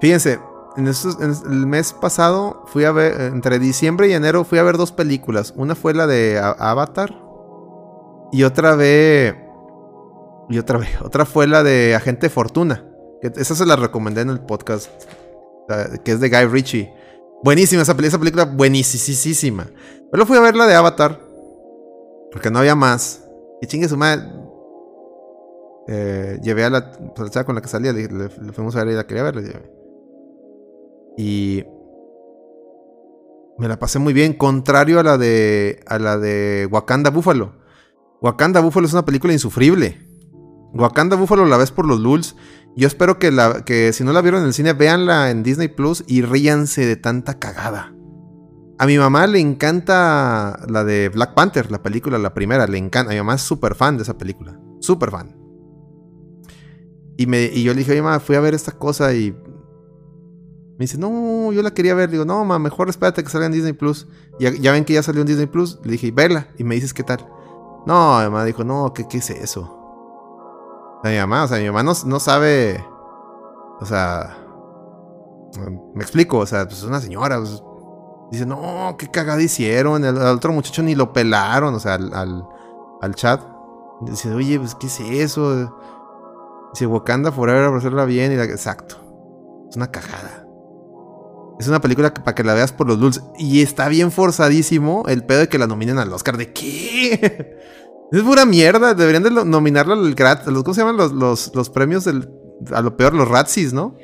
[0.00, 0.38] Fíjense,
[0.76, 4.92] en, el mes pasado fui a ver, entre diciembre y enero fui a ver dos
[4.92, 5.54] películas.
[5.56, 7.22] Una fue la de Avatar.
[8.32, 9.36] Y otra vez...
[10.50, 12.84] Y otra vez, otra fue la de Agente Fortuna.
[13.22, 14.90] Esa se la recomendé en el podcast.
[16.04, 16.92] Que es de Guy Ritchie.
[17.42, 19.66] Buenísima esa, esa película, buenísima.
[20.10, 21.20] Pero fui a ver la de Avatar.
[22.30, 23.23] Porque no había más.
[23.64, 24.30] Y chingue su madre.
[25.88, 28.96] Eh, llevé a la, pues, chava con la que salía, le, fuimos a ver y
[28.96, 29.72] la quería ver.
[31.16, 31.64] Y
[33.56, 37.54] me la pasé muy bien, contrario a la de a la de Wakanda Buffalo.
[38.20, 39.98] Wakanda Buffalo es una película insufrible.
[40.74, 42.36] Wakanda Buffalo la ves por los lulz.
[42.76, 45.68] Yo espero que, la, que si no la vieron en el cine, véanla en Disney
[45.68, 47.93] Plus y ríanse de tanta cagada.
[48.78, 53.10] A mi mamá le encanta la de Black Panther, la película, la primera, le encanta.
[53.10, 55.36] A mi mamá es súper fan de esa película, súper fan.
[57.16, 59.32] Y, me, y yo le dije, oye, mamá, fui a ver esta cosa y
[60.76, 62.10] me dice, no, yo la quería ver.
[62.10, 64.08] Digo, no, mamá, mejor espérate que salga en Disney Plus.
[64.40, 65.78] Ya, ya ven que ya salió en Disney Plus.
[65.84, 66.48] Le dije, verla.
[66.58, 67.20] Y me dices, ¿qué tal?
[67.86, 69.62] No, mi mamá dijo, no, ¿qué, qué es eso?
[71.04, 72.84] O mi mamá, o sea, mi mamá no, no sabe.
[73.80, 74.36] O sea.
[75.94, 77.38] Me explico, o sea, pues es una señora.
[77.38, 77.62] pues,
[78.30, 80.04] dice, no, qué cagada hicieron.
[80.04, 82.44] El, al otro muchacho ni lo pelaron, o sea, al,
[83.00, 83.40] al, chat.
[84.02, 85.70] Dice, oye, pues, ¿qué es eso?
[86.72, 88.32] Dice, Wakanda Forever, por hacerla bien.
[88.32, 88.96] Exacto.
[89.70, 90.46] Es una cagada.
[91.58, 93.22] Es una película que, para que la veas por los lulz.
[93.38, 96.36] Y está bien forzadísimo el pedo de que la nominen al Oscar.
[96.36, 97.60] ¿De qué?
[98.12, 98.94] Es pura mierda.
[98.94, 100.44] Deberían de nominarla al grat.
[100.44, 102.30] ¿Cómo se llaman los, los, los premios del.
[102.72, 103.96] A lo peor, los Razzies, ¿no?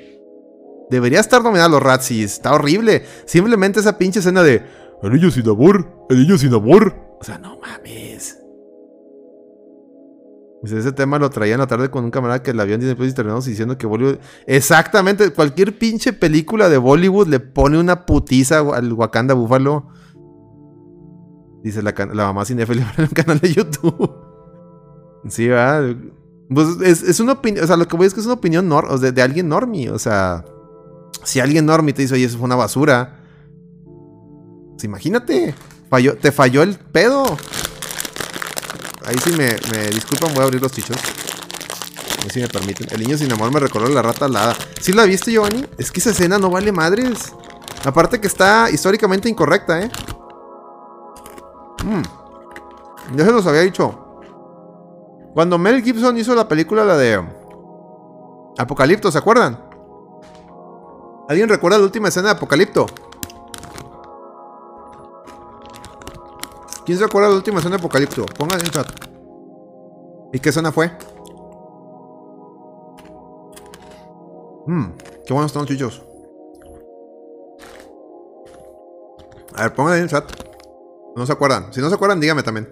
[0.90, 2.32] Debería estar nominada a los Razzies.
[2.34, 3.04] Está horrible.
[3.26, 4.62] Simplemente esa pinche escena de.
[5.02, 5.86] El niño sin amor.
[6.10, 6.94] El niño sin amor.
[7.20, 8.38] O sea, no mames.
[10.60, 12.82] Pues ese tema lo traía en la tarde con un camarada que la vio en
[12.82, 14.18] Disney y terminamos diciendo que Bollywood.
[14.46, 19.86] Exactamente, cualquier pinche película de Bollywood le pone una putiza al Wakanda Buffalo.
[21.62, 24.10] Dice la, la mamá cinéfila en el canal de YouTube.
[25.28, 25.80] Sí, va.
[26.50, 27.64] Pues es, es una opinión.
[27.64, 29.88] O sea, lo que voy es que es una opinión nor- de, de alguien normie.
[29.90, 30.44] O sea,
[31.24, 33.20] si alguien normie te dice, eso fue una basura.
[34.72, 35.54] Pues imagínate.
[35.88, 37.24] Falló, te falló el pedo.
[39.06, 40.96] Ahí sí me, me disculpan, voy a abrir los chichos.
[42.18, 42.86] A ver si me permiten.
[42.90, 44.56] El niño sin amor me recordó la rata alada.
[44.80, 45.66] ¿Sí la viste, Giovanni?
[45.78, 47.32] Es que esa escena no vale madres.
[47.84, 49.90] Aparte que está históricamente incorrecta, ¿eh?
[51.84, 53.16] Mm.
[53.16, 54.06] Ya se los había dicho.
[55.34, 57.22] Cuando Mel Gibson hizo la película, la de
[58.58, 59.69] Apocalipto, ¿se acuerdan?
[61.30, 62.86] ¿Alguien recuerda la última escena de Apocalipto?
[66.84, 68.26] ¿Quién se acuerda de la última escena de Apocalipto?
[68.36, 68.88] Pónganse en chat.
[70.32, 70.90] ¿Y qué escena fue?
[74.66, 74.86] Mmm,
[75.24, 76.02] qué buenos están los chichos.
[79.54, 80.32] A ver, pónganse en chat.
[81.14, 81.72] No se acuerdan.
[81.72, 82.68] Si no se acuerdan, dígame también.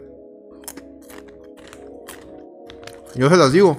[3.14, 3.76] Yo se las digo.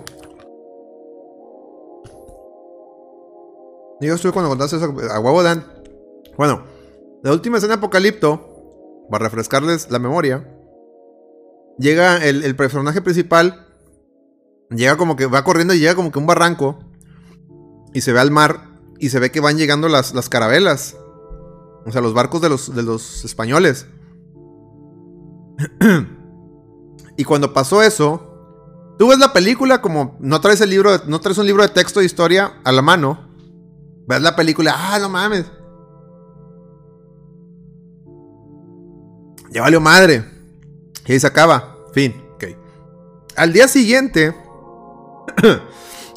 [4.01, 5.65] Yo estuve cuando contaste eso a huevo Dan.
[6.37, 6.63] Bueno,
[7.21, 10.47] la última escena de Apocalipto, para refrescarles la memoria,
[11.77, 13.67] llega el, personaje principal,
[14.69, 16.79] llega como que va corriendo y llega como que un barranco,
[17.93, 18.69] y se ve al mar,
[18.99, 20.95] y se ve que van llegando las, las carabelas.
[21.85, 23.87] O sea, los barcos de los, de los españoles.
[27.17, 31.37] y cuando pasó eso, tú ves la película como no traes el libro, no traes
[31.37, 33.28] un libro de texto de historia a la mano.
[34.09, 35.45] Ves la película, ah, no mames.
[39.51, 40.25] Ya valió madre.
[41.05, 41.75] Y ahí se acaba.
[41.93, 42.19] Fin.
[42.33, 42.45] Ok.
[43.35, 44.35] Al día siguiente.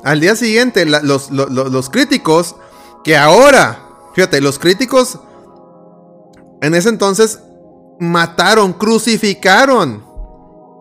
[0.04, 2.56] al día siguiente, los, los críticos.
[3.04, 3.78] Que ahora.
[4.14, 5.18] Fíjate, los críticos.
[6.62, 7.40] En ese entonces.
[8.00, 10.02] Mataron, crucificaron.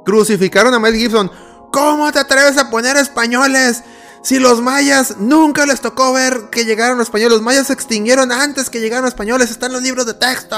[0.06, 1.30] Crucificaron a Mel Gibson.
[1.74, 3.84] ¿Cómo te atreves a poner españoles?
[4.24, 8.32] Si los mayas nunca les tocó ver que llegaron los españoles, los mayas se extinguieron
[8.32, 10.56] antes que llegaron los españoles, están los libros de texto.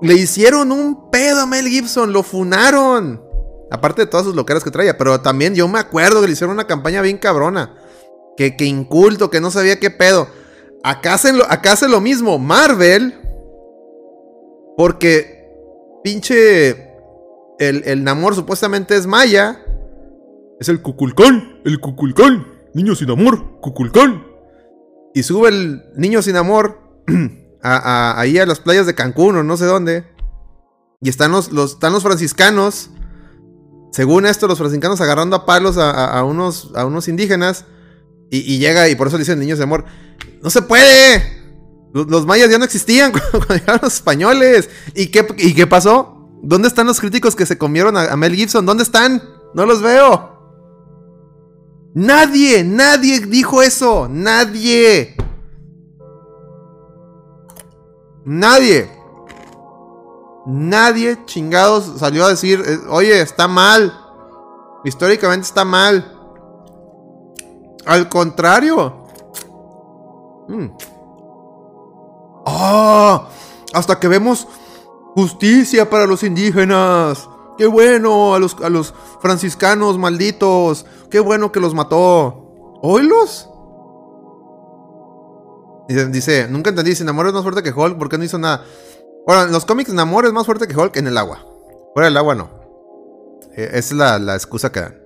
[0.00, 3.22] Le hicieron un pedo a Mel Gibson, lo funaron.
[3.70, 6.54] Aparte de todas sus loqueras que traía, pero también yo me acuerdo que le hicieron
[6.54, 7.76] una campaña bien cabrona.
[8.36, 10.28] Que, que inculto, que no sabía qué pedo.
[10.82, 12.38] Acá hacen, lo, acá lo mismo.
[12.38, 13.20] Marvel.
[14.76, 15.48] Porque
[16.02, 16.92] pinche.
[17.58, 19.63] El, el Namor supuestamente es maya.
[20.64, 24.24] Es el Cuculcán, el Cuculcán, niño sin amor, Cuculcán.
[25.12, 26.80] Y sube el niño sin amor
[27.62, 30.06] ahí a las playas de Cancún o no sé dónde.
[31.02, 32.88] Y están los, están los franciscanos.
[33.92, 37.66] Según esto, los franciscanos agarrando a palos a, unos, a unos indígenas.
[38.30, 39.84] Y, llega, y por eso le dicen niños de amor.
[40.42, 41.42] ¡No se puede!
[41.92, 44.70] Los, mayas ya no existían cuando llegaron los españoles.
[44.94, 46.30] ¿Y qué, ¿Y qué pasó?
[46.42, 48.64] ¿Dónde están los críticos que se comieron a Mel Gibson?
[48.64, 49.22] ¿Dónde están?
[49.52, 50.33] No los veo.
[51.94, 54.08] Nadie, nadie dijo eso.
[54.10, 55.14] Nadie.
[58.24, 58.90] Nadie.
[60.46, 63.96] Nadie chingados salió a decir, eh, oye, está mal.
[64.84, 66.10] Históricamente está mal.
[67.86, 69.06] Al contrario.
[70.48, 70.66] Mm.
[72.44, 73.28] Ah,
[73.72, 74.48] hasta que vemos
[75.14, 77.28] justicia para los indígenas.
[77.56, 80.86] Qué bueno a los, a los franciscanos malditos.
[81.10, 82.78] Qué bueno que los mató.
[82.82, 83.48] ¿Oilos?
[85.88, 88.64] Dice, nunca entendí, si Namor es más fuerte que Hulk, ¿por qué no hizo nada?
[89.26, 91.44] Bueno, en los cómics Namor es más fuerte que Hulk en el agua.
[91.92, 92.50] Fuera del agua no.
[93.56, 95.00] Eh, esa es la, la, excusa que dan.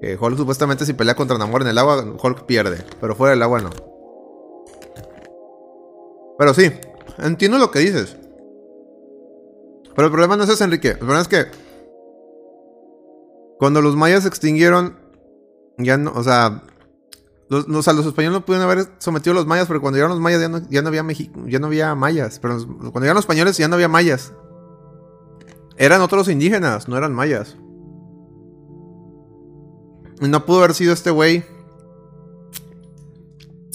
[0.00, 2.84] Que Hulk supuestamente si pelea contra Namor en el agua, Hulk pierde.
[3.00, 3.70] Pero fuera del agua no.
[6.38, 6.72] Pero sí,
[7.18, 8.16] entiendo lo que dices.
[9.94, 10.90] Pero el problema no es ese, Enrique.
[10.90, 11.46] El problema es que
[13.60, 14.96] cuando los mayas se extinguieron,
[15.76, 16.62] ya no, o sea,
[17.50, 20.40] los, los españoles no pudieron haber sometido a los mayas, pero cuando llegaron los mayas
[20.40, 21.04] ya no, ya no había
[21.46, 22.38] ya no había mayas.
[22.40, 24.32] Pero cuando llegaron los españoles ya no había mayas.
[25.76, 27.58] Eran otros indígenas, no eran mayas.
[30.22, 31.44] Y no pudo haber sido este güey.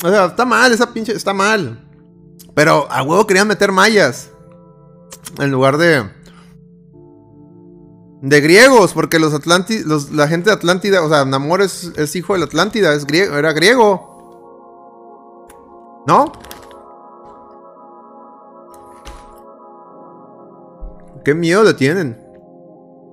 [0.03, 1.13] O sea, está mal, esa pinche.
[1.13, 1.87] Está mal.
[2.55, 4.31] Pero a huevo querían meter mayas.
[5.37, 6.09] En lugar de
[8.21, 12.39] de griegos, porque los Atlantidos, la gente de Atlántida, o sea, Namor es, hijo de
[12.39, 14.13] la Atlántida, es griego, era griego.
[16.07, 16.31] ¿No?
[21.23, 22.21] ¿Qué miedo le tienen?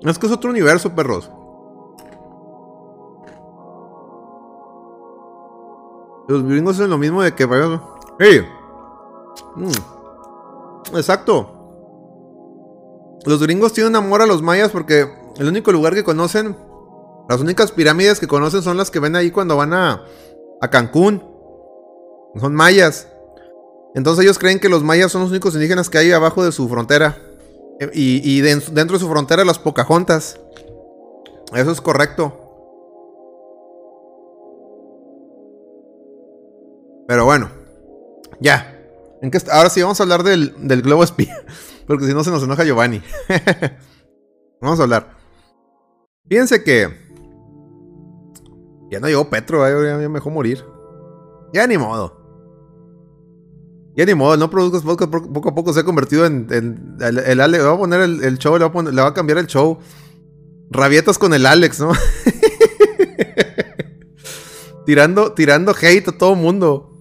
[0.03, 1.31] Es que es otro universo, perros.
[6.29, 7.49] Los gringos hacen lo mismo de que...
[8.19, 8.47] ¡Hey!
[9.57, 10.97] Mm.
[10.97, 11.62] Exacto.
[13.25, 15.09] Los gringos tienen amor a los mayas porque
[15.39, 16.57] el único lugar que conocen,
[17.29, 20.05] las únicas pirámides que conocen son las que ven ahí cuando van a,
[20.61, 21.23] a Cancún.
[22.41, 23.09] Son mayas.
[23.95, 26.69] Entonces ellos creen que los mayas son los únicos indígenas que hay abajo de su
[26.69, 27.19] frontera.
[27.93, 30.39] Y, dentro de su frontera las Pocahontas.
[31.55, 32.39] Eso es correcto.
[37.07, 37.51] Pero bueno.
[38.41, 38.79] Ya.
[39.21, 41.37] ¿En Ahora sí vamos a hablar del, del globo espía.
[41.87, 43.03] Porque si no se nos enoja Giovanni.
[44.61, 45.17] Vamos a hablar.
[46.29, 47.03] Fíjense que.
[48.91, 50.65] Ya no llegó Petro, ya, me dejó morir.
[51.53, 52.21] Ya ni modo.
[53.97, 56.47] Ya ni modo, no produzcas podcast poco a poco se ha convertido en,
[57.01, 57.63] el, Alex.
[57.63, 59.79] Le va a poner el, show, le va, le va, a cambiar el show.
[60.71, 61.93] Rabietas con el Alex, ¿no?
[64.87, 66.92] tirando, tirando hate a todo mundo.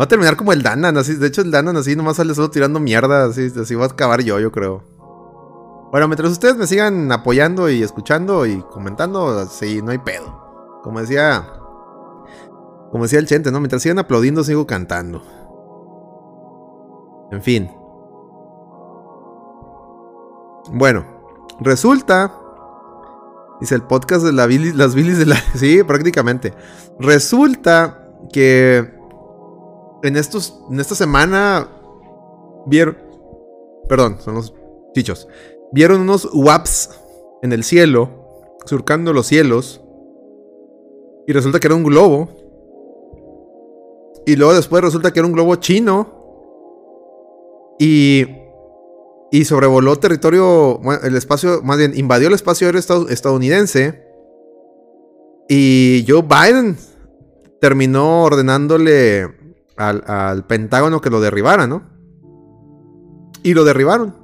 [0.00, 1.14] Va a terminar como el Danan, así.
[1.16, 3.26] De hecho, el Danan así nomás sale solo tirando mierda.
[3.26, 4.82] Así, así va a acabar yo, yo creo.
[5.92, 10.80] Bueno, mientras ustedes me sigan apoyando y escuchando y comentando, sí, no hay pedo.
[10.82, 11.46] Como decía.
[12.90, 13.60] Como decía el Chente, ¿no?
[13.60, 15.22] Mientras sigan aplaudiendo, sigo cantando.
[17.30, 17.70] En fin.
[20.72, 21.04] Bueno,
[21.60, 22.32] resulta.
[23.60, 25.36] Dice el podcast de la las bilis de la.
[25.56, 26.54] Sí, prácticamente.
[26.98, 28.99] Resulta que
[30.02, 30.58] en estos.
[30.70, 31.68] En esta semana.
[32.66, 32.96] Vieron.
[33.88, 34.54] Perdón, son los
[34.94, 35.28] chichos.
[35.72, 36.90] Vieron unos WAPs
[37.42, 38.10] en el cielo.
[38.66, 39.80] Surcando los cielos.
[41.26, 42.28] Y resulta que era un globo.
[44.26, 46.18] Y luego después resulta que era un globo chino.
[47.78, 48.26] Y.
[49.32, 50.80] Y sobrevoló territorio.
[51.02, 51.62] el espacio.
[51.62, 54.06] Más bien, invadió el espacio aéreo estadounidense.
[55.48, 56.76] Y Joe Biden
[57.60, 59.39] terminó ordenándole
[59.80, 61.82] al, Pentágono que lo derribara, ¿no?
[63.42, 64.14] Y lo derribaron.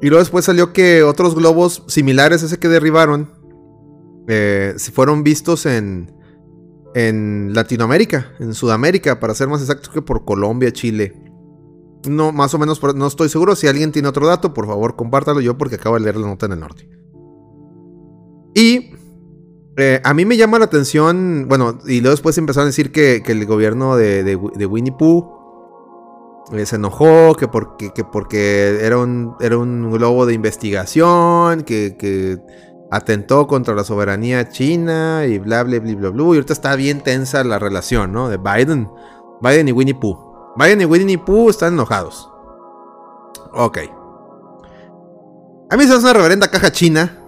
[0.00, 3.30] Y luego después salió que otros globos similares a ese que derribaron
[4.28, 6.12] eh, fueron vistos en,
[6.94, 11.20] en Latinoamérica, en Sudamérica, para ser más exacto que por Colombia, Chile.
[12.08, 13.56] No, más o menos, no estoy seguro.
[13.56, 16.46] Si alguien tiene otro dato, por favor, compártalo yo porque acabo de leer la nota
[16.46, 16.88] en el norte.
[18.54, 18.90] Y
[19.76, 23.22] eh, a mí me llama la atención, bueno, y luego después empezaron a decir que,
[23.26, 29.58] el gobierno de, Winnie Pooh eh, se enojó, que porque, que porque era, un, era
[29.58, 32.38] un globo de investigación, que,
[32.90, 36.22] atentó contra la soberanía china y bla, bla, bla, bla, bla.
[36.22, 38.28] Y ahorita está bien tensa la relación, ¿no?
[38.28, 38.88] De Biden,
[39.40, 40.16] Biden y Winnie Pooh.
[40.56, 42.30] Biden y Winnie Pooh están enojados.
[43.52, 43.78] Ok.
[45.70, 47.23] A mí se hace una reverenda caja china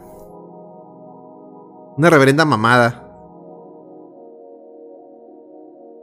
[1.97, 3.03] una reverenda mamada.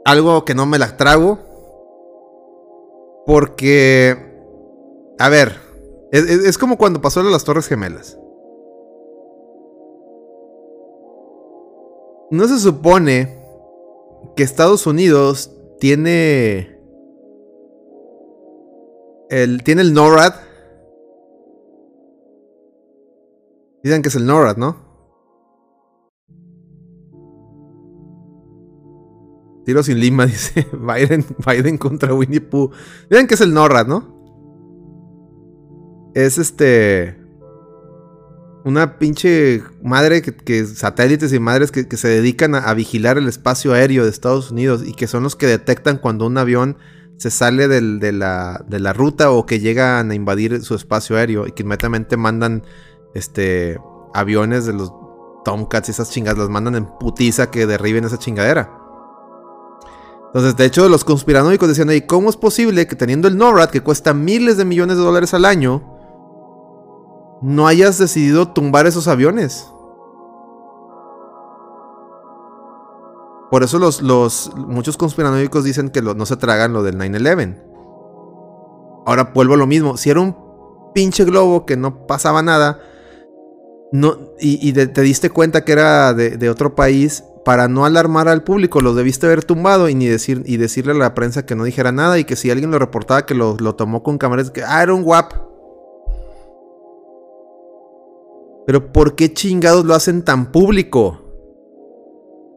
[0.04, 1.38] Algo que no me la trago.
[3.26, 4.16] Porque...
[5.18, 5.60] A ver.
[6.10, 8.18] Es, como cuando pasó las Torres Gemelas.
[12.30, 13.38] No se supone
[14.36, 16.78] que Estados Unidos tiene...
[19.30, 20.34] El, tiene el NORAD.
[23.82, 24.83] Dicen que es el NORAD, ¿no?
[29.64, 32.70] Tiro sin lima, dice Biden, Biden contra Winnie Pooh.
[33.10, 34.14] Miren que es el NORAD, ¿no?
[36.14, 37.18] Es este.
[38.64, 44.04] Una pinche madre que, satélites y madres que, se dedican a, vigilar el espacio aéreo
[44.04, 46.78] de Estados Unidos y que son los que detectan cuando un avión
[47.18, 51.62] se sale de, la, ruta o que llegan a invadir su espacio aéreo y que
[51.62, 52.62] inmediatamente mandan
[53.14, 53.78] este
[54.14, 54.90] aviones de los
[55.44, 58.83] Tomcats y esas chingas, las mandan en putiza que derriben esa chingadera.
[60.34, 63.82] Entonces, de hecho, los conspiranoicos decían, ¿y cómo es posible que teniendo el NORAD, que
[63.82, 65.80] cuesta miles de millones de dólares al año,
[67.40, 69.70] no hayas decidido tumbar esos aviones?
[73.48, 77.62] Por eso los, los muchos conspiranoicos dicen que no se tragan lo del 9-11.
[79.06, 79.96] Ahora vuelvo a lo mismo.
[79.96, 80.36] Si era un
[80.92, 82.80] pinche globo que no pasaba nada,
[84.40, 88.94] y, te diste cuenta que era de otro país, para no alarmar al público, lo
[88.94, 92.18] debiste haber tumbado y, ni decir, y decirle a la prensa que no dijera nada
[92.18, 95.02] y que si alguien lo reportaba que lo, tomó con cámaras, que ah, era un
[95.02, 95.32] guap.
[98.66, 101.20] Pero ¿por qué chingados lo hacen tan público?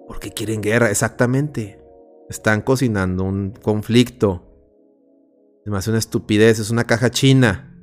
[0.07, 1.83] Porque quieren guerra, exactamente.
[2.29, 4.43] Están cocinando un conflicto.
[5.65, 7.77] Es más una estupidez, es una caja china.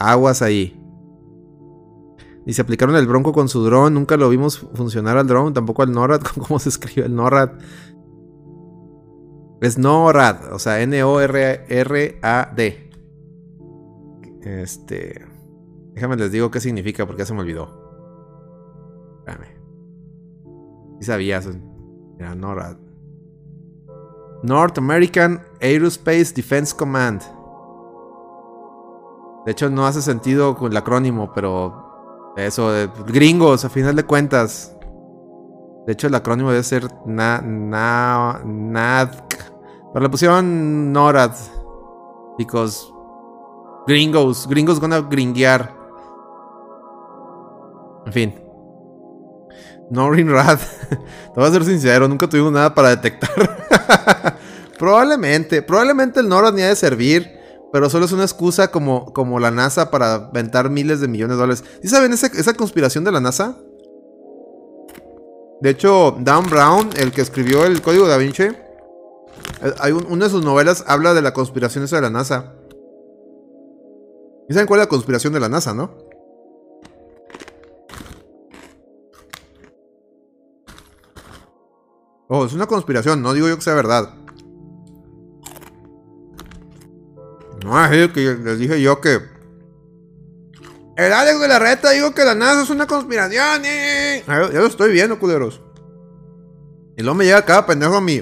[0.00, 0.83] Aguas ahí.
[2.46, 3.94] Y se aplicaron el Bronco con su dron.
[3.94, 6.22] Nunca lo vimos funcionar al dron, tampoco al NORAD.
[6.46, 7.52] ¿Cómo se escribe el NORAD?
[9.60, 12.10] Es NORAD, o sea, N-O-R-R-A-D.
[14.42, 15.26] Este.
[15.94, 17.68] Déjame les digo qué significa porque ya se me olvidó.
[19.20, 19.46] Espérame.
[21.00, 21.48] Sí sabías.
[22.18, 22.76] Era NORAD.
[24.42, 27.22] North American Aerospace Defense Command.
[29.46, 31.83] De hecho, no hace sentido con el acrónimo, pero
[32.36, 34.76] eso, de gringos, a final de cuentas.
[35.86, 39.52] De hecho, el acrónimo debe ser na, na, NADC.
[39.92, 41.32] Pero le pusieron NORAD.
[42.38, 42.86] Because
[43.86, 45.72] gringos, gringos gonna gringuear.
[48.06, 48.34] En fin.
[49.90, 50.58] NORINRAD.
[50.90, 53.30] Te voy a ser sincero, nunca tuvimos nada para detectar.
[54.78, 57.33] probablemente, probablemente el NORAD ni ha de servir.
[57.74, 61.40] Pero solo es una excusa como, como la NASA para ventar miles de millones de
[61.40, 61.64] dólares.
[61.82, 63.56] ¿Sí saben esa, esa conspiración de la NASA?
[65.60, 70.26] De hecho, Dan Brown, el que escribió el código da Vinci, Eh, Hay un- una
[70.26, 72.54] de sus novelas habla de la conspiración esa de la NASA.
[74.48, 75.90] ¿Y saben cuál es la conspiración de la NASA, no?
[82.28, 84.10] Oh, es una conspiración, no digo yo que sea verdad.
[87.64, 89.20] No, es que les dije yo que.
[90.96, 93.62] El Alex de la Reta digo que la NASA es una conspiración.
[93.64, 94.22] eh.
[94.26, 95.62] Ya lo estoy viendo, culeros.
[96.94, 98.20] Y luego me llega cada pendejo a mi.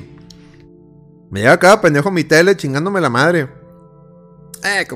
[1.29, 3.49] Me llega cada pendejo mi tele chingándome la madre.
[4.63, 4.87] Eh,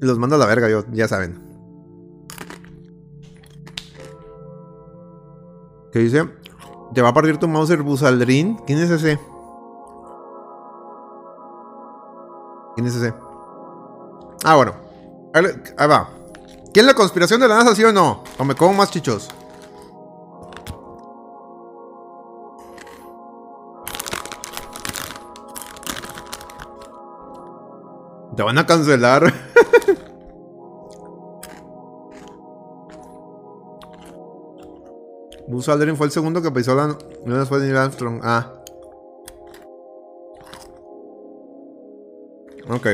[0.00, 1.40] los mando a la verga, yo, ya saben.
[5.92, 6.28] ¿Qué dice?
[6.92, 8.56] Te va a partir tu Mauser Busaldrin.
[8.66, 9.18] ¿Quién es ese?
[12.74, 13.14] ¿Quién es ese?
[14.44, 14.74] Ah, bueno.
[15.34, 15.44] Ahí,
[15.88, 16.08] va.
[16.72, 18.22] ¿Quién es la conspiración de la NASA, sí o no?
[18.38, 19.28] O me como más chichos.
[28.36, 29.34] Te van a cancelar.
[35.48, 36.96] Buzz Aldrin fue el segundo que pisó la...
[37.24, 38.20] No fue Neil Armstrong.
[38.22, 38.52] Ah.
[42.68, 42.86] Ok.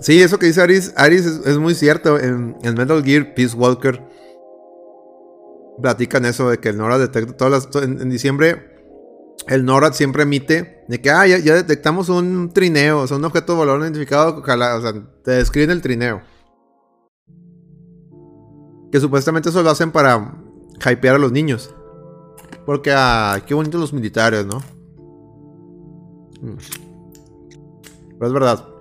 [0.00, 2.18] Sí, eso que dice Aris, Aris es, muy cierto.
[2.18, 4.02] En, en Metal Gear Peace Walker
[5.80, 7.82] platican eso de que el NORAD detecta todas las...
[7.82, 8.74] En, diciembre
[9.48, 13.64] el NORAD siempre emite de que ah, ya, detectamos un trineo, o sea, un objeto
[13.64, 14.92] no identificado, ojalá, o sea,
[15.22, 16.22] te describen el trineo.
[18.90, 20.34] Que supuestamente eso lo hacen para
[20.90, 21.72] hypear a los niños.
[22.64, 24.58] Porque, ah, qué bonitos los militares, ¿no?
[26.40, 26.56] Mm.
[28.18, 28.75] Pero es verdad.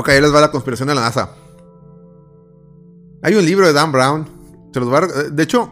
[0.00, 1.28] Ok, ahí les va la conspiración de la NASA.
[3.22, 4.26] Hay un libro de Dan Brown.
[4.72, 5.68] Se los voy a re- De hecho,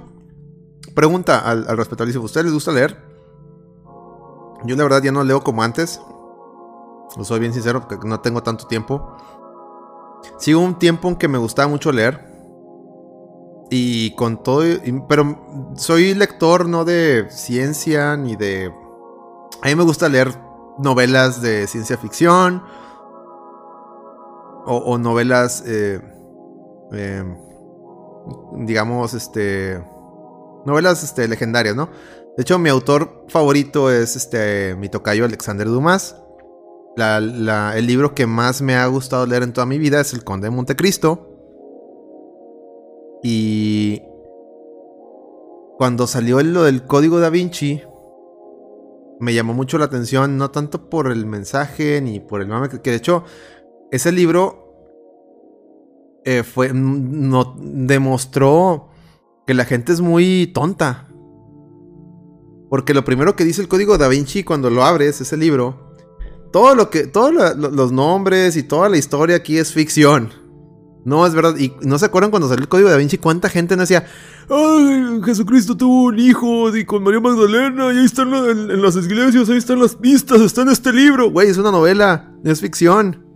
[0.94, 2.04] pregunta al, al respecto.
[2.04, 3.02] Dice, ¿ustedes les gusta leer?
[4.64, 5.98] Yo la verdad ya no leo como antes.
[7.16, 9.16] Lo soy bien sincero porque no tengo tanto tiempo.
[10.36, 12.22] Sigo un tiempo en que me gustaba mucho leer.
[13.70, 14.62] Y con todo...
[15.08, 18.70] pero soy lector no de ciencia ni de...
[19.62, 20.38] A mí me gusta leer
[20.78, 22.62] novelas de ciencia ficción.
[24.70, 25.64] O, novelas...
[25.66, 26.00] eh,
[26.92, 27.24] eh,
[28.58, 29.82] digamos, este...
[30.66, 31.88] Novelas este, legendarias, ¿no?
[32.36, 36.16] De hecho, mi autor favorito es este mi tocayo Alexander Dumas.
[36.96, 40.24] La- el libro que más me ha gustado leer en toda mi vida es El
[40.24, 41.26] Conde de Montecristo.
[43.22, 44.02] Y
[45.78, 47.82] cuando salió lo del Código da Vinci,
[49.20, 52.90] me llamó mucho la atención, no tanto por el mensaje ni por el mame, que
[52.90, 53.24] de hecho
[53.90, 54.68] ese libro
[56.24, 58.88] eh, fue, no, demostró
[59.46, 61.08] que la gente es muy tonta.
[62.68, 65.94] Porque lo primero que dice el código da Vinci cuando lo abres, ese libro,
[66.52, 70.30] todo lo que, todos los nombres y toda la historia aquí es ficción.
[71.06, 71.56] No es verdad.
[71.56, 74.04] Y no se acuerdan cuando salió el código da Vinci, cuánta gente no decía,
[74.50, 79.48] ay, Jesucristo tuvo un hijo y con María Magdalena, y ahí están en las iglesias,
[79.48, 81.30] ahí están las pistas, está en este libro.
[81.30, 83.27] Güey, es una novela, es ficción.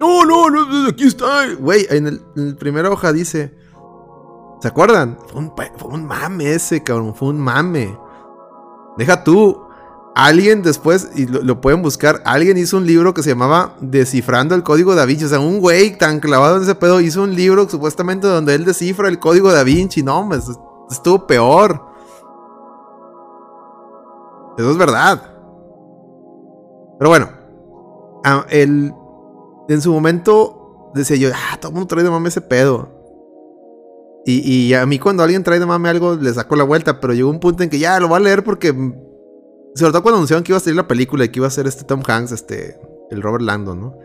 [0.00, 1.54] No, no, no, aquí está.
[1.58, 3.54] Güey, en el, el primera hoja dice,
[4.60, 5.16] ¿Se acuerdan?
[5.28, 7.14] Fue un, mame ese, cabrón.
[7.14, 7.98] Fue un mame.
[8.98, 9.62] Deja tú.
[10.14, 14.62] Alguien después, y lo, pueden buscar, alguien hizo un libro que se llamaba Descifrando el
[14.62, 15.24] Código da Vinci.
[15.24, 18.64] O sea, un güey tan clavado en ese pedo hizo un libro supuestamente donde él
[18.64, 20.02] descifra el Código da Vinci.
[20.02, 20.58] No, hombre, es-
[20.90, 21.80] estuvo peor.
[24.58, 25.22] Eso es verdad.
[26.98, 27.30] Pero bueno.
[28.24, 28.92] ah, el,
[29.74, 32.88] en su momento decía yo, ah, todo el mundo trae de mame ese pedo.
[34.26, 37.14] Y, y a mí cuando alguien trae de mame algo le saco la vuelta, pero
[37.14, 38.72] llegó un punto en que ya lo voy a leer porque...
[38.72, 38.94] mm,
[39.74, 41.66] Sobre todo cuando anunciaron que iba a salir la película y que iba a ser
[41.66, 42.78] este Tom Hanks, este...
[43.10, 43.98] El Robert Landon, ¿no?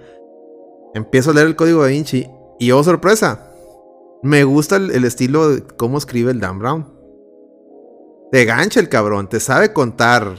[0.96, 2.28] Empiezo a leer el código da Vinci
[2.58, 3.52] y oh sorpresa.
[4.24, 6.92] Me gusta el, el estilo de cómo escribe el Dan Brown.
[8.32, 10.38] Te gancha el cabrón, te sabe contar.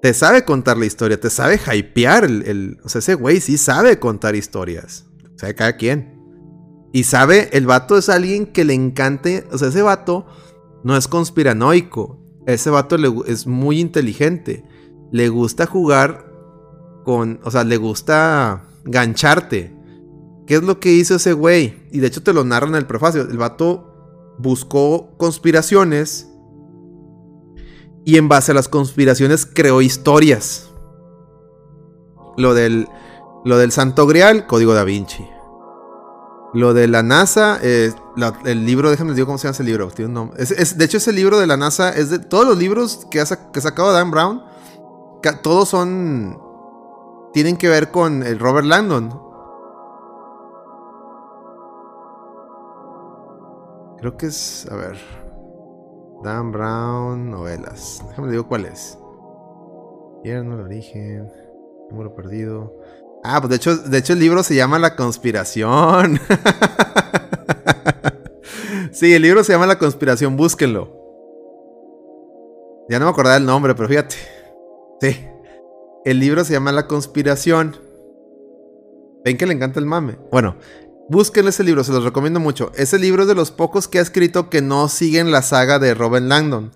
[0.00, 2.78] Te sabe contar la historia, te sabe hypear el...
[2.84, 5.06] o sea, ese güey sí sabe contar historias.
[5.34, 6.18] O sea, cada quien.
[6.92, 9.46] Y sabe, el vato es alguien que le encante.
[9.50, 10.26] O sea, ese vato
[10.84, 12.18] no es conspiranoico.
[12.46, 14.64] Ese vato le es muy inteligente.
[15.12, 16.32] Le gusta jugar
[17.04, 17.40] con.
[17.44, 19.76] O sea, le gusta gancharte.
[20.46, 21.86] ¿Qué es lo que hizo ese güey?
[21.92, 23.22] Y de hecho te lo narran en el prefacio.
[23.22, 26.27] El vato buscó conspiraciones.
[28.08, 30.70] Y en base a las conspiraciones creó historias.
[32.38, 32.88] Lo del.
[33.44, 35.28] Lo del Santo Grial, Código da Vinci.
[36.54, 37.92] Lo de la NASA, eh,
[38.46, 39.90] el libro, déjenme digo cómo se llama ese libro.
[40.38, 43.26] Es- de hecho, ese libro de la NASA es de todos los libros que ha,
[43.52, 44.42] que sacado Dan Brown.
[45.22, 46.40] ca- todos son.
[47.34, 49.10] Tienen que ver con el Robert Langdon.
[53.98, 54.66] Creo que es.
[54.70, 55.17] A ver.
[56.22, 58.02] Dan Brown, novelas.
[58.08, 58.98] Déjame digo cuál es.
[60.22, 61.30] Tierno, el origen.
[61.90, 62.74] Número perdido.
[63.24, 66.18] Ah, pues de hecho, de hecho el libro se llama La conspiración.
[68.92, 70.96] sí, el libro se llama La conspiración, búsquenlo.
[72.88, 74.16] Ya no me acordaba el nombre, pero fíjate.
[75.00, 75.24] Sí.
[76.04, 77.76] El libro se llama La conspiración.
[79.24, 80.16] Ven que le encanta el mame.
[80.30, 80.56] Bueno,
[81.08, 82.70] búsquenle ese libro, se los recomiendo mucho.
[82.74, 85.94] Ese libro es de los pocos que ha escrito que no siguen la saga de
[85.94, 86.72] Robert Langdon.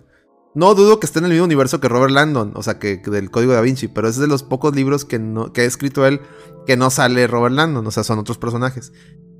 [0.55, 3.31] No dudo que esté en el mismo universo que Robert Landon, o sea, que, del
[3.31, 6.21] Código da Vinci, pero es de los pocos libros que, no, que ha escrito él
[6.67, 8.93] que no sale Robert Landon, o sea, son otros personajes.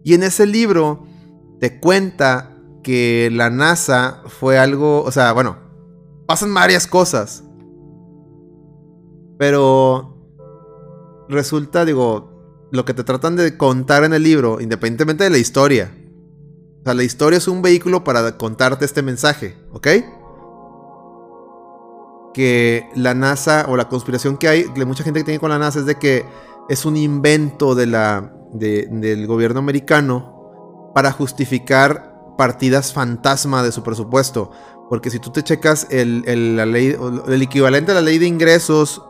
[0.03, 1.05] Y en ese libro
[1.61, 5.59] te cuenta que la NASA fue algo, o sea, bueno,
[6.27, 7.45] pasan varias cosas.
[9.39, 10.17] Pero
[11.29, 12.32] resulta, digo,
[12.73, 15.95] lo que te tratan de contar en el libro, independientemente de la historia.
[16.81, 19.89] O sea, la historia es un vehículo para contarte este mensaje, ¿ok?
[22.35, 25.59] que la NASA o la conspiración que hay, de mucha gente que tiene con la
[25.59, 26.25] NASA es de que
[26.71, 33.83] es un invento de la, de- del gobierno americano para justificar partidas fantasma de su
[33.83, 34.51] presupuesto.
[34.89, 36.97] Porque si tú te checas el, el- la ley,
[37.29, 39.03] el equivalente a la ley de ingresos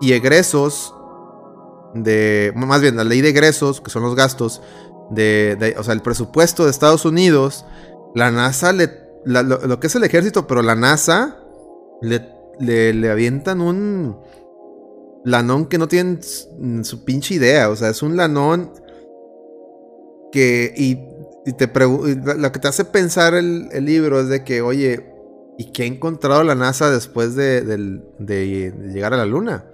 [0.00, 0.94] y egresos,
[1.94, 4.62] de, más bien la ley de egresos, que son los gastos,
[5.10, 7.64] de, o sea, el presupuesto de Estados Unidos,
[8.14, 8.90] la NASA le,
[9.24, 11.38] lo, que es el ejército, pero la NASA
[12.00, 12.22] le,
[12.60, 14.18] le, avientan un
[15.24, 17.68] lanón que no tienen su pinche idea.
[17.70, 18.72] O sea, es un lanón
[20.32, 20.72] que.
[20.76, 21.18] Y,
[21.54, 25.14] te y lo que te hace pensar el, libro es de que, oye,
[25.56, 29.64] ¿y qué ha encontrado la NASA después de- de llegar a la Luna?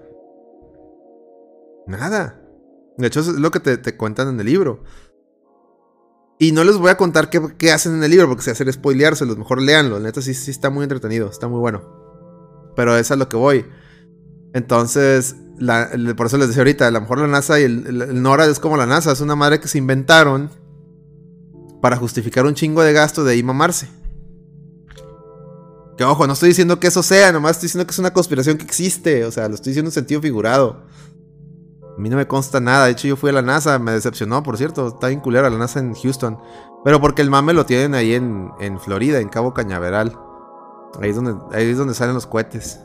[1.86, 2.40] Nada.
[2.98, 4.84] De hecho, eso es lo que te, te cuentan en el libro.
[6.38, 8.72] Y no les voy a contar qué, qué hacen en el libro, porque se hacer
[8.72, 9.36] spoileárselos.
[9.38, 9.98] Mejor léanlo.
[9.98, 11.28] La neta sí, sí está muy entretenido.
[11.28, 11.82] Está muy bueno.
[12.76, 13.66] Pero es a lo que voy.
[14.52, 18.02] Entonces, la- por eso les decía ahorita, a lo mejor la NASA y el, el-
[18.02, 20.50] el NORAD es como la NASA, es una madre que se inventaron
[21.80, 23.88] para justificar un chingo de gasto de ahí mamarse.
[25.96, 28.56] Que ojo, no estoy diciendo que eso sea, nomás estoy diciendo que es una conspiración
[28.58, 30.82] que existe, o sea, lo estoy diciendo en sentido figurado.
[31.96, 34.42] A mí no me consta nada, de hecho yo fui a la NASA, me decepcionó,
[34.42, 36.38] por cierto, está bien culera la NASA en Houston.
[36.82, 40.18] Pero porque el mame lo tienen ahí en, Florida, en Cabo Cañaveral.
[41.00, 42.80] Ahí es, donde, ahí es donde salen los cohetes.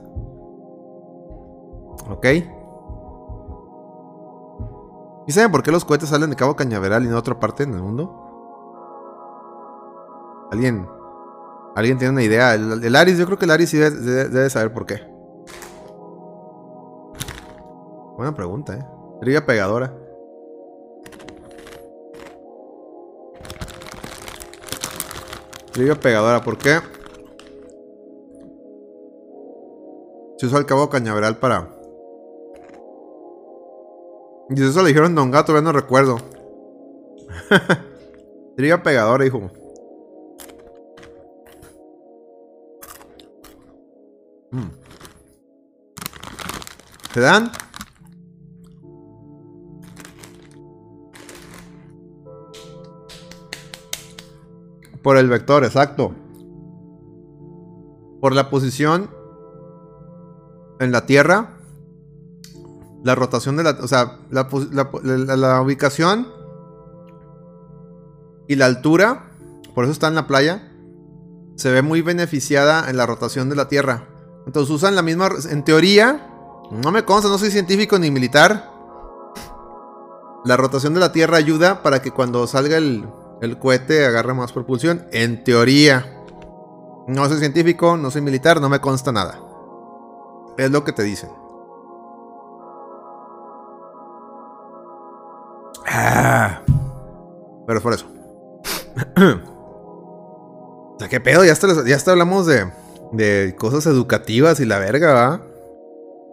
[2.10, 2.26] ¿Ok?
[5.28, 7.64] ¿Y saben por qué los cohetes salen de Cabo Cañaveral y no de otra parte
[7.64, 8.28] en el mundo?
[10.52, 10.88] ¿Alguien?
[11.76, 12.54] ¿Alguien tiene una idea?
[12.54, 15.02] El, el yo creo que el Aris sí debe saber por qué.
[18.16, 18.99] Buena pregunta, ¿eh?
[19.20, 19.94] Trivia pegadora.
[25.74, 26.80] Trivia pegadora, ¿por qué?
[30.38, 31.70] Se usó el cabo cañaveral para.
[34.50, 36.18] Y eso le dijeron Don Gato, ya no recuerdo.
[38.56, 39.52] Trivia pegadora, hijo.
[44.52, 44.70] Mm.
[47.14, 47.52] ¿Se dan?
[55.02, 56.14] Por el vector, exacto.
[58.20, 59.10] Por la posición
[60.80, 61.58] en la Tierra.
[63.04, 63.72] La rotación de la...
[63.82, 64.50] O sea, la,
[65.38, 66.28] la ubicación
[68.48, 69.32] y la altura.
[69.74, 70.72] Por eso está en la playa.
[71.56, 74.08] Se ve muy beneficiada en la rotación de la Tierra.
[74.46, 75.30] Entonces usan la misma...
[75.50, 76.26] En teoría...
[76.72, 78.72] No me consta, no soy científico ni militar.
[80.46, 83.08] La rotación de la Tierra ayuda para que cuando salga el,
[83.42, 85.06] el cohete agarre más propulsión.
[85.12, 86.06] En teoría.
[87.08, 89.40] No soy científico, no soy militar, no me consta nada.
[90.58, 91.30] Es lo que te dicen.
[95.88, 96.62] Ah,
[97.66, 98.06] pero es por eso.
[100.96, 101.44] o sea, ¿qué pedo?
[101.44, 102.72] Ya hasta, ya hasta hablamos de,
[103.12, 105.42] de cosas educativas y la verga, ¿va?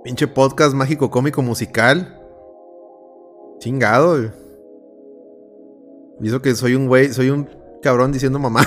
[0.05, 2.21] Pinche podcast mágico, cómico, musical.
[3.61, 4.46] Chingado.
[6.21, 7.49] Y que soy un güey, soy un
[7.83, 8.67] cabrón diciendo mamá.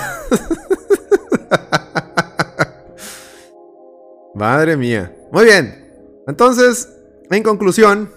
[4.34, 5.14] Madre mía.
[5.32, 6.22] Muy bien.
[6.26, 6.88] Entonces,
[7.30, 8.10] en conclusión,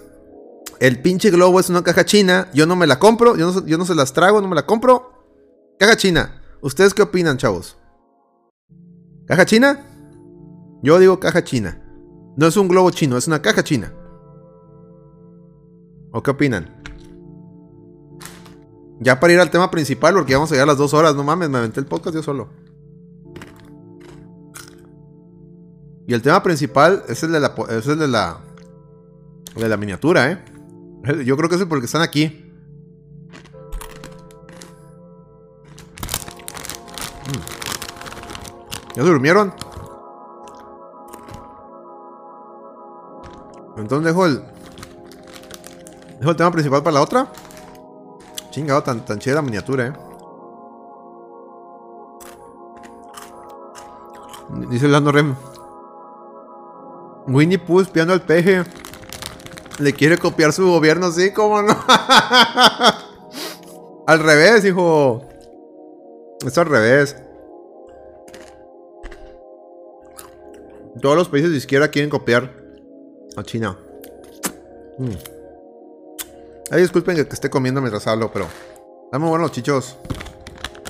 [0.80, 3.78] el pinche globo es una caja china, yo no me la compro, yo no, yo
[3.78, 5.12] no se las trago, no me la compro.
[5.78, 6.40] Caja china.
[6.60, 7.76] ¿Ustedes qué opinan, chavos?
[9.26, 9.86] ¿Caja china?
[10.82, 11.80] Yo digo caja china.
[12.36, 13.92] No es un globo chino, es una caja china.
[16.12, 16.83] ¿O qué opinan?
[19.00, 21.24] Ya para ir al tema principal, porque vamos a llegar a las dos horas, no
[21.24, 22.48] mames, me aventé el podcast yo solo.
[26.06, 28.38] Y el tema principal es el de la, es el de la,
[29.56, 30.44] de la miniatura, ¿eh?
[31.24, 32.52] Yo creo que es porque están aquí.
[37.26, 38.96] Mm.
[38.96, 39.54] ¿Ya durmieron?
[43.76, 44.42] Entonces dejo el.
[46.20, 47.32] Dejo el tema principal para la otra.
[48.54, 49.92] Chingado, tan, tan la miniatura, eh.
[54.70, 55.34] Dice Lando Rem.
[57.26, 58.62] Winnie Pooh espiando al peje.
[59.80, 61.76] Le quiere copiar su gobierno, sí, cómo no.
[64.06, 65.24] al revés, hijo.
[66.46, 67.16] Es al revés.
[71.02, 72.54] Todos los países de izquierda quieren copiar
[73.36, 73.76] a China.
[74.98, 75.33] Mm.
[76.70, 78.46] Ay, disculpen que, esté comiendo mientras hablo, pero.
[79.04, 79.96] Están muy buenos chichos.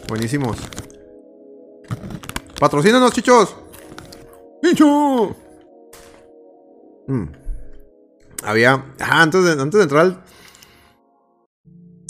[0.08, 0.56] Buenísimos.
[2.58, 3.56] Patrocínanos, chichos.
[4.62, 5.36] ¡Chicho!
[7.06, 7.24] Mm.
[8.44, 8.84] Había.
[9.00, 9.52] antes de,
[9.82, 10.24] entrar.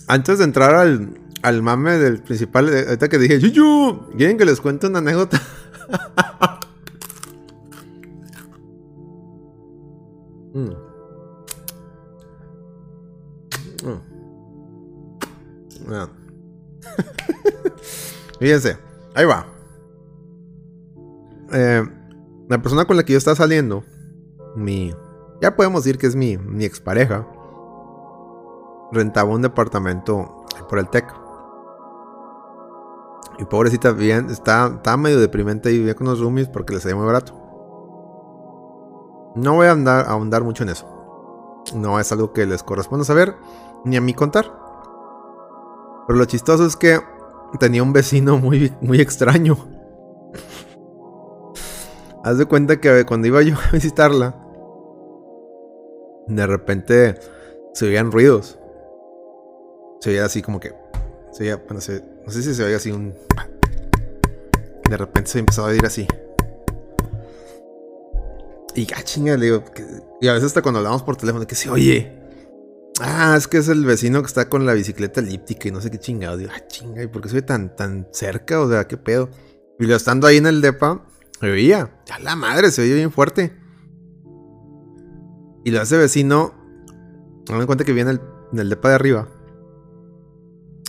[0.06, 2.68] Antes de entrar al, al mame del principal.
[2.68, 4.08] Ahorita que dije, ¡Chicho!
[4.16, 5.40] ¿Quieren que les cuente una anécdota?
[10.54, 10.93] Mm.
[13.84, 14.14] Mm.
[18.40, 18.78] Fíjense,
[19.14, 19.46] ahí va.
[21.52, 21.84] Eh,
[22.48, 23.84] la persona con la que yo estaba saliendo,
[24.56, 24.94] mi.
[25.40, 27.26] Ya podemos decir que es mi, mi expareja.
[28.92, 31.12] Rentaba un departamento por el TEC.
[33.38, 36.96] Y pobrecita, bien, estaba, estaba medio deprimente y vivía con los roomies porque les salía
[36.96, 37.34] muy barato.
[39.34, 40.86] No voy a andar, a ahondar mucho en eso.
[41.74, 43.34] No es algo que les corresponda saber,
[43.84, 44.50] ni a mí contar.
[46.06, 47.00] Pero lo chistoso es que
[47.58, 49.56] tenía un vecino muy, muy extraño.
[52.24, 54.34] Haz de cuenta que cuando iba yo a visitarla,
[56.26, 57.18] de repente
[57.74, 58.58] se oían ruidos.
[60.00, 60.74] Se oía así como que.
[61.32, 63.14] Se oía, bueno, no sé si se oía así un.
[64.88, 66.06] De repente se empezó a oír así.
[68.74, 69.64] Y ah, chinga, le digo,
[70.20, 72.23] y a veces hasta cuando hablamos por teléfono, que se oye.
[73.00, 75.90] Ah, es que es el vecino que está con la bicicleta elíptica y no sé
[75.90, 76.36] qué chingado.
[76.36, 78.60] Digo, ah, chinga, ¿y por qué soy tan, tan cerca?
[78.60, 79.30] O sea, qué pedo.
[79.78, 81.04] Y lo estando ahí en el depa,
[81.40, 82.02] me oía.
[82.06, 83.52] Ya la madre, se oye bien fuerte.
[85.64, 86.54] Y lo hace vecino,
[87.48, 88.18] me doy cuenta que viene
[88.52, 89.28] en el depa de arriba.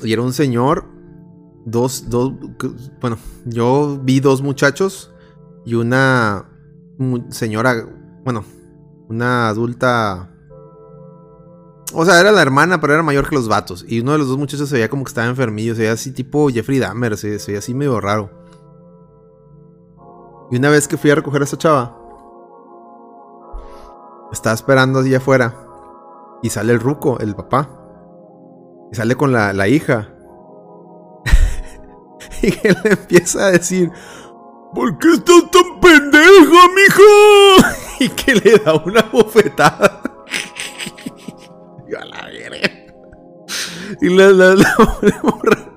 [0.03, 0.85] Y era un señor,
[1.65, 2.33] dos, dos,
[3.01, 5.11] bueno, yo vi dos muchachos
[5.65, 6.49] y una
[7.29, 7.87] señora,
[8.23, 8.43] bueno,
[9.09, 10.31] una adulta.
[11.93, 13.85] O sea, era la hermana, pero era mayor que los vatos.
[13.87, 16.11] Y uno de los dos muchachos se veía como que estaba enfermillo, se veía así
[16.11, 18.29] tipo Jeffrey Dahmer, se, veía así medio raro.
[20.51, 21.97] Y una vez que fui a recoger a esa chava,
[24.31, 25.61] estaba esperando allá afuera.
[26.41, 27.69] Y sale el ruco, el papá.
[28.91, 30.13] Y sale con la, la hija.
[32.41, 33.91] y él le empieza a decir,
[34.75, 37.77] ¿Por qué estás tan pendeja, mija?
[38.01, 40.01] y que le da una bofetada.
[44.01, 45.75] Y la la, la, la, morra.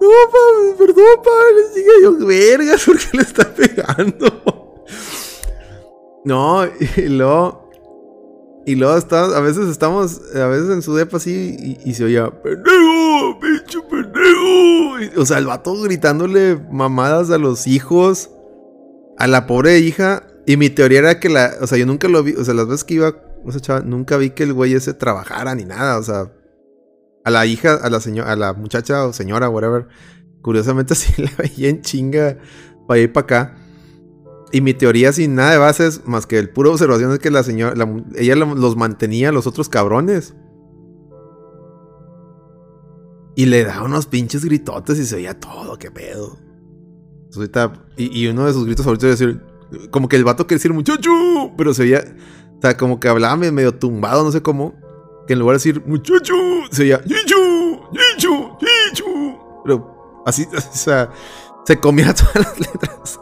[0.00, 4.84] No, pa, perdón, pa, le sigue yo, vergas, ¿por qué le está pegando?
[6.24, 6.64] No,
[6.96, 7.66] y luego.
[8.66, 12.02] Y luego está, a veces estamos, a veces en su depa así y, y se
[12.02, 15.20] oía, pendejo, pinche pendejo.
[15.20, 18.30] o sea, el vato gritándole mamadas a los hijos,
[19.18, 20.26] a la pobre hija.
[20.46, 22.66] Y mi teoría era que la, o sea, yo nunca lo vi, o sea, las
[22.66, 23.14] veces que iba,
[23.84, 26.32] nunca vi que el güey ese trabajara ni nada, o sea,
[27.24, 29.88] a la hija, a la señora, a la muchacha o señora, whatever,
[30.42, 32.38] curiosamente sí la veía en chinga
[32.86, 33.56] para ir para acá.
[34.52, 37.42] Y mi teoría sin nada de bases, más que el puro observación es que la
[37.42, 37.74] señora,
[38.14, 40.34] ella los mantenía a los otros cabrones.
[43.34, 46.38] Y le da unos pinches gritotes y se veía todo, qué pedo.
[47.96, 49.42] y, uno de sus gritos favoritos es decir,
[49.90, 51.10] como que el vato quiere decir muchacho,
[51.56, 52.04] pero se veía,
[52.58, 54.74] o sea, como que hablaba medio tumbado, no sé cómo.
[55.26, 56.34] Que en lugar de decir muchacho,
[56.70, 57.36] se veía chicho,
[57.92, 59.04] chicho, chicho.
[59.64, 61.10] Pero así, o sea,
[61.64, 63.20] se comía todas las letras.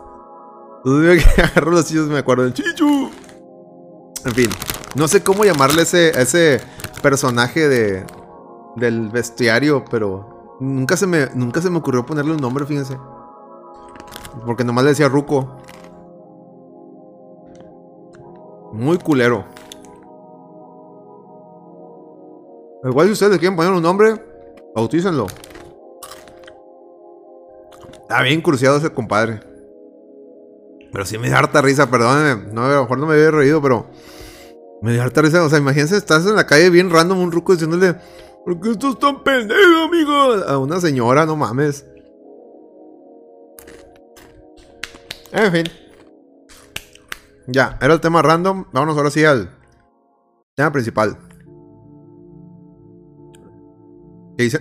[0.85, 3.11] Entonces que agarró los chillos me acuerdo del chichu.
[4.25, 4.51] En fin,
[4.95, 6.61] no sé cómo llamarle ese, ese
[7.03, 8.07] personaje de,
[8.77, 12.99] del bestiario, pero nunca se, me, nunca se me ocurrió ponerle un nombre, fíjense.
[14.47, 15.59] Porque nomás le decía Ruco.
[18.75, 19.45] Muy culero.
[22.83, 24.21] Igual si ustedes quieren poner un nombre,
[24.75, 25.27] bautícenlo.
[28.03, 29.41] Está bien cruciado ese compadre.
[30.93, 32.53] Pero sí me da harta risa, perdónenme.
[32.53, 33.87] No, a lo mejor no me había reído, pero.
[34.83, 35.45] Me dio harta risa.
[35.45, 37.95] O sea, imagínense, estás en la calle bien random, un ruco diciéndole.
[38.45, 40.13] ¿Por qué estás tan pendejo, amigo?
[40.13, 41.87] A una señora, no mames.
[45.31, 45.84] En fin.
[47.47, 48.65] Ya, era el tema random.
[48.73, 49.51] Vámonos ahora sí al
[50.55, 51.19] tema principal.
[54.37, 54.61] ¿Qué dice?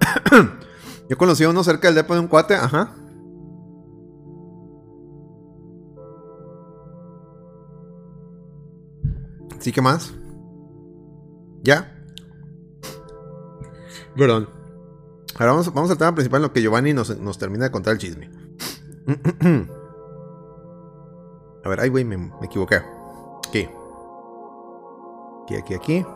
[1.08, 2.94] Yo conocí a uno cerca del depo de un cuate, ajá.
[9.60, 10.12] ¿Sí que más?
[11.62, 11.92] ¿Ya?
[14.16, 14.48] Perdón.
[15.38, 17.92] Ahora vamos, vamos al tema principal en lo que Giovanni nos, nos termina de contar
[17.94, 18.30] el chisme.
[21.66, 22.76] A ver, ay, güey, me, equivoqué.
[23.48, 23.68] Aquí.
[25.42, 26.06] Aquí, aquí, aquí.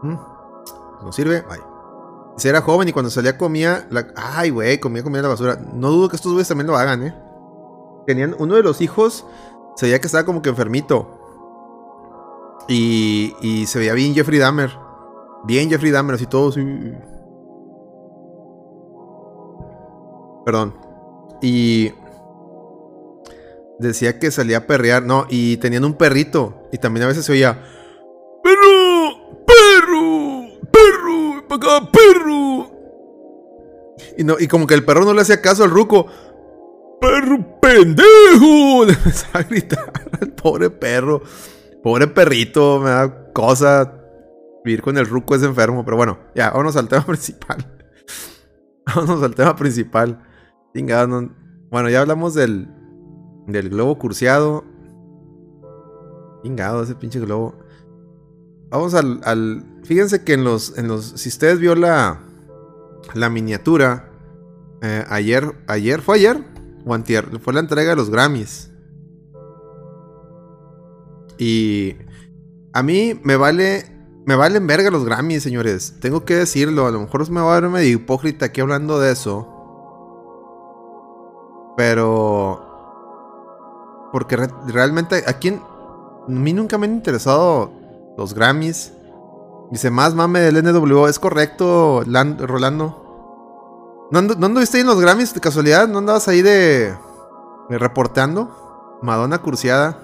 [0.00, 0.16] ¿Mm?
[1.02, 1.44] No sirve.
[1.50, 1.60] Ay.
[2.38, 3.86] Si era joven y cuando salía comía.
[4.16, 5.58] Ay, güey, comía comía la basura.
[5.74, 7.14] No dudo que estos güeyes también lo hagan, ¿eh?
[8.06, 8.34] Tenían.
[8.38, 9.26] Uno de los hijos
[9.76, 11.06] se veía que estaba como que enfermito.
[12.68, 14.70] Y, y se veía bien Jeffrey Dahmer.
[15.44, 16.48] Bien Jeffrey Dahmer, así todo.
[16.48, 16.62] Así.
[20.46, 20.74] Perdón.
[21.42, 21.92] Y
[23.82, 26.68] decía que salía a perrear, no, y tenían un perrito.
[26.72, 27.62] Y también a veces se oía,
[28.42, 32.70] perro, perro, perro, para perro.
[34.16, 36.06] Y, no, y como que el perro no le hacía caso al ruco.
[37.00, 38.84] Perro pendejo.
[38.86, 41.22] Le empezaba a gritar al pobre perro.
[41.82, 43.98] Pobre perrito, me da cosa.
[44.64, 47.66] Vivir con el ruco es enfermo, pero bueno, ya, vámonos al tema principal.
[48.86, 50.22] vámonos al tema principal.
[50.74, 51.30] Chingado,
[51.70, 52.68] Bueno, ya hablamos del,
[53.46, 54.64] del globo curseado.
[56.42, 57.54] Chingado ese pinche globo.
[58.70, 61.04] Vamos al, Fíjense que en los, en los.
[61.04, 62.20] Si ustedes vio la.
[63.14, 64.10] La miniatura.
[64.80, 65.54] Eh, ayer.
[65.66, 66.00] Ayer.
[66.00, 66.42] ¿Fue ayer?
[66.84, 67.38] O.
[67.40, 68.70] Fue la entrega de los Grammys.
[71.38, 71.96] Y.
[72.72, 73.88] A mí me vale.
[74.24, 75.96] Me valen verga los Grammys, señores.
[76.00, 76.86] Tengo que decirlo.
[76.86, 79.48] A lo mejor me va a ver medio hipócrita aquí hablando de eso.
[81.76, 82.61] Pero.
[84.12, 85.62] Porque re realmente aquí en,
[86.28, 87.72] a mí nunca me han interesado
[88.16, 88.92] los Grammys.
[89.70, 91.08] Dice, más mame del NWO.
[91.08, 94.08] ¿Es correcto, Land Rolando?
[94.10, 95.88] ¿No, and ¿No, anduviste ahí en los Grammys de casualidad?
[95.88, 96.94] ¿No andabas ahí de,
[97.70, 98.98] de reporteando?
[99.00, 99.98] Madonna cursiada.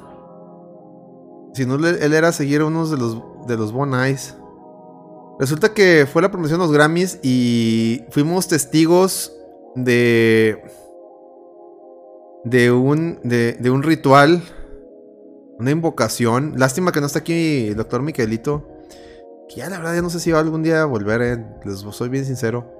[1.52, 4.34] Si no, él era seguir a unos de los, de los Bon Eyes.
[5.38, 9.32] Resulta que fue la promoción de los Grammys y fuimos testigos
[9.74, 10.62] de
[12.44, 14.42] de un, de, de, un ritual,
[15.58, 16.54] una invocación.
[16.56, 18.68] Lástima que no está aquí el doctor Miquelito.
[19.48, 21.44] Que ya la verdad ya no sé si va algún día a volver, eh.
[21.64, 22.74] les soy bien sincero.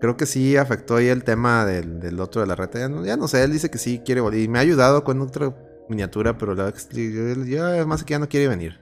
[0.00, 2.78] Creo que sí afectó ahí el tema del, del otro de la reta.
[2.78, 4.40] Ya no, ya no, sé, él dice que sí quiere volver.
[4.40, 5.54] Y me ha ayudado con otra
[5.88, 8.80] miniatura, pero la yo, además que ya no quiere venir.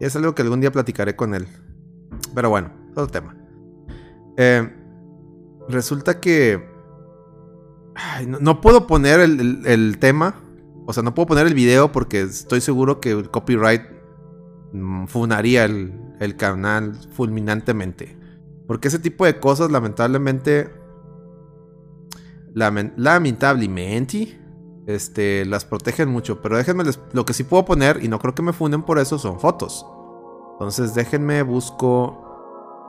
[0.00, 1.46] Y es algo que algún día platicaré con él.
[2.34, 3.36] Pero bueno, otro tema.
[4.36, 4.68] Eh,
[5.68, 6.73] resulta que
[8.26, 10.40] No, puedo poner el, el, tema.
[10.86, 13.82] O sea, no puedo poner el video porque estoy seguro que el copyright
[15.06, 18.18] funaría el, el canal fulminantemente.
[18.66, 20.70] Porque ese tipo de cosas, lamentablemente.
[22.54, 24.40] Lament lamentablemente.
[24.86, 26.42] Este, las protegen mucho.
[26.42, 26.84] Pero déjenme.
[27.12, 29.86] Lo que sí puedo poner, y no creo que me funden por eso, son fotos.
[30.54, 32.23] Entonces déjenme busco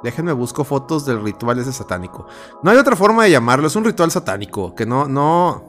[0.06, 2.28] Déjenme busco fotos del ritual ese satánico.
[2.62, 4.76] No hay otra forma de llamarlo, es un ritual satánico.
[4.76, 5.64] Que no, no.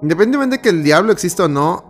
[0.00, 1.84] Independientemente de que el diablo exista o no.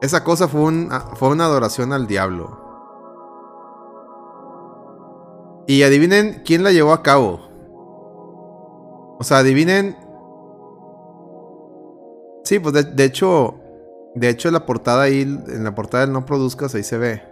[0.00, 2.60] Esa cosa fue, un, fue una adoración al diablo.
[5.66, 7.40] Y adivinen quién la llevó a cabo.
[9.18, 9.96] O sea, adivinen.
[12.44, 13.56] Sí, pues de, de hecho.
[14.14, 15.22] De hecho, la portada ahí.
[15.22, 17.29] En la portada del no produzcas, ahí se ve.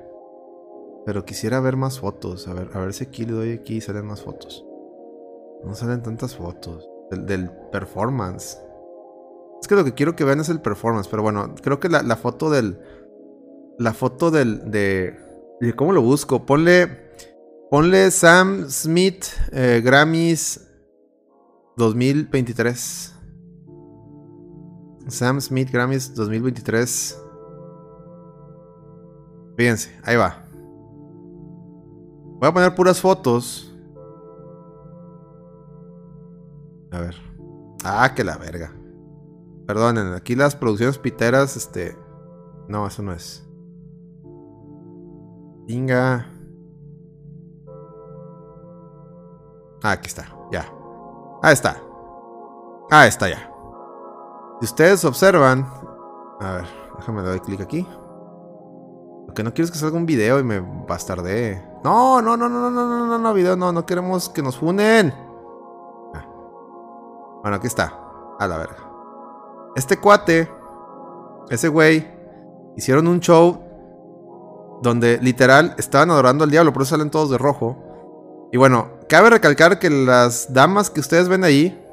[1.04, 2.48] Pero quisiera ver más fotos.
[2.48, 4.64] A ver, a ver si aquí le doy aquí y salen más fotos.
[5.64, 6.88] No salen tantas fotos.
[7.10, 8.58] Del, performance.
[9.60, 11.08] Es que lo que quiero que vean es el performance.
[11.08, 12.78] Pero bueno, creo que la, foto del.
[13.78, 14.70] La foto del.
[14.70, 15.16] De,
[15.60, 16.44] de, ¿Cómo lo busco?
[16.44, 17.08] Ponle.
[17.70, 20.66] Ponle Sam Smith eh, Grammys
[21.76, 23.14] 2023.
[25.08, 27.18] Sam Smith Grammys 2023.
[29.56, 30.47] Fíjense, ahí va.
[32.38, 33.74] Voy a poner puras fotos.
[36.92, 37.16] A ver.
[37.84, 38.72] Ah, que la verga.
[39.66, 41.96] Perdonen, aquí las producciones piteras, este.
[42.68, 43.44] No, eso no es.
[45.66, 46.26] Venga.
[49.82, 50.64] Ah, aquí está, ya.
[51.42, 51.76] Ahí está.
[52.90, 53.52] Ahí está ya.
[54.60, 55.66] Si ustedes observan.
[56.40, 56.66] A ver,
[56.96, 57.86] déjame dar clic aquí.
[59.26, 61.67] Lo que no quiero es que salga un video y me bastardee.
[61.84, 64.58] No, no, no, no, no, no, no, no, no, video, no, no queremos que nos
[64.58, 65.14] funen.
[66.14, 66.26] Ah.
[67.42, 67.94] Bueno, aquí está.
[68.38, 68.90] A la verga.
[69.76, 70.50] Este cuate,
[71.50, 72.06] ese güey,
[72.76, 73.60] hicieron un show
[74.82, 77.76] donde literal estaban adorando al diablo, por eso salen todos de rojo.
[78.52, 81.84] Y bueno, cabe recalcar que las damas que ustedes ven ahí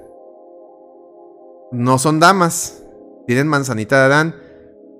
[1.72, 2.82] no son damas.
[3.28, 4.36] Tienen manzanita de Adán.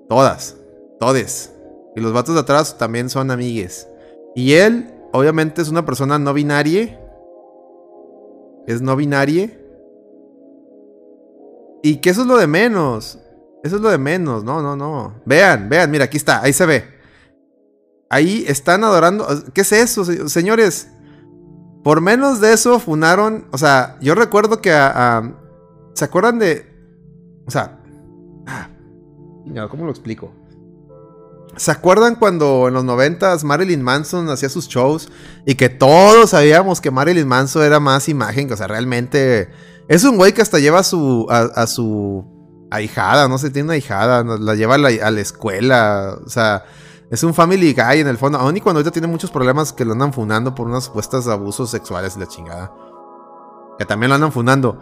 [0.08, 0.56] Todas.
[1.00, 1.52] Todes.
[1.94, 3.88] Y los vatos de atrás también son amigues.
[4.36, 7.00] Y él, obviamente, es una persona no binaria.
[8.68, 9.50] Es no binaria.
[11.82, 13.18] Y que eso es lo de menos.
[13.64, 14.44] Eso es lo de menos.
[14.44, 15.14] No, no, no.
[15.24, 16.40] Vean, vean, mira, aquí está.
[16.42, 16.84] Ahí se ve.
[18.08, 19.26] Ahí están adorando.
[19.52, 20.88] ¿Qué es eso, señores?
[21.82, 23.48] Por menos de eso funaron.
[23.50, 25.34] O sea, yo recuerdo que a
[25.96, 26.66] ¿Se acuerdan de.?
[27.46, 27.80] O sea.
[28.46, 28.68] Ah,
[29.70, 30.30] ¿Cómo lo explico?
[31.56, 35.08] ¿Se acuerdan cuando en los noventas Marilyn Manson hacía sus shows
[35.46, 38.52] y que todos sabíamos que Marilyn Manson era más imagen?
[38.52, 39.48] O sea, realmente
[39.88, 42.24] es un güey que hasta lleva a su, a, su
[42.70, 46.64] ahijada, no sé, tiene una ahijada, la lleva a la, a la, escuela, o sea,
[47.10, 49.84] es un family guy en el fondo, aún y cuando ahorita tiene muchos problemas que
[49.84, 52.72] lo andan funando por unos supuestos abusos sexuales y la chingada,
[53.78, 54.78] que también lo andan funando.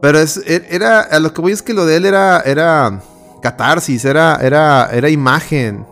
[0.00, 3.02] Pero es, er, era, a lo que voy es que lo de él era, era
[3.42, 5.86] catarsis, era, era, era imagen.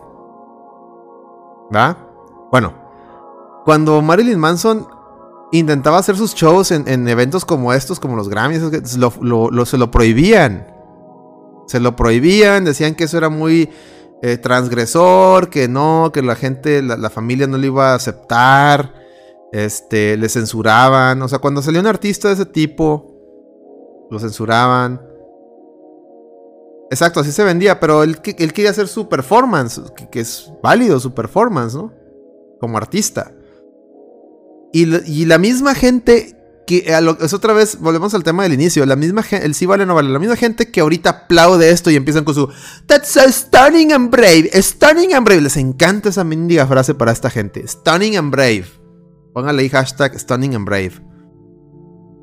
[1.73, 1.97] ¿Va?
[2.51, 2.73] Bueno,
[3.65, 4.87] cuando Marilyn Manson
[5.51, 10.67] intentaba hacer sus shows en, eventos como estos, como los Grammys, lo, se lo prohibían.
[11.67, 13.69] Se lo prohibían, decían que eso era muy
[14.21, 18.93] eh, transgresor, que no, que la gente, la, la, familia no lo iba a aceptar,
[19.51, 21.21] este, le censuraban.
[21.21, 23.15] O sea, cuando salió un artista de ese tipo,
[24.11, 25.01] lo censuraban.
[26.91, 29.81] Exacto, así se vendía, pero él, quería hacer su performance,
[30.11, 31.91] que, es válido su performance, ¿no?
[32.59, 33.31] Como artista.
[34.71, 36.35] Y, la misma gente
[36.67, 36.85] que,
[37.21, 40.09] es otra vez, volvemos al tema del inicio, la misma el sí vale no vale,
[40.09, 42.49] la misma gente que ahorita aplaude esto y empiezan con su
[42.85, 45.41] That's so stunning and brave, stunning and brave.
[45.41, 48.65] Les encanta esa mendiga frase para esta gente, stunning and brave.
[49.33, 50.93] Póngale ahí hashtag stunning and brave.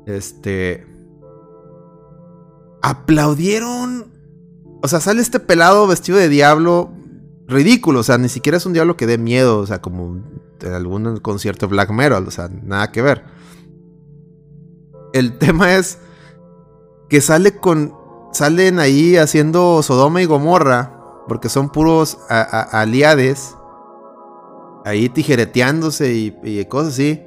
[0.05, 0.85] Este
[2.81, 4.12] aplaudieron.
[4.83, 6.91] O sea, sale este pelado vestido de diablo
[7.47, 8.01] ridículo.
[8.01, 9.59] O sea, ni siquiera es un diablo que dé miedo.
[9.59, 10.21] O sea, como
[10.59, 12.27] en algún concierto black metal.
[12.27, 13.23] O sea, nada que ver.
[15.13, 15.99] El tema es
[17.09, 17.95] que sale con.
[18.33, 20.99] Salen ahí haciendo Sodoma y Gomorra.
[21.29, 23.55] Porque son puros aliades.
[24.83, 27.23] Ahí tijereteándose y, cosas así.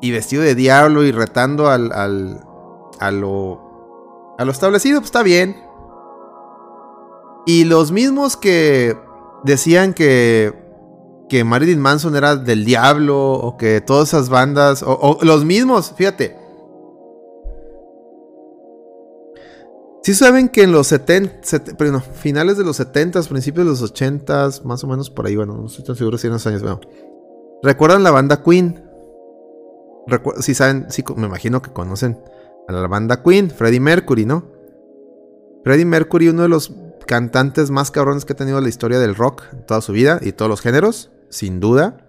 [0.00, 2.40] Y vestido de diablo y retando al, al
[2.98, 5.70] a lo a lo establecido, pues está bien.
[7.46, 8.96] Y los mismos que
[9.44, 10.54] decían que,
[11.28, 16.36] que Marilyn Manson era del diablo, o que todas esas bandas, o, los mismos, fíjate.
[20.04, 23.82] Sí saben que en los 70, pero no, finales de los 70, principios de los
[23.82, 26.62] 80, más o menos por ahí, bueno, no estoy tan seguro si en esos años,
[26.62, 26.80] bueno.
[27.62, 28.88] ¿Recuerdan la banda Queen?
[30.40, 32.18] si saben, me imagino que conocen
[32.66, 34.44] a la banda Queen, Freddie Mercury, ¿no?
[35.62, 36.74] Freddie Mercury, uno de los
[37.12, 40.32] cantantes más cabrones que ha tenido la historia del rock en toda su vida y
[40.32, 42.08] todos los géneros, sin duda.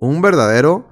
[0.00, 0.88] Un verdadero,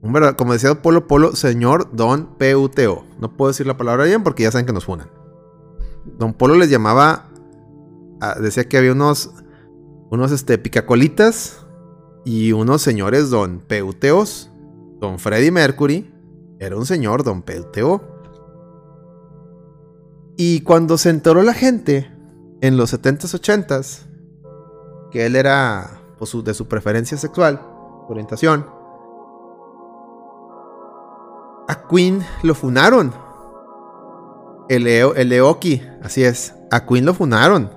[0.00, 3.04] un verdadero, como decía Polo Polo, señor Don PUTO.
[3.18, 5.10] No puedo decir la palabra bien porque ya saben que nos funan.
[6.16, 7.28] Don Polo les llamaba,
[8.40, 9.32] decía que había unos,
[10.12, 11.66] unos este, picacolitas
[12.24, 14.52] y unos señores Don PUTOs,
[15.00, 16.08] Don Freddie Mercury
[16.60, 18.17] era un señor, don Pelteo.
[20.40, 22.08] Y cuando se enteró la gente,
[22.60, 24.06] en los 70s, 80s,
[25.10, 27.60] que él era pues, de su preferencia sexual,
[28.08, 28.64] orientación,
[31.66, 33.12] a Queen lo funaron.
[34.68, 36.54] El, el Eoki, así es.
[36.70, 37.72] A Queen lo funaron.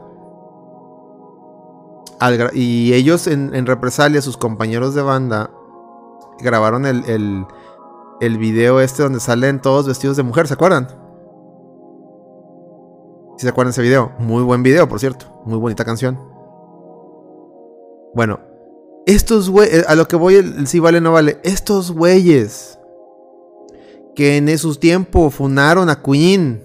[2.54, 5.50] y ellos en, represalia, sus compañeros de banda,
[6.38, 7.48] grabaron el,
[8.20, 11.01] el video este donde salen todos vestidos de mujer, ¿se acuerdan?
[13.42, 14.12] ¿Sí se acuerdan ese video?
[14.20, 15.26] Muy buen video, por cierto.
[15.46, 16.16] Muy bonita canción.
[18.14, 18.40] Bueno,
[19.08, 21.40] estos güeyes, a lo que voy, el, sí vale, no vale.
[21.42, 22.78] Estos güeyes
[24.14, 26.64] que en esos tiempos funaron a Queen,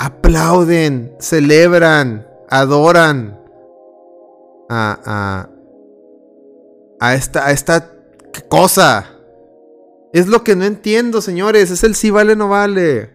[0.00, 3.38] aplauden, celebran, adoran
[4.68, 5.48] a, a,
[6.98, 7.88] a esta, esta
[8.48, 9.12] cosa.
[10.12, 11.70] Es lo que no entiendo, señores.
[11.70, 13.13] Es el sí vale, no vale.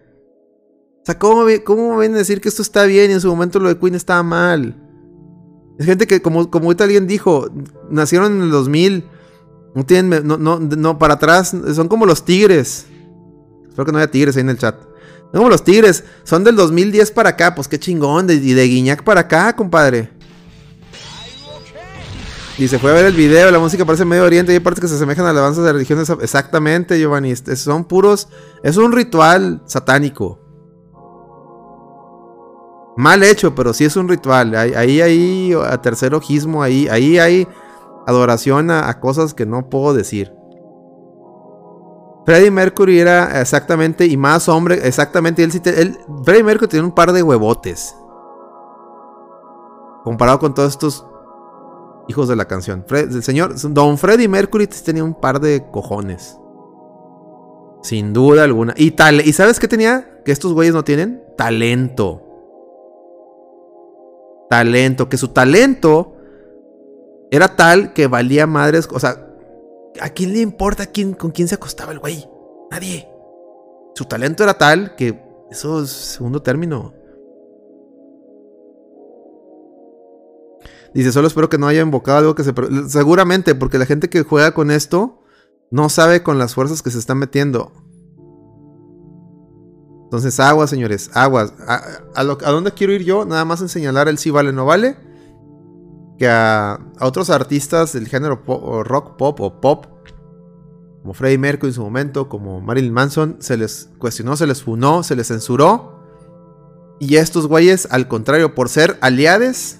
[1.18, 3.78] ¿Cómo, cómo ven a decir que esto está bien y en su momento lo de
[3.78, 4.76] Queen estaba mal?
[5.80, 7.48] Es gente que, como, como ahorita alguien dijo,
[7.88, 9.08] nacieron en el 2000.
[9.74, 11.56] No tienen, no, no, no, para atrás.
[11.74, 12.84] Son como los tigres.
[13.66, 14.78] Espero que no haya tigres ahí en el chat.
[14.78, 16.04] Son como los tigres.
[16.24, 17.54] Son del 2010 para acá.
[17.54, 18.28] Pues qué chingón.
[18.28, 20.10] Y de, Guiñac para acá, compadre.
[22.58, 24.82] Y se fue a ver el video, la música parece medio oriente y hay partes
[24.82, 26.10] que se asemejan a alabanzas de religiones.
[26.20, 27.34] Exactamente, Giovanni.
[27.34, 28.28] Son puros.
[28.62, 30.49] Es un ritual satánico.
[33.00, 34.54] Mal hecho, pero sí es un ritual.
[34.54, 37.48] Ahí hay a tercer ojismo, ahí, ahí hay
[38.06, 40.34] adoración a, cosas que no puedo decir.
[42.26, 47.14] Freddie Mercury era exactamente, y más hombre, exactamente, él él, Freddie Mercury tiene un par
[47.14, 47.96] de huevotes.
[50.04, 51.06] Comparado con todos estos
[52.06, 52.84] hijos de la canción.
[52.90, 56.36] el señor, Don Freddie Mercury tenía un par de cojones.
[57.82, 58.74] Sin duda alguna.
[58.76, 60.20] Y tal, ¿y sabes qué tenía?
[60.22, 62.26] Que estos güeyes no tienen talento
[64.50, 66.16] talento, que su talento
[67.30, 69.24] era tal que valía madres, o sea,
[70.00, 72.28] ¿a quién le importa quién, con quién se acostaba el güey?
[72.68, 73.08] Nadie.
[73.94, 75.22] Su talento era tal que
[75.52, 76.92] eso es segundo término.
[80.92, 82.52] Dice, solo espero que no haya invocado algo que se...
[82.88, 85.22] Seguramente, porque la gente que juega con esto
[85.70, 87.70] no sabe con las fuerzas que se están metiendo.
[90.10, 91.54] Entonces, aguas, señores, aguas.
[91.68, 93.24] A, dónde quiero ir yo?
[93.24, 94.96] Nada más en señalar el sí vale, no vale.
[96.18, 98.42] Que a, otros artistas del género
[98.82, 99.86] rock, pop o pop,
[101.02, 105.04] como Freddie Mercury en su momento, como Marilyn Manson, se les cuestionó, se les funó,
[105.04, 106.00] se les censuró.
[106.98, 109.78] Y estos güeyes, al contrario, por ser aliades,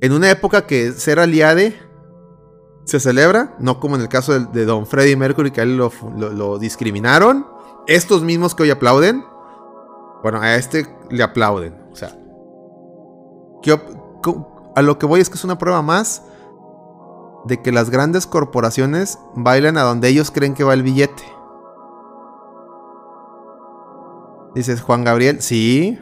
[0.00, 1.76] en una época que ser aliade
[2.86, 6.58] se celebra, no como en el caso de, Don Freddie Mercury, que a él lo
[6.58, 7.56] discriminaron
[7.88, 9.24] estos mismos que hoy aplauden,
[10.22, 11.74] bueno, a este le aplauden.
[11.90, 12.16] O sea,
[14.76, 16.22] a lo que voy es que es una prueba más
[17.46, 21.24] de que las grandes corporaciones bailan a donde ellos creen que va el billete.
[24.54, 25.98] Dices, Juan Gabriel, sí.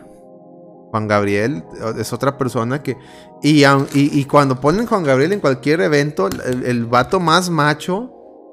[0.90, 1.64] Juan Gabriel
[1.98, 2.96] es otra persona que...
[3.42, 8.10] Y, cuando ponen Juan Gabriel en cualquier evento, el, el, vato más macho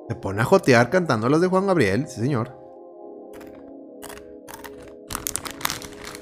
[0.09, 2.62] se pone a jotear cantando las de Juan Gabriel, sí señor.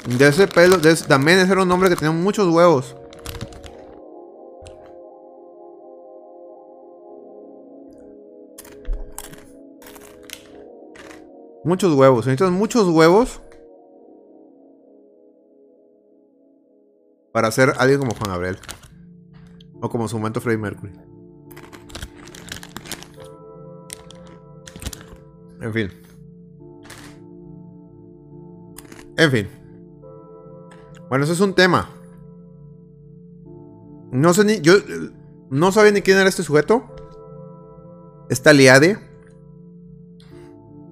[0.08, 2.96] De ese pelo, de también ese era un hombre que tenía muchos huevos.
[11.64, 13.40] Muchos huevos, necesitas muchos huevos
[17.32, 18.58] para ser alguien como Juan Gabriel.
[19.82, 20.94] O como su momento Freddie Mercury.
[25.62, 25.92] En fin.
[29.18, 29.61] En fin.
[31.12, 31.90] Bueno, eso es un tema.
[34.14, 34.62] No sé ni.
[34.62, 34.76] Yo
[35.50, 36.84] no sabía ni quién era este sujeto.
[38.30, 38.98] Esta liade.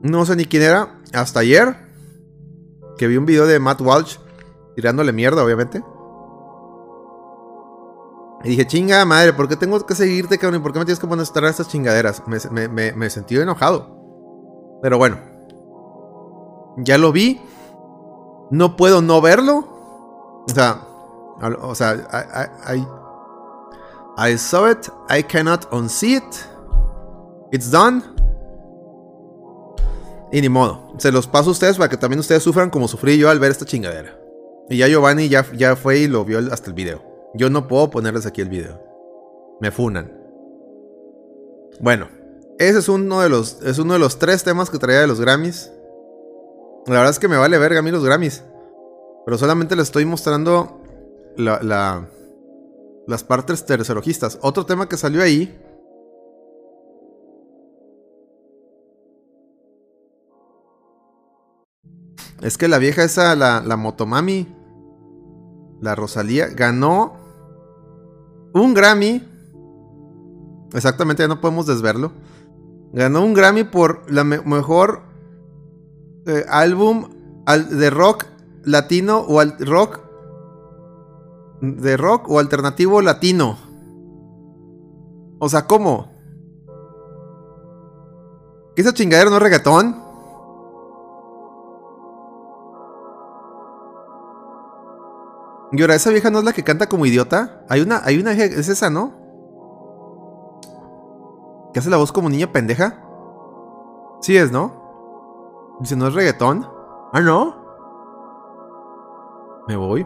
[0.02, 1.00] No sé ni quién era.
[1.14, 1.74] Hasta ayer.
[2.98, 4.18] Que vi un video de Matt Walsh.
[4.76, 5.82] Tirándole mierda, obviamente.
[8.44, 10.60] Y dije, chinga madre, ¿por qué tengo que seguirte, cabrón?
[10.60, 12.24] ¿Y por qué me tienes que poner a estas chingaderas?
[12.28, 14.80] Me, me sentí enojado.
[14.82, 15.18] Pero bueno.
[16.76, 17.40] Ya lo vi.
[18.52, 19.79] No puedo no verlo.
[20.52, 20.82] O sea,
[21.62, 21.96] o sea,
[22.68, 26.36] I, I, saw it, I cannot unsee it.
[27.52, 28.04] It's done.
[30.32, 30.94] Y ni modo.
[30.98, 33.52] Se los paso a ustedes para que también ustedes sufran como sufrí yo al ver
[33.52, 34.18] esta chingadera.
[34.70, 37.02] Y ya Giovanni ya, ya fue y lo vio hasta el video.
[37.34, 38.80] Yo no puedo ponerles aquí el video.
[39.60, 40.12] Me funan.
[41.80, 42.10] Bueno,
[42.60, 45.20] ese es uno de los, es uno de los tres temas que traía de los
[45.20, 45.72] Grammys.
[46.86, 48.44] La verdad es que me vale verga a mí los Grammys.
[49.26, 50.82] Pero solamente les estoy mostrando
[51.36, 52.08] la,
[53.08, 54.40] las partes tercerojistas.
[54.42, 55.58] Otro tema que salió ahí.
[62.42, 64.48] Es que la vieja esa, la, la Motomami,
[65.82, 67.18] la Rosalía, ganó
[68.54, 69.24] un Grammy.
[70.74, 72.14] Exactamente, ya no podemos desverlo.
[72.94, 75.02] Ganó un Grammy por la mejor
[76.26, 77.10] eh, álbum
[77.46, 78.26] de rock
[78.64, 80.02] latino o al rock
[81.62, 83.58] de rock o alternativo latino.
[85.40, 86.12] O sea, ¿cómo?
[88.76, 90.10] ¿Que esa chingadera no es reggaetón?
[95.72, 97.64] Y ahora, ¿esa vieja no es la que canta como idiota?
[97.70, 99.14] Hay una, hay una vieja, es esa, ¿no?
[101.74, 103.04] ¿Que hace la voz como niña pendeja?
[104.22, 105.78] Sí es, ¿no?
[105.80, 106.68] Dice, ¿no es reggaetón?
[107.14, 107.59] Ah, ¿no?
[109.70, 110.04] Me voy.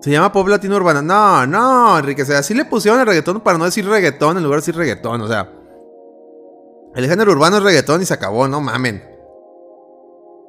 [0.00, 1.02] Se llama pop latino urbana.
[1.02, 2.22] No, no, Enrique.
[2.22, 4.74] O sea, así le pusieron el reggaetón para no decir reggaetón en lugar de decir
[4.74, 5.20] reggaetón.
[5.20, 5.52] O sea,
[6.94, 9.04] el género urbano es reggaetón y se acabó, no mamen.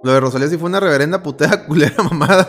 [0.02, 2.48] Lo de Rosalía sí fue una reverenda putea culera mamada.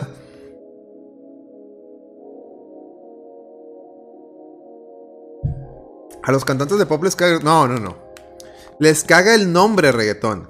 [6.23, 7.39] A los cantantes de pop les caga.
[7.43, 7.97] No, no, no.
[8.79, 10.47] Les caga el nombre reggaetón.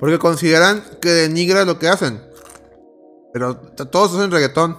[0.00, 2.31] Porque consideran que denigra lo que hacen.
[3.32, 4.78] Pero todos hacen reggaetón.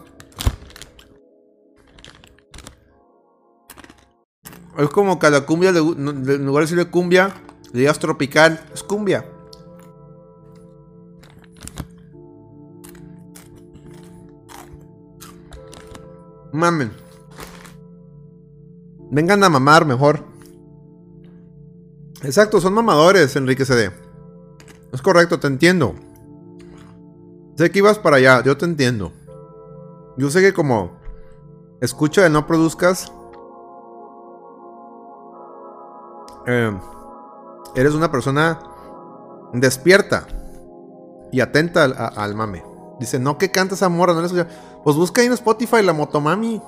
[4.78, 7.34] Es como que a la cumbia, en lugar de decirle cumbia,
[7.72, 8.64] le digas tropical.
[8.74, 9.26] Es cumbia.
[16.52, 16.92] Mamen.
[19.10, 20.24] Vengan a mamar mejor.
[22.24, 23.92] Exacto, son mamadores, Enrique CD.
[24.92, 25.96] Es correcto, te entiendo.
[27.56, 29.12] Sé que ibas para allá, yo te entiendo.
[30.18, 30.92] Yo sé que como
[31.82, 33.12] escucha de no produzcas,
[36.48, 36.72] eh,
[37.76, 38.60] eres una persona
[39.54, 40.28] despierta
[41.32, 42.64] y atenta al, mame.
[43.00, 44.48] Dice, no que cantas amor, no le escucha.
[44.84, 46.62] Pues busca ahí en Spotify la motomami.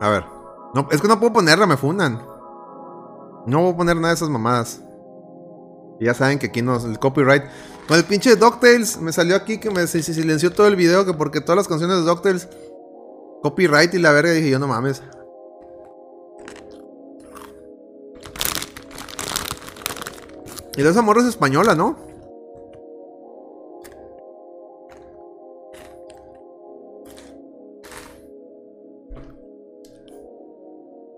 [0.00, 0.26] A ver.
[0.74, 2.22] No, es que no puedo ponerla, me fundan.
[3.46, 4.82] No voy a poner nada de esas mamadas.
[6.00, 7.44] Ya saben que aquí no, el copyright.
[7.86, 11.04] Con el pinche DuckTales me salió aquí que me silenció todo el video.
[11.04, 12.48] Que porque todas las canciones de DuckTales.
[13.42, 14.32] Copyright y la verga.
[14.32, 15.02] Dije yo, no mames.
[20.76, 21.96] Y esa morra es española, ¿no?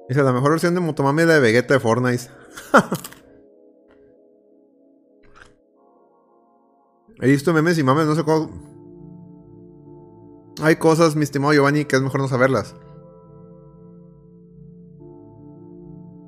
[0.09, 2.25] Dice, la mejor versión de Motomami es la de Vegeta de Fortnite.
[7.21, 8.51] He visto memes y mames, no sé cómo...
[10.63, 12.75] Hay cosas, mi estimado Giovanni, que es mejor no saberlas.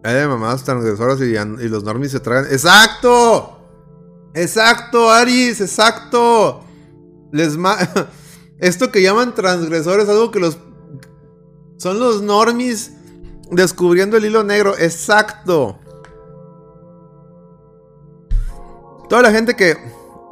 [0.02, 2.46] Hay de mamadas transgresoras y, los normies se tragan.
[2.50, 3.58] ¡Exacto!
[4.34, 5.60] ¡Exacto, Aris!
[5.60, 6.60] ¡Exacto!
[7.32, 7.58] Les
[8.58, 10.58] Esto que llaman transgresores es algo que los.
[11.76, 12.92] Son los normies
[13.50, 14.76] descubriendo el hilo negro.
[14.78, 15.78] ¡Exacto!
[19.08, 19.76] Toda la gente que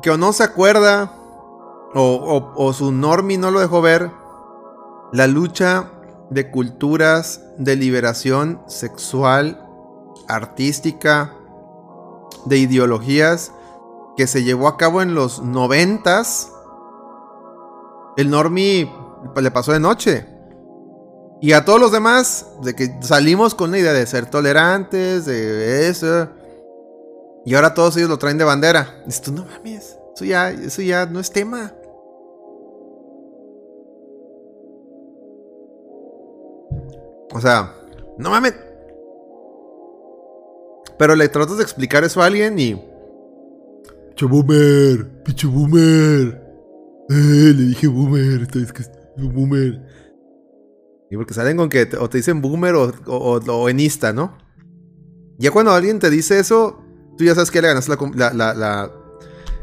[0.05, 1.15] que o no se acuerda
[1.95, 4.11] o, su normie no lo dejó ver,
[5.13, 5.93] la lucha
[6.29, 9.67] de culturas de liberación sexual,
[10.29, 11.33] artística,
[12.45, 13.53] de ideologías
[14.15, 16.53] que se llevó a cabo en los noventas,
[18.19, 18.93] el normie
[19.35, 20.27] le pasó de noche.
[21.41, 25.89] Y a todos los demás, de que salimos con la idea de ser tolerantes, de
[25.89, 26.29] eso,
[27.47, 29.03] y ahora todos ellos lo traen de bandera.
[29.07, 29.99] Esto no mames.
[30.15, 31.75] Eso ya, eso ya no es tema.
[37.33, 37.75] O sea,
[38.17, 38.55] no mames.
[40.99, 42.81] Pero le tratas de explicar eso a alguien y.
[44.11, 46.41] Picho boomer, picho boomer.
[47.11, 48.85] Eh, le dije boomer, es que
[49.17, 49.83] boomer.
[51.11, 54.39] Y porque salen con que o te dicen boomer o, o, o enista, ¿no?
[55.37, 56.84] Ya cuando alguien te dice eso,
[57.17, 58.91] tú ya sabes que le ganas la, la,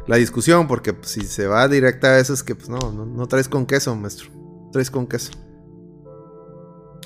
[0.07, 3.47] la, discusión, porque si se va directa a eso es que pues no, no, traes
[3.47, 4.29] con queso, maestro.
[4.71, 5.31] Traes con queso.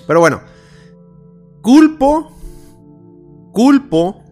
[0.08, 0.42] Pero bueno,
[1.62, 2.32] culpo,
[3.52, 4.24] culpo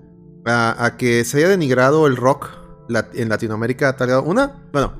[0.46, 2.50] a, que se haya denigrado el rock
[3.14, 3.96] en Latinoamérica.
[4.24, 4.94] Una, bueno,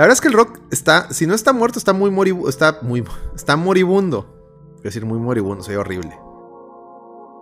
[0.00, 2.78] la verdad es que el rock está, si no está muerto, está muy moribundo, está
[2.82, 4.36] muy, está moribundo.
[4.76, 6.18] Quiero decir, muy moribundo, soy horrible.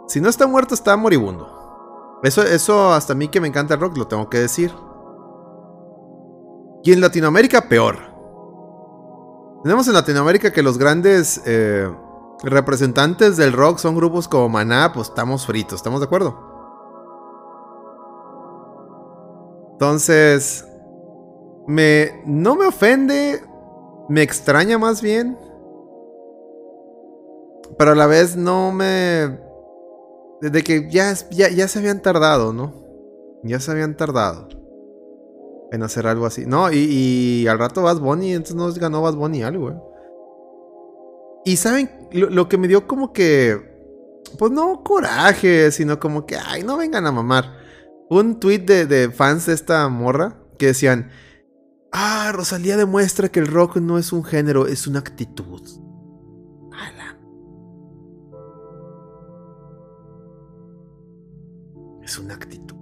[0.09, 1.58] Si no está muerto, está moribundo.
[2.23, 4.73] Eso, eso hasta a mí que me encanta el rock, lo tengo que decir.
[6.83, 7.97] Y en Latinoamérica, peor.
[9.63, 11.89] Tenemos en Latinoamérica que los grandes eh,
[12.43, 16.49] representantes del rock son grupos como Maná, pues estamos fritos, ¿estamos de acuerdo?
[19.73, 20.67] Entonces,
[21.67, 23.45] me, no me ofende,
[24.09, 25.39] me extraña más bien.
[27.77, 29.39] Pero a la vez no me
[30.41, 32.75] desde que ya, ya, ya se habían tardado, ¿no?
[33.43, 34.49] Ya se habían tardado.
[35.71, 36.47] en hacer algo así.
[36.47, 39.81] No, y, al rato Bad Bunny, entonces no ganó Bad Bunny algo, eh.
[41.45, 43.77] Y saben, lo, lo, que me dio como que.
[44.39, 47.57] Pues no coraje, sino como que, ay, no vengan a mamar.
[48.11, 51.11] Un tweet de, de fans de esta morra que decían:
[51.93, 55.63] Ah, Rosalía demuestra que el rock no es un género, es una actitud.
[62.09, 62.75] Es una actitud.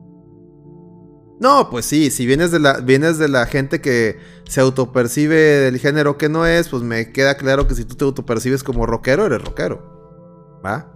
[1.40, 5.78] No, pues sí, si vienes de la, vienes de la gente que se autopercibe del
[5.80, 9.26] género que no es, pues me queda claro que si tú te autopercibes como rockero,
[9.26, 10.60] eres rockero.
[10.64, 10.94] ¿Va?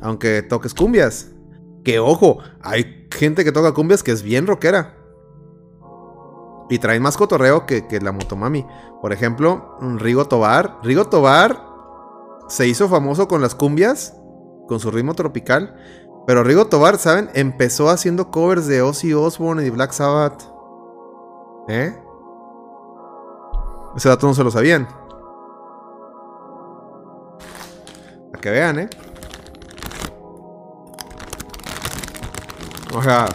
[0.00, 1.32] Aunque toques cumbias.
[1.82, 4.94] Que ojo, hay gente que toca cumbias que es bien rockera.
[6.70, 8.64] Y traen más cotorreo que, que la Motomami.
[9.02, 10.78] Por ejemplo, Rigo Tobar.
[10.84, 11.64] Rigo Tobar
[12.48, 14.14] se hizo famoso con las cumbias,
[14.68, 15.74] con su ritmo tropical.
[16.28, 17.30] Pero Rigo Tobar, ¿saben?
[17.32, 20.42] Empezó haciendo covers de Ozzy Osbourne y Black Sabbath.
[21.68, 21.98] ¿Eh?
[23.96, 24.86] Ese dato no se lo sabían.
[28.30, 28.90] Para que vean, ¿eh?
[32.94, 33.26] O sea...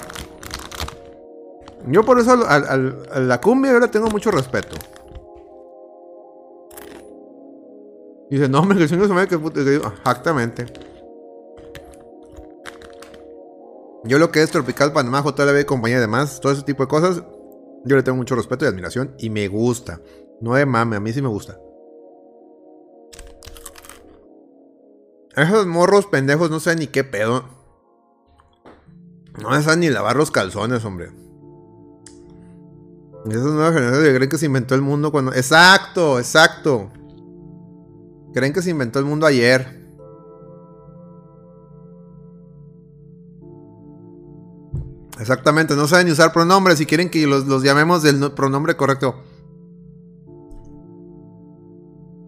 [1.88, 2.78] Yo por eso a,
[3.20, 4.78] la cumbia ahora tengo mucho respeto.
[8.30, 9.61] Dice, no, hombre, que el señor se me que puto.
[9.61, 10.93] Exactamente.
[14.06, 16.90] Yo lo que es Tropical Panamá, JLB y compañía y demás, todo ese tipo de
[16.90, 17.24] cosas,
[17.86, 20.02] yo le tengo mucho respeto y admiración y me gusta.
[20.42, 21.58] No de mame, a mí sí me gusta.
[25.36, 27.46] Esos morros pendejos no saben ni qué pedo.
[29.42, 31.12] No saben ni lavar los calzones, hombre.
[33.26, 35.34] Esas nuevas generaciones creen que se inventó el mundo cuando.
[35.34, 36.92] Exacto, exacto.
[38.34, 39.83] Creen que se inventó el mundo ayer.
[45.19, 49.15] Exactamente, no saben ni usar pronombres si quieren que los, llamemos del pronombre correcto.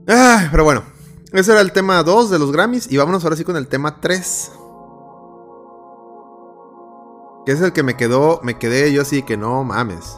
[0.06, 0.84] Pero bueno,
[1.32, 4.00] ese era el tema 2 de los Grammys y vámonos ahora sí con el tema
[4.00, 4.52] 3.
[7.46, 10.18] Que es el que me quedó, me quedé yo así que no mames.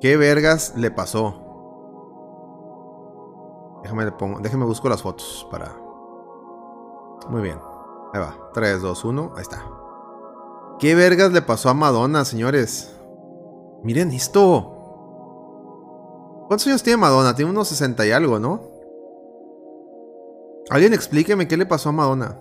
[0.00, 1.40] ¿Qué vergas le pasó?
[3.82, 5.76] Déjame le pongo, déjame busco las fotos para.
[7.28, 7.73] Muy bien.
[8.14, 8.50] Ahí va.
[8.54, 9.32] 3, 2, 1.
[9.34, 9.66] Ahí está.
[10.78, 12.94] ¿Qué vergas le pasó a Madonna, señores?
[13.82, 14.70] Miren esto.
[16.46, 17.34] ¿Cuántos años tiene Madonna?
[17.34, 18.70] Tiene unos 60 y algo, ¿no?
[20.70, 22.38] Alguien explíqueme qué le pasó a Madonna.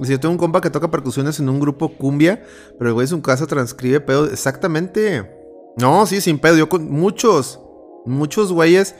[0.00, 2.44] Si yo tengo un compa que toca percusiones en un grupo cumbia,
[2.78, 4.26] pero el güey en su casa transcribe pedo.
[4.26, 5.74] Exactamente.
[5.78, 6.56] No, sí, sin pedo.
[6.56, 7.60] Yo con muchos,
[8.06, 8.94] muchos güeyes.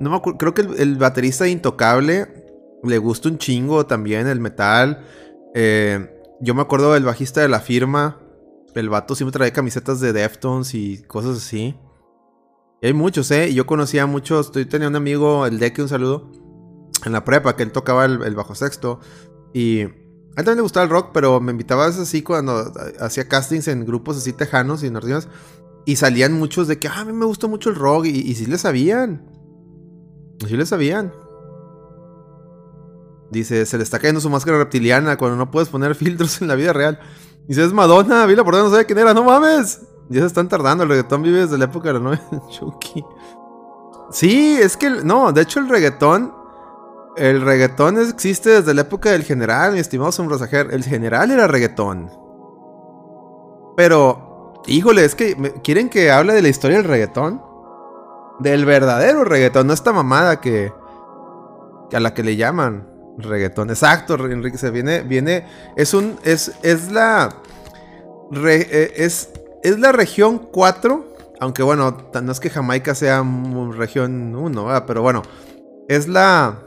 [0.00, 2.43] No me acuerdo, creo que el, baterista Intocable
[2.84, 5.04] le gusta un chingo también el metal.
[5.54, 8.20] Eh, yo me acuerdo del bajista de la firma.
[8.74, 11.76] El vato siempre trae camisetas de Deftones y cosas así.
[12.82, 13.54] Y hay muchos, ¿eh?
[13.54, 14.50] Yo conocía muchos.
[14.52, 16.30] Yo tenía un amigo, el Deque, un saludo.
[17.04, 19.00] En la prepa, que él tocaba el, bajo sexto.
[19.52, 23.68] Y a él también le gustaba el rock, pero me invitaba así cuando hacía castings
[23.68, 25.28] en grupos así tejanos y norteños.
[25.86, 28.06] Y salían muchos de que, ah, a mí me gusta mucho el rock.
[28.06, 29.30] Y, y sí le sabían.
[30.46, 31.12] Sí le sabían.
[33.34, 36.54] Dice, se le está cayendo su máscara reptiliana cuando no puedes poner filtros en la
[36.54, 36.98] vida real.
[37.46, 39.80] Dice, es Madonna, Vila por no sabe quién era, no mames.
[40.08, 43.04] Ya se están tardando, el reggaetón vive desde la época de la novia Chucky.
[44.10, 46.32] Sí, es que, no, de hecho el reggaetón,
[47.16, 50.68] el reggaetón existe desde la época del general, mi estimado Sombrasajer.
[50.72, 52.10] El general era reggaetón.
[53.76, 54.34] Pero
[54.66, 57.42] Híjole, es que quieren que hable de la historia del reggaetón.
[58.38, 60.72] Del verdadero reggaetón, no esta mamada que
[61.92, 62.88] a la que le llaman
[63.18, 63.70] reggaetón.
[63.70, 65.46] Exacto, Enrique se viene viene
[65.76, 67.36] es un es es la
[68.32, 69.30] eh, es
[69.62, 73.24] es la región 4, aunque bueno, no es que Jamaica sea
[73.72, 75.22] región 1, pero bueno,
[75.88, 76.60] es la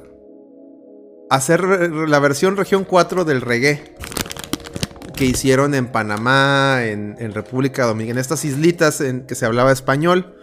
[1.30, 3.96] hacer la versión región 4 del reggae
[5.16, 10.36] que hicieron en Panamá, en, República Dominicana, en estas islitas en que se hablaba español.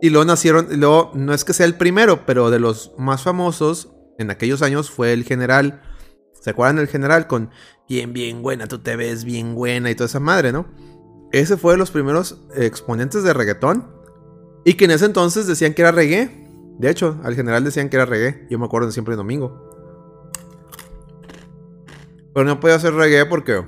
[0.00, 3.88] Y luego nacieron, luego no es que sea el primero, pero de los más famosos
[4.18, 5.80] en aquellos años fue el general.
[6.32, 7.50] ¿Se acuerdan del general con
[7.88, 10.66] bien, bien buena, tú te ves bien buena y toda esa madre, ¿no?
[11.32, 13.86] Ese fue de los primeros exponentes de reggaetón.
[14.64, 16.46] Y que en ese entonces decían que era reggae.
[16.78, 18.46] De hecho, al general decían que era reggae.
[18.50, 19.68] Yo me acuerdo siempre domingo.
[22.34, 23.64] Pero no podía hacer reggae porque.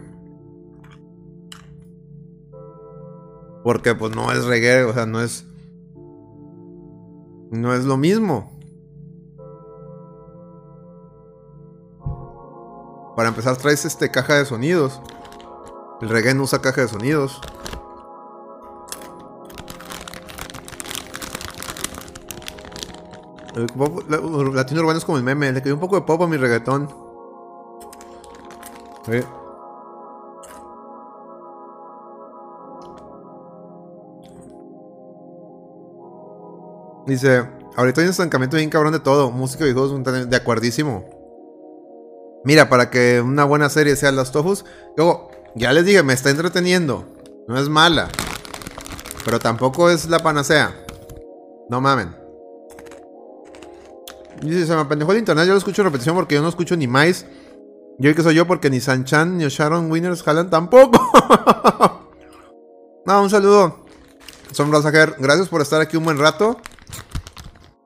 [3.63, 5.45] Porque pues no es reggae, o sea, no es.
[7.51, 8.60] No es lo mismo.
[13.21, 14.99] Para empezar traes este caja de sonidos.
[16.01, 17.39] El reggae no usa caja de sonidos.
[23.55, 24.17] El pop- la-
[24.55, 25.53] latino urbano es como el meme.
[25.53, 26.89] Le cayó un poco de pop a mi reggaetón.
[37.07, 39.31] Dice, ahorita hay un estancamiento bien cabrón de todo.
[39.31, 41.20] Música y juegos de acuerdísimo.
[42.45, 44.65] Mira, para que una buena serie sea Los Tofus,
[44.97, 47.07] luego, ya les dije, me está entreteniendo.
[47.47, 48.09] No es mala.
[49.25, 50.75] Pero tampoco es la panacea.
[51.69, 52.17] No mamen.
[54.43, 56.77] Dice, se me apendejó el internet, yo lo escucho en repetición porque yo no escucho
[56.77, 57.27] ni más.
[57.99, 60.99] Yo que soy yo porque ni Sanchan ni Sharon Winners jalan tampoco.
[63.05, 63.85] no, un saludo.
[64.53, 66.57] Sombra Sajer, gracias por estar aquí un buen rato.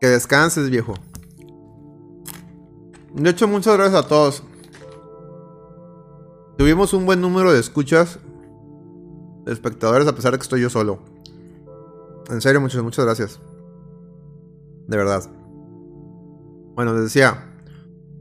[0.01, 0.95] Que descanses, viejo.
[3.15, 4.43] De hecho, muchas gracias a todos.
[6.59, 8.19] Tuvimos un buen número de escuchas,
[9.45, 10.99] de espectadores, a pesar de que estoy yo solo.
[12.31, 13.41] En serio, muchas, muchas gracias.
[14.87, 15.23] De verdad.
[16.75, 17.51] Bueno, les decía.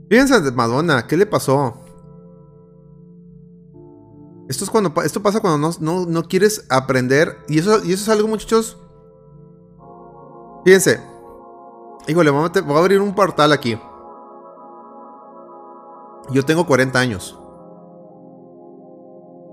[0.10, 1.76] Fíjense de Madonna, ¿qué le pasó?
[4.50, 7.38] Esto es cuando esto pasa cuando no, no- no quieres aprender.
[7.48, 8.78] Y eso, y eso es algo, muchachos.
[10.66, 11.00] Fíjense.
[12.08, 13.80] Híjole, voy a abrir un portal aquí.
[16.32, 17.38] Yo tengo 40 años.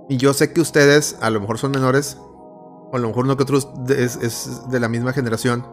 [0.09, 2.19] Y yo sé que ustedes a lo mejor son menores.
[2.93, 5.67] O a lo mejor uno que otros es, de la misma generación.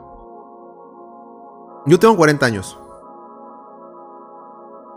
[1.86, 2.78] Yo tengo 40 años.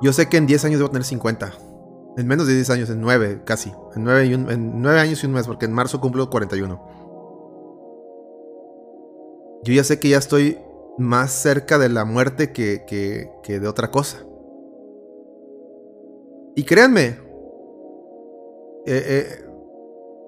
[0.02, 1.52] Yo sé que en 10 años debo tener 50.
[2.16, 3.72] En menos de 10 años, en 9 casi.
[3.94, 6.88] En 9, y en 9 años y un mes, porque en marzo cumplo 41.
[9.62, 10.58] Yo ya sé que ya estoy
[10.98, 14.18] más cerca de la muerte que de otra cosa.
[16.54, 17.18] Y créanme,
[18.86, 19.44] eh, eh,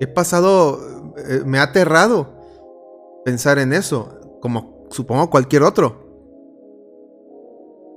[0.01, 2.35] he pasado, eh, me ha aterrado
[3.25, 6.01] pensar en eso, como supongo cualquier otro.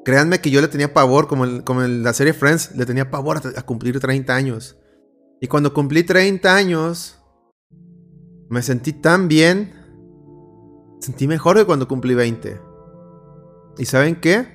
[0.04, 3.60] Créanme que yo le tenía pavor, como en, la serie Friends, le tenía pavor a,
[3.60, 4.78] a cumplir 30 años.
[5.42, 7.20] Y cuando cumplí 30 años,
[8.50, 9.74] me sentí tan bien,
[11.00, 12.60] sentí mejor que cuando cumplí 20.
[13.78, 14.48] ¿Y saben qué?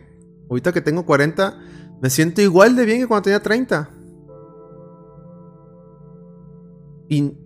[0.48, 1.58] Ahorita que tengo 40,
[2.00, 3.90] me siento igual de bien que cuando tenía 30.
[7.08, 7.36] Y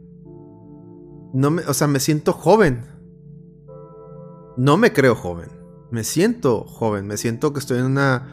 [1.32, 2.86] no me, o sea, me siento joven.
[4.56, 5.48] No me creo joven.
[5.90, 7.06] Me siento joven.
[7.06, 8.28] Me siento que estoy en una.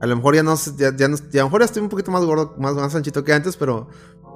[0.00, 1.88] A lo mejor ya no ya, ya no- ya a lo mejor ya estoy un
[1.88, 3.86] poquito más gordo, más, más anchito que antes, pero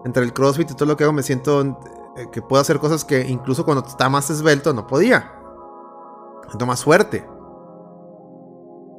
[0.05, 1.61] entre el CrossFit y todo lo que hago me siento
[2.17, 5.33] eh, que puedo hacer cosas que incluso cuando está más esbelto no podía.
[6.49, 7.27] Siento más fuerte.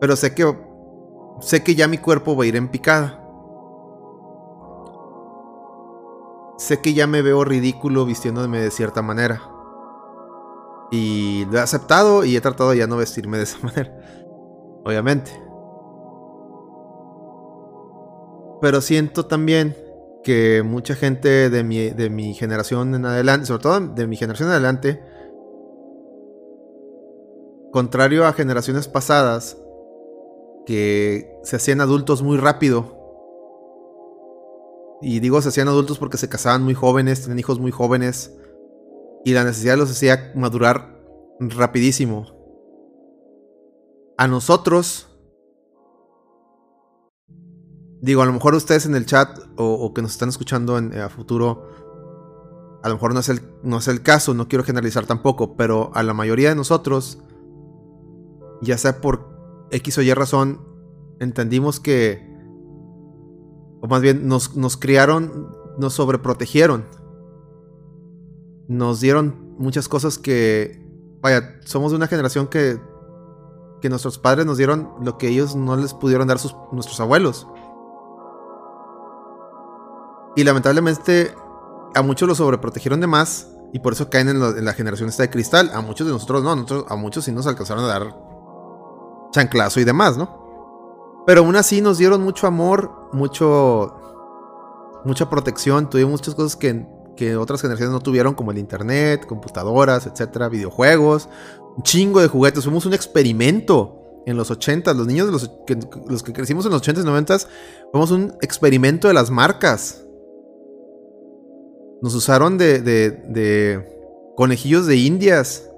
[0.01, 0.66] Pero sé que
[1.39, 3.23] sé que ya mi cuerpo va a ir en picada.
[6.57, 9.41] Sé que ya me veo ridículo vistiéndome de cierta manera.
[10.91, 13.93] Y lo he aceptado y he tratado de ya no vestirme de esa manera.
[14.84, 15.31] Obviamente.
[18.61, 19.76] Pero siento también
[20.23, 24.49] que mucha gente de mi, de mi generación en adelante, sobre todo de mi generación
[24.49, 25.03] en adelante,
[27.72, 29.57] contrario a generaciones pasadas,
[30.68, 32.94] que se hacían adultos muy rápido.
[35.02, 38.38] Y digo se hacían adultos porque se casaban muy jóvenes, tenían hijos muy jóvenes.
[39.23, 41.02] Y la necesidad los hacía madurar
[41.39, 42.27] rapidísimo.
[44.18, 45.07] A nosotros,
[48.02, 51.07] digo, a lo mejor ustedes en el chat o, que nos están escuchando en, a
[51.07, 55.56] futuro, a lo mejor no es, el, no es el caso, no quiero generalizar tampoco,
[55.56, 57.19] pero a la mayoría de nosotros,
[58.61, 59.36] ya sea por
[59.72, 60.61] X o Y razón,
[61.19, 62.26] entendimos que,
[63.81, 66.85] o más bien nos, nos criaron, nos sobreprotegieron
[68.68, 70.85] nos dieron muchas cosas que,
[71.22, 72.80] vaya, somos de una generación que,
[73.81, 77.48] que nuestros padres nos dieron lo que ellos no les pudieron dar sus, nuestros abuelos.
[80.35, 81.34] Y lamentablemente
[81.95, 85.30] a muchos los sobreprotegieron de más y por eso caen en, la generación esta de
[85.30, 85.72] cristal.
[85.73, 88.15] A muchos de nosotros no, a muchos sí nos alcanzaron a dar
[89.38, 91.23] chanclazo y demás, ¿no?
[91.26, 93.93] Pero aún así nos dieron mucho amor, mucho
[95.03, 96.85] mucha protección, tuvimos muchas cosas que,
[97.15, 101.30] que otras generaciones no tuvieron, como el internet, computadoras, etcétera, videojuegos,
[101.77, 102.64] un chingo de juguetes.
[102.64, 106.73] Fuimos un experimento en los 80 los niños de los que, los que crecimos en
[106.73, 107.47] los 80s y 90s,
[107.91, 110.03] fuimos un experimento de las marcas.
[112.01, 115.69] Nos usaron de, de, de conejillos de indias.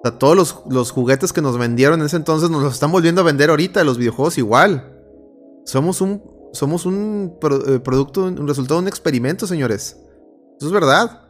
[0.00, 2.90] O sea, todos los, los juguetes que nos vendieron en ese entonces nos los están
[2.90, 4.96] volviendo a vender ahorita, los videojuegos igual.
[5.66, 6.22] Somos un
[6.52, 9.96] somos un eh, producto, un resultado de un experimento, señores.
[10.58, 11.28] Eso es verdad.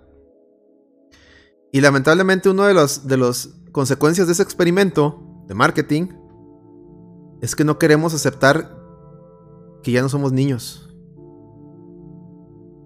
[1.72, 6.09] Y lamentablemente uno de los de las consecuencias de ese experimento de marketing
[7.40, 8.76] es que no queremos aceptar
[9.82, 10.88] que ya no somos niños.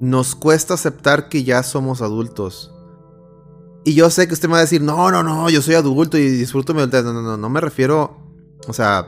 [0.01, 2.74] Nos cuesta aceptar que ya somos adultos.
[3.85, 6.17] Y yo sé que usted me va a decir, no, no, no, yo soy adulto
[6.17, 7.05] y disfruto mi adultez.
[7.05, 8.17] No, no, no, no me refiero,
[8.67, 9.07] o sea,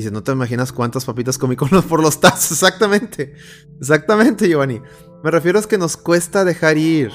[0.00, 2.52] Dice, no te imaginas cuántas papitas comí con los, por los tazos.
[2.52, 3.34] Exactamente.
[3.78, 4.80] Exactamente, Giovanni.
[5.22, 7.12] Me refiero a que nos cuesta dejar ir.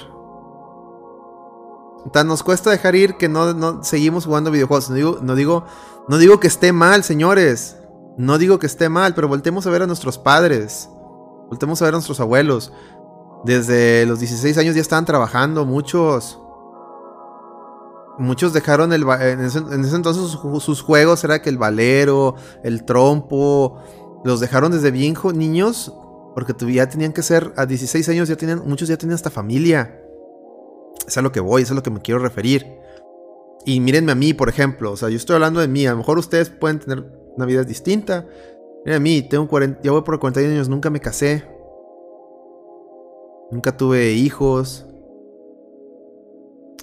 [2.13, 4.91] Tan nos cuesta dejar ir que no, no seguimos jugando videojuegos.
[4.91, 5.65] No digo, no digo,
[6.07, 7.75] no digo que esté mal, señores.
[8.19, 10.87] No digo que esté mal, pero voltemos a ver a nuestros padres.
[11.49, 12.71] Voltemos a ver a nuestros abuelos.
[13.45, 16.39] Desde los 16 años ya estaban trabajando, muchos.
[18.17, 23.77] Muchos dejaron el en ese, entonces sus, juegos era que el valero, el trompo,
[24.23, 25.93] los dejaron desde bien niños
[26.33, 30.01] porque ya tenían que ser a 16 años ya tenían muchos ya tenían hasta familia.
[31.07, 32.65] Es a lo que voy, es a lo que me quiero referir.
[33.63, 35.97] Y mírenme a mí, por ejemplo, o sea, yo estoy hablando de mí, a lo
[35.97, 37.05] mejor ustedes pueden tener
[37.35, 38.25] una vida distinta.
[38.85, 41.54] Miren a mí, tengo 40, ya voy por 41 años, nunca me casé.
[43.51, 44.85] Nunca tuve hijos.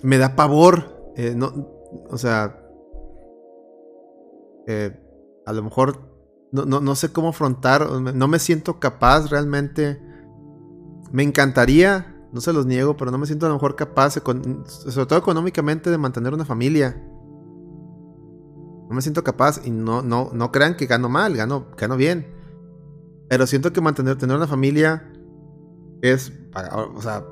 [0.03, 1.53] Me da pavor eh, no,
[2.09, 2.59] o sea,
[4.67, 4.99] eh,
[5.45, 5.99] a lo mejor
[6.53, 10.01] no, no, sé cómo afrontar, no me siento capaz realmente.
[11.11, 15.07] Me encantaría, no se los niego, pero no me siento a lo mejor capaz, sobre
[15.07, 17.03] todo económicamente, de mantener una familia.
[18.89, 22.35] No me siento capaz y no, no, no crean que gano mal, gano, gano bien.
[23.29, 25.12] Pero siento que mantener tener una familia
[26.03, 26.33] es,
[26.95, 27.25] o sea,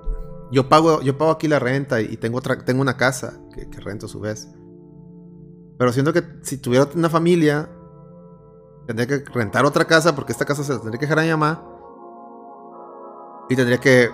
[0.51, 4.07] yo pago, yo pago aquí la renta y tengo, otra, tengo una casa que, rento
[4.07, 4.49] a su vez.
[5.77, 7.69] Pero siento que si tuviera una familia,
[8.87, 11.31] tendría que rentar otra casa porque esta casa se la tendría que dejar a mi
[11.31, 11.67] mamá.
[13.49, 14.09] Y tendría que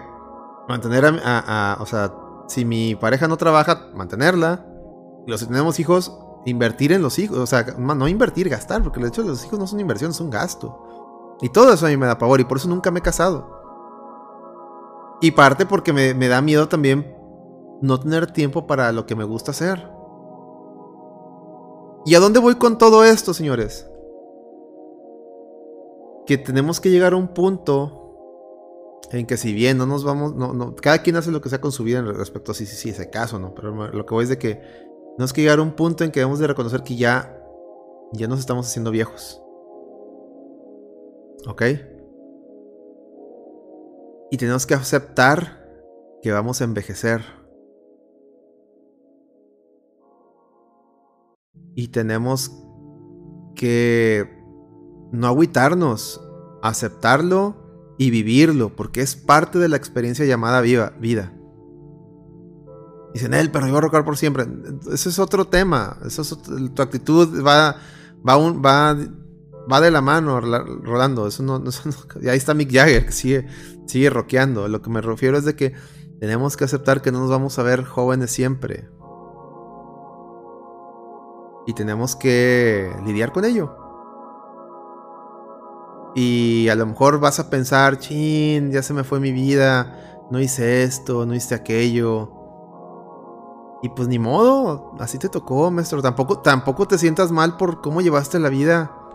[0.69, 2.15] mantener a, O sea,
[2.49, 4.67] si mi pareja no trabaja, mantenerla.
[5.27, 7.39] Y los si tenemos hijos, invertir en los hijos.
[7.39, 10.31] O sea, no invertir, gastar, porque de hecho los hijos no son inversión, es un
[10.31, 11.37] gasto.
[11.43, 13.56] Y todo eso a mí me da pavor y por eso nunca me he casado.
[15.21, 17.15] Y parte porque me, da miedo también
[17.81, 19.89] no tener tiempo para lo que me gusta hacer.
[22.05, 23.89] ¿Y a dónde voy con todo esto, señores?
[26.27, 28.03] Que tenemos que llegar a un punto
[29.11, 31.61] en que si bien no nos vamos, no, no, cada quien hace lo que sea
[31.61, 33.55] con su vida en respecto a si, si, si ese caso, ¿no?
[33.55, 34.61] Pero lo que voy es de que
[35.17, 37.43] tenemos que llegar a un punto en que debemos de reconocer que ya,
[38.13, 39.41] ya nos estamos haciendo viejos.
[41.47, 41.63] ¿Ok?
[44.31, 45.65] Y tenemos que aceptar
[46.23, 47.23] que vamos a envejecer.
[51.75, 52.51] Y tenemos
[53.55, 54.29] que
[55.13, 56.21] no agüitarnos,
[56.63, 61.33] aceptarlo y vivirlo, porque es parte de la experiencia llamada viva, vida.
[63.15, 64.47] Dicen, él, pero yo voy a rocar por siempre.
[64.93, 65.99] Ese es otro tema.
[66.05, 66.37] Eso es
[66.75, 67.77] tu actitud va,
[68.27, 68.95] va, un, va
[69.71, 71.27] va de la mano, Rolando.
[71.29, 71.63] Eso no,
[72.21, 73.47] y ahí está Mick Jagger, que sigue,
[73.87, 74.69] sigue rockeando.
[74.69, 75.75] Lo que me refiero es de que
[76.21, 78.89] tenemos que aceptar que no nos vamos a ver jóvenes siempre.
[81.67, 83.77] Y tenemos que lidiar con ello.
[86.15, 90.41] Y a lo mejor vas a pensar, chin, ya se me fue mi vida, no
[90.41, 92.33] hice esto, no hice aquello.
[93.83, 96.01] Y pues ni modo, así te tocó, maestro.
[96.01, 99.06] Tampoco, tampoco te sientas mal por cómo llevaste la vida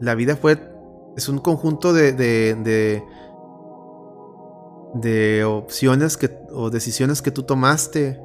[0.00, 0.58] la vida fue.
[1.16, 2.12] Es un conjunto de.
[2.12, 3.02] de,
[4.94, 8.20] de, opciones que, o decisiones que tú tomaste.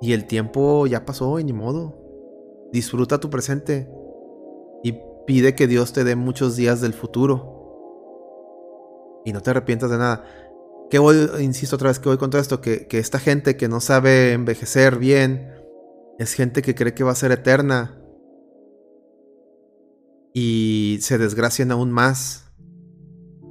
[0.00, 1.98] Y el tiempo ya pasó y ni modo.
[2.72, 3.90] Disfruta tu presente.
[4.82, 7.52] Y pide que Dios te dé muchos días del futuro.
[9.24, 10.24] Y no te arrepientas de nada.
[10.90, 13.68] Que voy, insisto otra vez que voy con todo esto, que, que esta gente que
[13.68, 15.50] no sabe envejecer bien,
[16.18, 18.03] es gente que cree que va a ser eterna
[20.34, 22.50] y se desgracian aún más.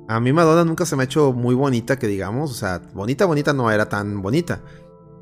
[0.09, 3.25] A mí Madonna nunca se me ha hecho muy bonita, que digamos, o sea, bonita,
[3.25, 4.61] bonita no era tan bonita,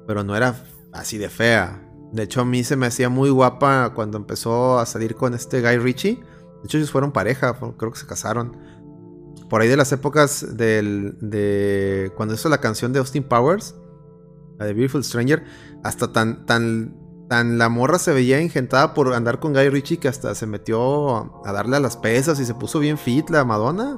[0.07, 0.55] pero no era
[0.91, 1.87] así de fea.
[2.11, 5.61] De hecho, a mí se me hacía muy guapa cuando empezó a salir con este
[5.61, 6.15] Guy Ritchie.
[6.15, 8.57] De hecho, ellos fueron pareja, creo que se casaron.
[9.47, 13.75] Por ahí de las épocas del, de cuando hizo la canción de Austin Powers,
[14.57, 15.43] la de Beautiful Stranger,
[15.83, 17.00] hasta tan, tan
[17.31, 21.45] Tan la morra se veía ingentada por andar con Guy Ritchie que hasta se metió
[21.45, 23.97] a darle a las pesas y se puso bien fit la Madonna.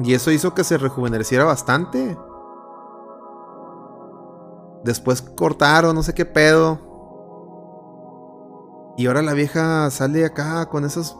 [0.00, 2.18] Y eso hizo que se rejuveneciera bastante.
[4.84, 6.78] Después cortaron, no sé qué pedo.
[8.98, 11.16] Y ahora la vieja sale acá con esos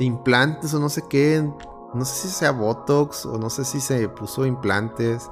[0.00, 1.48] implantes o no sé qué.
[1.94, 5.30] No sé si sea Botox o no sé si se puso implantes.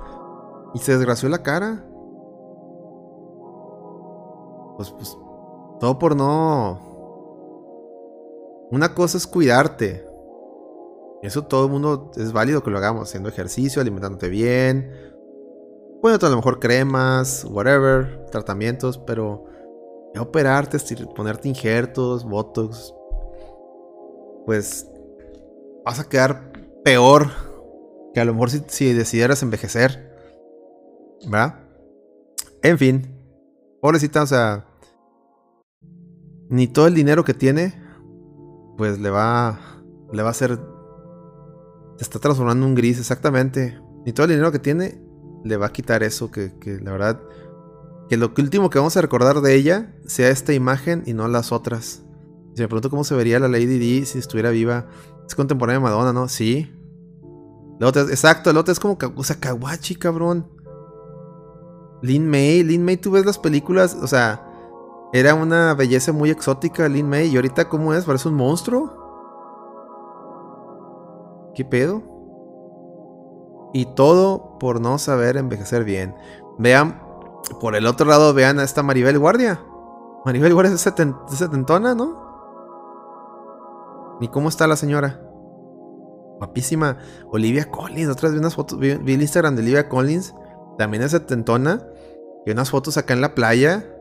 [0.73, 1.85] Y se desgració la cara.
[4.77, 5.19] Pues, pues,
[5.83, 6.79] todo por no...
[8.71, 10.07] Una cosa es cuidarte.
[11.23, 14.93] Eso todo el mundo es válido que lo hagamos, haciendo ejercicio, alimentándote bien.
[16.01, 19.45] Bueno, a lo mejor cremas, whatever, tratamientos, pero
[20.15, 20.79] ya operarte,
[21.17, 22.95] ponerte injertos, botox,
[24.47, 24.89] pues
[25.85, 26.53] vas a quedar
[26.85, 27.27] peor
[28.15, 30.15] que a lo mejor si, si decidieras envejecer.
[31.25, 31.59] ¿Verdad?
[32.63, 33.19] En fin.
[33.81, 34.72] Pobrecita, o sea.
[36.53, 37.75] Ni todo el dinero que tiene.
[38.77, 39.59] Pues le va.
[40.13, 40.61] Le va a hacer.
[41.97, 43.81] Se está transformando en un gris, exactamente.
[44.05, 45.03] Ni todo el dinero que tiene.
[45.45, 46.31] Le va a quitar eso.
[46.31, 47.23] Que, que la verdad.
[48.11, 49.97] Que lo último que vamos a recordar de ella.
[50.07, 52.03] Sea esta imagen y no las otras.
[52.55, 54.89] Si me pregunto cómo se vería la Lady D si estuviera viva.
[55.27, 56.29] Es contemporánea de Madonna, ¿no?
[56.29, 56.71] Sí.
[57.81, 58.99] La otra, exacto, el otro es como.
[59.17, 60.47] O sea, Kawachi, cabrón.
[62.03, 64.52] Lin May, Lin May, tú ves las películas, o sea,
[65.13, 69.03] era una belleza muy exótica Lin May y ahorita cómo es, parece un monstruo.
[71.55, 72.03] ¿Qué pedo?
[73.75, 76.15] Y todo por no saber envejecer bien.
[76.59, 77.03] Vean,
[77.61, 79.61] por el otro lado, vean a esta Maribel Guardia.
[80.25, 82.23] Maribel Guardia es setentona, ¿no?
[84.21, 85.21] ¿Y cómo está la señora?
[86.39, 86.99] Guapísima.
[87.31, 88.09] Olivia Collins.
[88.09, 88.79] Otras vi unas fotos.
[88.79, 90.35] Vi, vi el Instagram de Olivia Collins.
[90.79, 91.83] También es setentona.
[92.47, 93.92] Y unas fotos acá en la playa.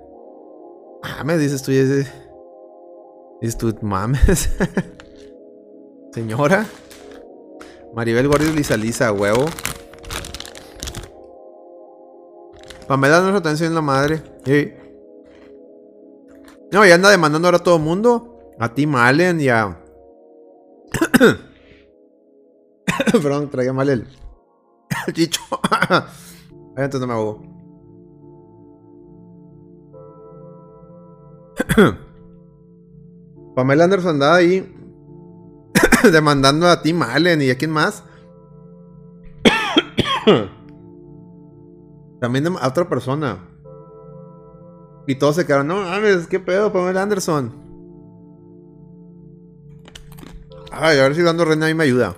[1.04, 2.12] Mames, dices tú, dices,
[3.42, 4.50] dices tú, mames.
[6.14, 6.66] Señora.
[7.94, 9.46] Maribel Guardia Lisa Lisa, huevo.
[12.88, 14.22] Pamela no atención en la madre.
[16.72, 18.54] No, y anda demandando ahora a todo mundo.
[18.60, 19.78] A Tim Allen y a.
[23.12, 24.08] Perdón, traía mal el.
[25.08, 25.42] el chicho.
[26.78, 27.61] Entonces no me ahogo.
[33.56, 34.72] Pamela Anderson andaba ahí
[36.12, 38.04] demandando a Tim Allen y a quién más.
[42.22, 43.48] También a otra persona.
[45.08, 47.52] Y todos se quedaron, no mames, qué pedo, Pamela Anderson.
[50.72, 52.16] Ay, a ver si dando reina ahí me ayuda.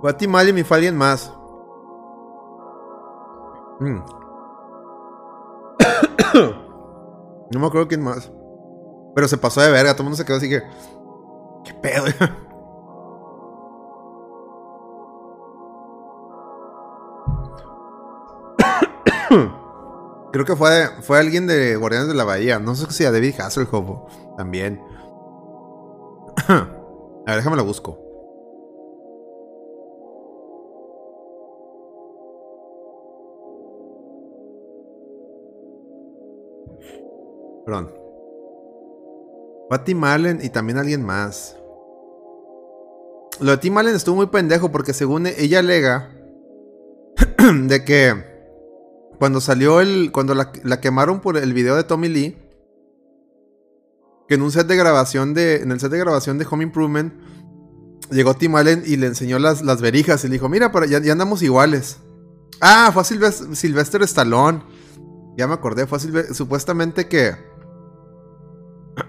[0.00, 1.32] Fue a Tim Allen y fue alguien más.
[3.80, 4.23] Mm.
[7.54, 8.30] No me acuerdo quién más.
[9.14, 10.62] Pero se pasó de verga, todo el mundo se quedó así que.
[11.64, 12.06] ¿Qué pedo?
[20.32, 22.58] Creo que fue, fue alguien de Guardianes de la Bahía.
[22.58, 24.82] No sé si a David Hasselhoff también.
[26.48, 26.66] a
[27.26, 28.03] ver, déjame lo busco.
[37.64, 37.92] Perdón.
[39.68, 41.56] Fue a Tim Allen y también alguien más.
[43.40, 46.10] Lo de Tim Allen estuvo muy pendejo porque según ella alega
[47.66, 48.34] de que
[49.18, 50.10] cuando salió el.
[50.12, 52.38] Cuando la, quemaron por el video de Tommy Lee.
[54.28, 55.56] Que en un set de grabación de.
[55.56, 57.14] En el set de grabación de Home Improvement.
[58.10, 60.98] Llegó Tim Allen y le enseñó las, las verijas y le dijo, mira, pero ya,
[61.10, 62.00] andamos iguales.
[62.60, 64.62] Ah, fue a Sylvester Stallone.
[65.38, 65.98] Ya me acordé, fue
[66.34, 67.34] supuestamente que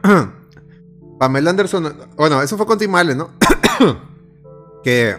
[1.19, 3.29] Pamela Anderson, bueno, eso fue con Tim Allen, ¿no?
[4.83, 5.15] que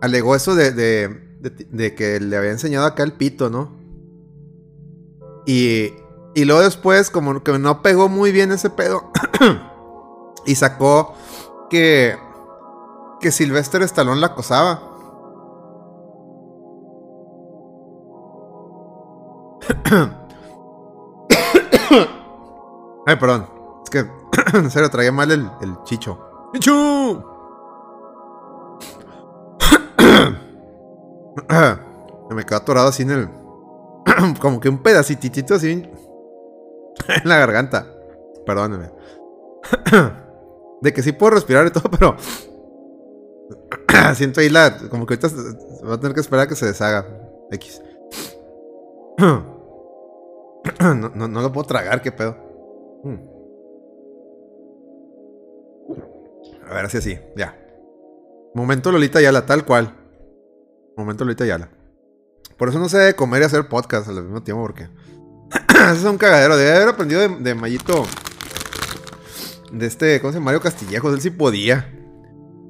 [0.00, 3.72] alegó eso de, de, que le había enseñado acá el pito, ¿no?
[5.46, 5.92] Y,
[6.34, 9.12] y luego después, como que no pegó muy bien ese pedo,
[10.46, 11.14] y sacó
[11.70, 12.18] que,
[13.20, 14.82] que Sylvester Stallone la acosaba.
[23.06, 23.55] Ay, perdón.
[23.86, 24.04] Es que,
[24.58, 26.18] en serio, traía mal el, el chicho.
[26.52, 27.24] ¡Chicho!
[32.30, 33.28] Me quedó atorado así en el.
[34.40, 35.88] Como que un pedacitito así.
[37.08, 37.86] En la garganta.
[38.44, 38.90] Perdóneme.
[40.80, 42.16] De que sí puedo respirar y todo, pero.
[44.16, 44.78] Siento ahí la.
[44.88, 45.28] Como que ahorita
[45.88, 47.06] va a tener que esperar a que se deshaga.
[47.52, 47.80] X.
[50.80, 52.36] No, no, no lo puedo tragar, qué pedo.
[53.04, 53.35] Mm.
[56.68, 57.56] A ver, así así, ya.
[58.54, 59.94] Momento Lolita Yala, tal cual.
[60.96, 61.70] Momento Lolita Yala.
[62.56, 64.88] Por eso no sé comer y hacer podcast al mismo tiempo, porque.
[65.70, 66.56] Eso es un cagadero.
[66.56, 68.04] Debe haber aprendido de, Mayito
[69.72, 70.46] de este, ¿cómo se llama?
[70.46, 71.92] Mario Castillejos, él sí podía.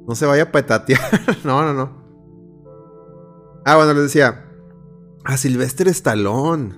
[0.09, 1.01] No se vaya a petatear.
[1.45, 2.05] no, no, no.
[3.65, 4.45] Ah, bueno, les decía.
[5.25, 6.75] A Sylvester Stallone.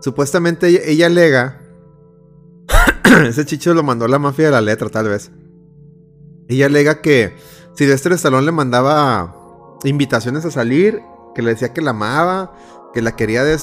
[0.00, 1.61] Supuestamente ella, ella alega.
[3.26, 5.30] ese chicho lo mandó la mafia de la letra, tal vez.
[6.48, 7.36] Ella alega que
[7.74, 9.34] Sylvester Stallone le mandaba
[9.84, 11.02] invitaciones a salir,
[11.34, 12.54] que le decía que la amaba,
[12.92, 13.58] que la quería de...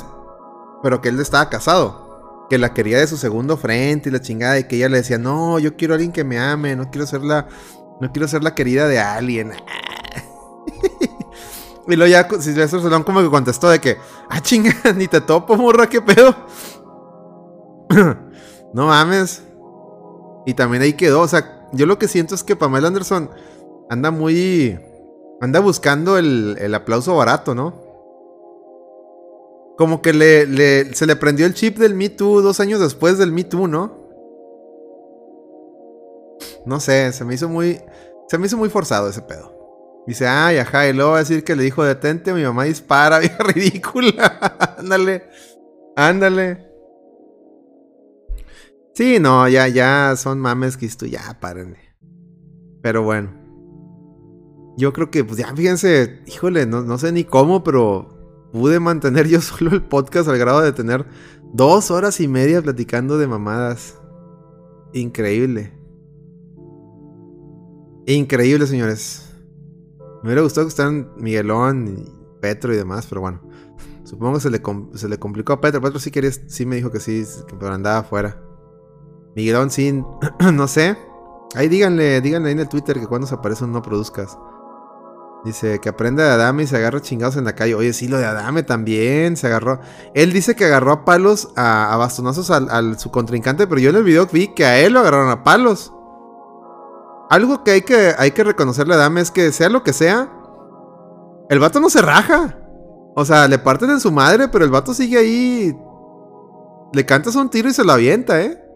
[0.81, 2.09] Pero que él estaba casado
[2.49, 5.17] que la quería de su segundo frente y la chingada y que ella le decía,
[5.17, 7.47] no, yo quiero a alguien que me ame, no quiero ser la,
[8.01, 9.51] no quiero ser la querida de alguien.
[11.87, 13.97] y luego ya Silvestre Stallone como que contestó de que,
[14.29, 16.35] ah, chinga, ni te topo, morra, qué pedo.
[18.73, 19.43] no mames.
[20.45, 23.29] Y también ahí quedó, o sea, yo lo que siento es que Pamela Anderson
[23.89, 24.79] anda muy,
[25.41, 27.89] anda buscando el, el aplauso barato, ¿no?
[29.79, 33.31] Como que le, se le prendió el chip del Me Too dos años después del
[33.31, 33.97] Me Too, ¿no?
[36.65, 37.79] No sé, se me hizo muy.
[38.27, 39.57] Se me hizo muy forzado ese pedo.
[40.05, 43.19] Dice, ay, ajá, y luego va a decir que le dijo detente, mi mamá dispara,
[43.19, 44.75] vieja ridícula.
[44.77, 45.23] ándale,
[45.95, 46.68] ándale.
[48.99, 51.77] Sí, no, ya, ya son mames que esto, ya, párenle.
[52.81, 53.29] Pero bueno.
[54.75, 59.29] Yo creo que, pues ya, fíjense, híjole, no, no sé ni cómo, pero pude mantener
[59.29, 61.05] yo solo el podcast al grado de tener
[61.53, 63.97] dos horas y media platicando de mamadas.
[64.91, 65.71] Increíble.
[68.05, 69.33] Increíble, señores.
[70.23, 73.41] Me hubiera gustado que estén Miguelón y Petro y demás, pero bueno.
[74.03, 74.61] Supongo que se le,
[74.95, 75.79] se le complicó a Petro.
[75.79, 77.23] Petro sí quería, sí me dijo que sí,
[77.57, 78.48] pero andaba afuera.
[79.39, 80.03] Miguelón sí,
[80.53, 80.97] no sé.
[81.55, 84.37] Ahí díganle, díganle ahí en el Twitter que cuando se aparece no produzcas.
[85.45, 87.73] Dice que aprende de Adame y se agarra chingados en la calle.
[87.73, 89.79] Oye, sí, lo de Adame también se agarró.
[90.13, 94.03] Él dice que agarró a palos, a, bastonazos al, su contrincante, pero yo en el
[94.03, 95.93] video vi que a él lo agarraron a palos.
[97.29, 100.29] Algo que hay que, hay que reconocerle a Adame es que sea lo que sea,
[101.49, 102.57] el vato no se raja.
[103.15, 105.77] O sea, le parten en su madre, pero el vato sigue ahí.
[106.91, 108.68] Le cantas un tiro y se lo avienta, ¿eh?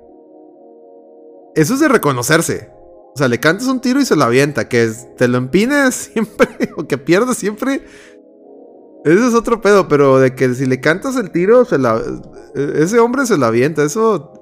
[1.56, 2.72] Eso es de reconocerse.
[3.16, 4.68] O sea, le cantas un tiro y se lo avienta.
[4.68, 7.84] Que te lo empines siempre o que pierdas siempre.
[9.06, 12.02] Ese es otro pedo, pero de que si le cantas el tiro, se la,
[12.56, 13.84] ese hombre se lo avienta.
[13.84, 14.34] Eso.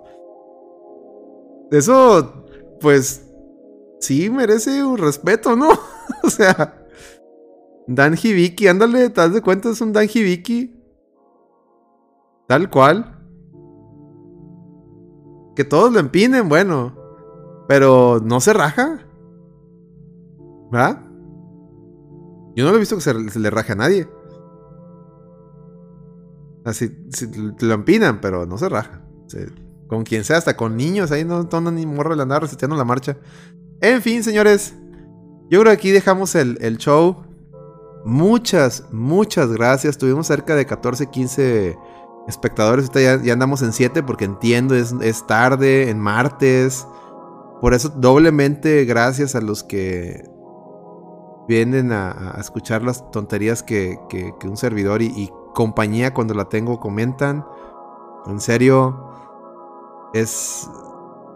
[1.72, 2.46] Eso,
[2.80, 3.28] pues.
[4.00, 5.70] Sí merece un respeto, ¿no?
[6.24, 6.78] o sea.
[7.88, 10.80] Dan Hibiki, ándale, te das de cuenta, es un Dan Hibiki.
[12.48, 13.18] Tal cual.
[15.56, 17.01] Que todos lo empinen, bueno.
[17.72, 19.00] Pero no se raja.
[20.74, 21.00] ¿Verdad?
[22.54, 24.10] Yo no lo he visto que se, le raje a nadie.
[26.66, 26.92] Así,
[27.62, 29.06] lo empinan, pero no se raja.
[29.88, 32.84] con quien sea, hasta con niños, ahí no toman ni morro le andar reseteando la
[32.84, 33.16] marcha.
[33.80, 34.74] En fin, señores.
[35.50, 37.24] Yo creo que aquí dejamos el, show.
[38.04, 39.98] Muchas, muchas gracias.
[39.98, 41.78] Tuvimos cerca de 14, 15
[42.28, 42.92] espectadores.
[42.92, 46.86] Ya, andamos en 7 porque entiendo, es, es tarde, en martes.
[47.62, 50.28] Por eso doblemente gracias a los que
[51.48, 54.00] vienen a, escuchar las tonterías que,
[54.44, 57.46] un servidor y, compañía cuando la tengo comentan.
[58.26, 59.12] En serio,
[60.14, 60.68] es,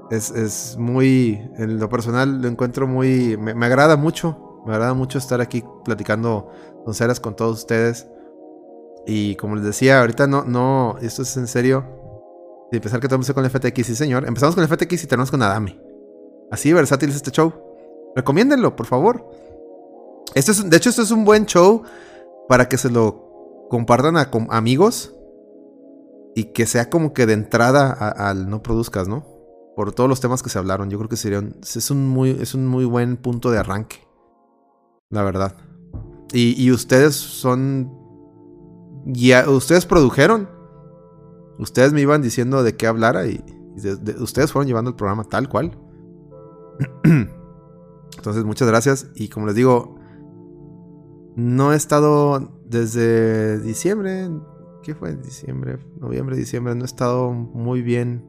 [0.09, 5.41] es, muy, en lo personal lo encuentro muy, me, agrada mucho, me agrada mucho estar
[5.41, 6.49] aquí platicando
[6.85, 8.07] tonteras con todos ustedes.
[9.05, 11.85] Y como les decía, ahorita no, no, esto es en serio.
[12.71, 14.25] De empezar que todo con el FTX, sí señor.
[14.27, 15.84] Empezamos con el FTX y terminamos con Adami.
[16.51, 17.53] Así versátil es este show.
[18.15, 19.29] Recomiéndenlo, por favor.
[20.33, 21.83] Esto es, de hecho, esto es un buen show
[22.47, 25.13] para que se lo compartan a, amigos
[26.35, 29.25] y que sea como que de entrada al no produzcas, ¿no?
[29.75, 30.89] Por todos los temas que se hablaron.
[30.89, 33.97] Yo creo que sería un, es, un muy, es un muy buen punto de arranque.
[35.09, 35.55] La verdad.
[36.33, 37.91] Y, ustedes son.
[39.05, 40.49] Ya, ustedes produjeron.
[41.59, 43.41] Ustedes me iban diciendo de qué hablara y,
[44.19, 45.77] ustedes fueron llevando el programa tal cual.
[48.17, 49.07] Entonces, muchas gracias.
[49.15, 49.95] Y como les digo,
[51.35, 54.29] no he estado desde diciembre.
[54.83, 55.15] ¿Qué fue?
[55.15, 56.75] Diciembre, noviembre, diciembre.
[56.75, 58.25] No he estado muy bien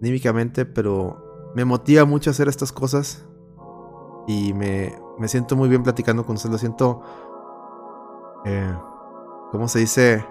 [0.00, 3.24] anímicamente, pero me motiva mucho hacer estas cosas.
[4.26, 6.52] Y me, me siento muy bien platicando con ustedes.
[6.52, 7.02] Lo siento.
[8.44, 8.74] Eh,
[9.50, 10.24] ¿Cómo se dice?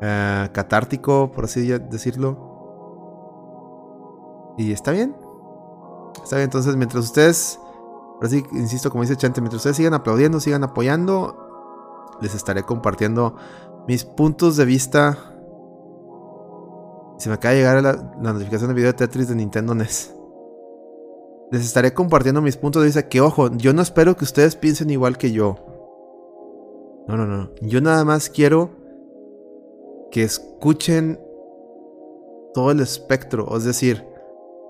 [0.00, 2.48] Eh, catártico, por así decirlo.
[4.56, 5.14] Y está bien.
[6.22, 7.58] Está bien, entonces mientras ustedes,
[8.14, 13.36] ahora sí, insisto, como dice Chante, mientras ustedes sigan aplaudiendo, sigan apoyando, les estaré compartiendo
[13.86, 15.18] mis puntos de vista
[17.18, 17.92] Se me acaba de llegar la,
[18.32, 20.14] notificación de video de Tetris de Nintendo NES.
[21.50, 23.08] Les estaré compartiendo mis puntos de vista.
[23.08, 25.56] Que ojo, yo no espero que ustedes piensen igual que yo.
[27.08, 27.50] No, no, no.
[27.60, 28.70] Yo nada más quiero
[30.10, 31.20] que escuchen
[32.54, 33.56] todo el espectro.
[33.56, 34.06] Es decir,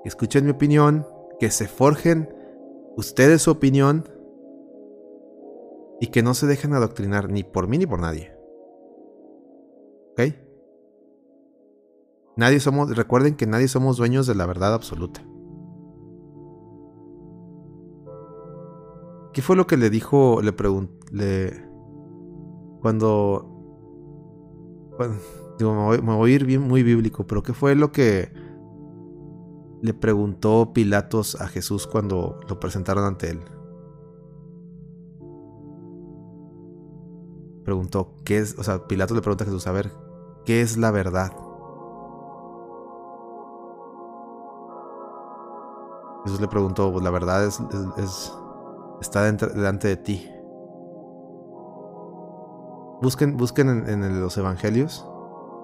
[0.02, 1.06] que escuchen mi opinión,
[1.40, 2.28] que se forjen
[2.96, 4.04] ustedes su opinión
[6.00, 8.36] y que no se dejen adoctrinar ni por mí ni por nadie.
[10.12, 10.34] ¿Ok?
[12.36, 15.22] Nadie somos, recuerden que nadie somos dueños de la verdad absoluta.
[19.32, 21.64] ¿Qué fue lo que le dijo, le pregunté,
[22.82, 23.46] cuando,
[25.58, 28.32] digo, me voy, me voy, a ir bien, muy bíblico, pero qué fue lo que
[29.83, 33.41] le preguntó Pilatos a Jesús cuando lo presentaron ante él?
[37.65, 38.59] Preguntó, ¿qué es?
[38.59, 39.92] O sea, Pilatos le pregunta a Jesús, a ver,
[40.44, 41.33] ¿qué es la verdad?
[46.25, 48.33] Jesús le preguntó, pues la verdad es, es, es
[49.00, 50.31] está delante de ti.
[53.02, 55.07] Busquen, busquen en, los evangelios.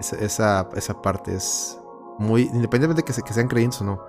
[0.01, 1.79] Esa, esa, parte es
[2.19, 4.01] muy, independientemente de que, se, que sean creyentes o no,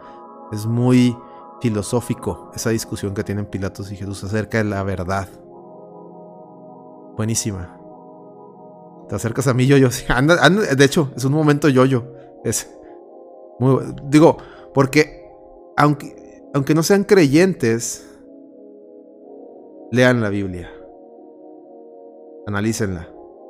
[0.51, 1.17] es muy
[1.61, 5.27] filosófico esa discusión que tienen Pilatos y Jesús acerca de la verdad.
[7.15, 7.77] Buenísima.
[9.09, 9.89] Te acercas a mí, yo, yo.
[10.77, 12.03] De hecho, es un momento yo-yo.
[12.43, 12.69] Es
[13.59, 14.37] muy, digo,
[14.73, 15.25] porque
[15.75, 18.07] aunque, aunque no sean creyentes,
[19.91, 20.69] lean la Biblia.
[22.45, 23.09] Analícenla.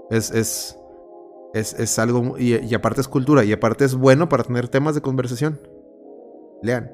[0.10, 0.76] Es, es,
[1.60, 4.95] es, es algo, y, y, aparte es cultura, y aparte es bueno para tener temas
[4.95, 5.60] de conversación.
[6.61, 6.92] Lean.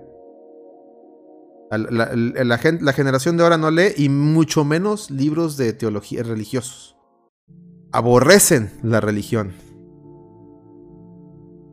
[1.71, 6.95] La, la, la, generación de ahora no lee y mucho menos libros de teología religiosos.
[7.91, 9.53] Aborrecen la religión.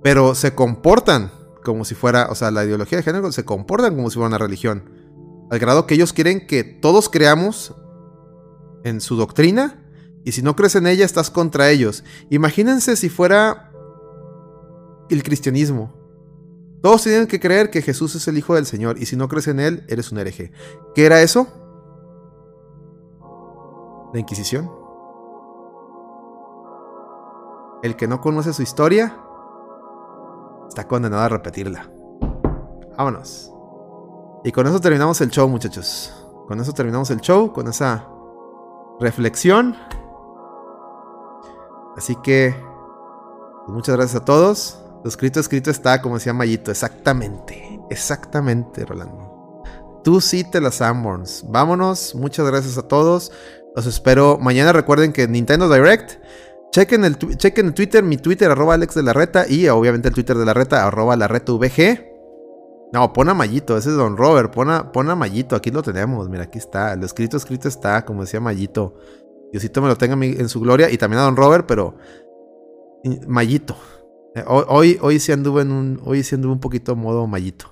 [0.02, 1.30] Pero se comportan
[1.62, 4.38] como si fuera, o sea, la ideología de género se comportan como si fuera una
[4.38, 4.90] religión.
[5.50, 7.74] Al grado que ellos quieren que todos creamos
[8.84, 9.79] en su doctrina
[10.24, 12.04] y si no crees en ella estás contra ellos.
[12.30, 13.70] Imagínense si fuera
[15.08, 15.92] el cristianismo.
[16.82, 19.48] Todos tienen que creer que Jesús es el Hijo del Señor y si no crees
[19.48, 20.52] en Él, eres un hereje.
[20.94, 21.46] ¿Qué era eso?
[24.14, 24.70] La Inquisición.
[27.82, 29.18] El que no conoce su historia
[30.68, 31.90] está condenado a repetirla.
[32.96, 33.52] Vámonos.
[34.44, 36.14] Y con eso terminamos el show, muchachos.
[36.46, 38.08] Con eso terminamos el show, con esa
[39.00, 39.76] reflexión.
[42.00, 42.54] Así que,
[43.66, 44.78] muchas gracias a todos.
[45.04, 46.70] Lo escrito, escrito está, como decía Mayito.
[46.70, 49.62] Exactamente, exactamente, Rolando.
[50.02, 51.44] Tú sí te las Sanborns.
[51.50, 53.32] Vámonos, muchas gracias a todos.
[53.76, 54.72] Los espero mañana.
[54.72, 56.12] Recuerden que Nintendo Direct.
[56.72, 59.46] Chequen el, chequen el Twitter, mi Twitter, arroba Alex de la Reta.
[59.46, 62.08] Y obviamente el Twitter de la Reta, arroba la Reta VG.
[62.94, 64.50] No, pon a Mayito, ese es Don Robert.
[64.54, 66.30] Pon a, pon a Mayito, aquí lo tenemos.
[66.30, 66.96] Mira, aquí está.
[66.96, 68.94] Lo escrito, escrito está, como decía Mayito.
[69.52, 70.90] Diosito me lo tenga en su gloria.
[70.90, 71.96] Y también a Don Robert, pero.
[73.26, 73.76] Mayito.
[74.46, 76.00] Hoy, hoy sí anduve en un.
[76.04, 77.66] Hoy sí anduve un poquito modo Mayito.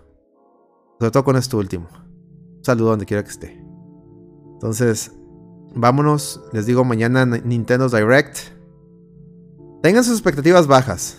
[0.98, 1.88] Sobre todo con esto último.
[2.56, 3.64] Un saludo donde quiera que esté.
[4.54, 5.12] Entonces,
[5.74, 6.42] vámonos.
[6.52, 8.38] Les digo mañana Nintendo Direct.
[9.82, 11.18] Tengan sus expectativas bajas.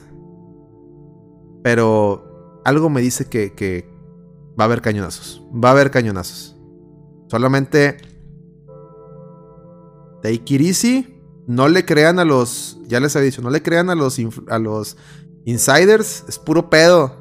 [1.63, 3.89] Pero algo me dice que
[4.59, 5.41] va a haber cañonazos.
[5.53, 6.57] Va a haber cañonazos.
[7.27, 7.97] Solamente
[10.21, 11.19] take it.
[11.47, 12.77] No le crean a los.
[12.87, 14.97] Ya les había dicho, no le crean a los, a los
[15.45, 16.23] insiders.
[16.27, 17.11] Es puro pedo.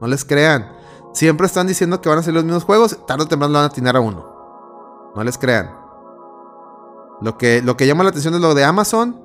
[0.00, 0.70] No les crean.
[1.12, 2.98] Siempre están diciendo que van a ser los mismos juegos.
[3.06, 5.12] Tarde o temprano lo van a atinar a uno.
[5.14, 5.70] No les crean.
[7.20, 9.20] Lo que, lo que llama la atención es lo de Amazon.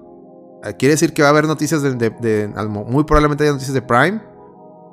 [0.77, 4.22] Quiere decir que va a haber noticias de, Muy probablemente haya noticias de Prime.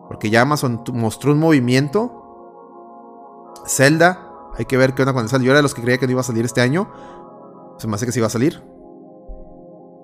[0.08, 2.20] Porque ya Amazon mostró un movimiento.
[3.66, 4.30] Zelda.
[4.56, 5.42] Hay que ver qué onda con el.
[5.42, 6.88] Yo era de los que creía que no iba a salir este año.
[7.84, 8.62] Se me hace que sí va a salir.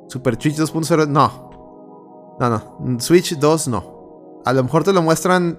[0.08, 1.08] Super Switch 2.0.
[1.08, 2.36] No.
[2.38, 3.00] No, no.
[3.00, 4.42] Switch 2 no.
[4.44, 5.58] A lo mejor te lo muestran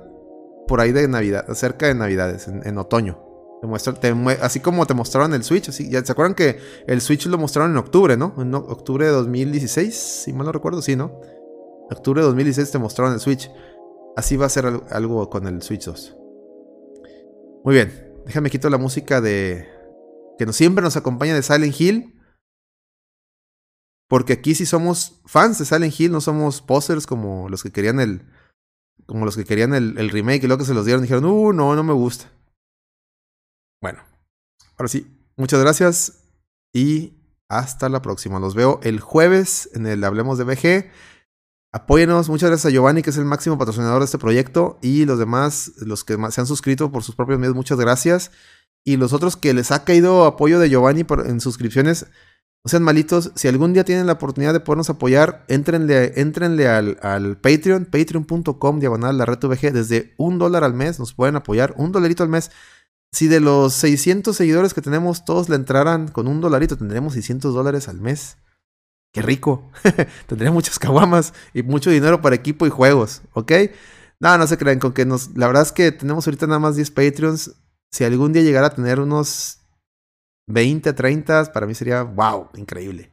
[0.68, 1.52] por ahí de Navidad.
[1.56, 2.48] Cerca de Navidades.
[2.48, 3.18] En, otoño.
[3.60, 3.98] Te muestran,
[4.40, 5.70] así como te mostraron el Switch.
[5.70, 8.36] Así, ¿ya ¿Se acuerdan que el Switch lo mostraron en octubre, no?
[8.38, 11.20] En octubre de 2016, si mal no recuerdo, sí, ¿no?
[11.90, 13.50] En octubre de 2016 te mostraron el Switch.
[14.16, 16.16] Así va a ser algo con el Switch 2.
[17.64, 18.14] Muy bien.
[18.28, 19.81] Déjame quito la música de.
[20.46, 22.20] Que siempre nos acompaña de Silent Hill.
[24.10, 28.00] Porque aquí sí somos fans de Silent Hill, no somos posers como los que querían
[28.00, 28.26] el.
[29.06, 31.54] Como los que querían el, el remake y luego que se los dieron dijeron, uh,
[31.54, 32.32] no, no me gusta.
[33.84, 34.00] Bueno,
[34.78, 36.24] ahora sí, muchas gracias
[36.74, 37.14] y
[37.48, 38.40] hasta la próxima.
[38.40, 40.92] Los veo el jueves en el Hablemos de BG.
[41.72, 45.20] Apóyenos, muchas gracias a Giovanni, que es el máximo patrocinador de este proyecto, y los
[45.20, 48.32] demás, los que se han suscrito por sus propios medios, muchas gracias.
[48.84, 52.08] Y los otros que les ha caído apoyo de Giovanni en suscripciones,
[52.64, 53.32] no sean malitos.
[53.36, 58.80] Si algún día tienen la oportunidad de podernos apoyar, entrenle, entrenle al, al Patreon, patreon.com,
[58.80, 59.72] diagonal, la red VG.
[59.72, 62.52] Desde un dólar al mes nos pueden apoyar, un dolarito al mes.
[63.12, 67.54] Si de los 600 seguidores que tenemos todos le entraran con un dolarito, tendremos 600
[67.54, 68.38] dólares al mes.
[69.12, 69.70] Qué rico.
[70.28, 73.52] Tendría muchas caguamas y mucho dinero para equipo y juegos, ¿ok?
[74.20, 75.36] No, no se crean con que nos...
[75.36, 77.56] La verdad es que tenemos ahorita nada más 10 Patreons.
[77.92, 79.60] Si algún día llegara a tener unos
[80.48, 83.12] 20, 30, para mí sería, wow, increíble.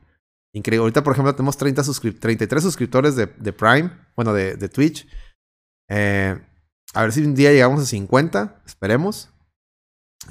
[0.55, 0.83] Increíble.
[0.83, 1.83] Ahorita, por ejemplo, tenemos 30
[2.21, 5.07] 33 suscriptores de, de Prime, bueno, de, de Twitch.
[5.89, 6.41] Eh,
[6.95, 9.31] a ver si un día llegamos a 50, esperemos.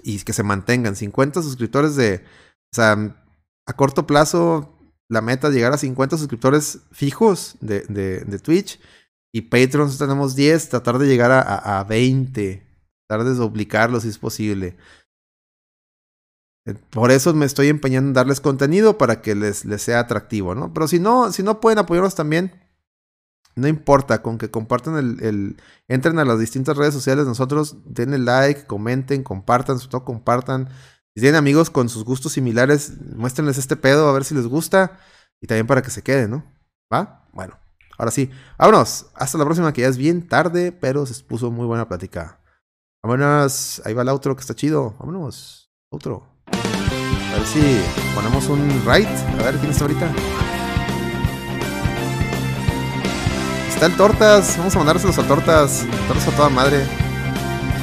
[0.03, 2.23] Y que se mantengan 50 suscriptores de...
[2.71, 3.15] O sea,
[3.65, 4.77] a corto plazo
[5.09, 8.79] la meta es llegar a 50 suscriptores fijos de, de, de Twitch.
[9.33, 12.66] Y Patreon tenemos 10, tratar de llegar a, a, 20.
[13.07, 14.77] Tratar de duplicarlo si es posible.
[16.89, 20.73] Por eso me estoy empeñando en darles contenido para que les, les sea atractivo, ¿no?
[20.73, 22.51] Pero si no, si no pueden apoyarnos también,
[23.55, 28.19] no importa, con que compartan el, el, Entren a las distintas redes sociales nosotros, denle
[28.19, 30.69] like, comenten, compartan, sobre todo compartan.
[31.15, 34.99] Si tienen amigos con sus gustos similares, muéstrenles este pedo a ver si les gusta.
[35.41, 36.43] Y también para que se queden, ¿no?
[36.93, 37.27] ¿Va?
[37.33, 37.57] Bueno,
[37.97, 38.29] ahora sí.
[38.59, 39.07] Vámonos.
[39.15, 42.39] Hasta la próxima, que ya es bien tarde, pero se puso muy buena plática.
[43.03, 43.81] Vámonos.
[43.85, 44.95] Ahí va el outro que está chido.
[44.99, 45.69] Vámonos.
[45.91, 46.23] Outro.
[46.51, 47.81] A ver si
[48.15, 49.07] ponemos un right.
[49.39, 50.11] A ver quién está ahorita.
[53.69, 54.57] Está el Tortas.
[54.57, 55.85] Vamos a mandárselos a Tortas.
[56.07, 56.85] Tortas a toda madre.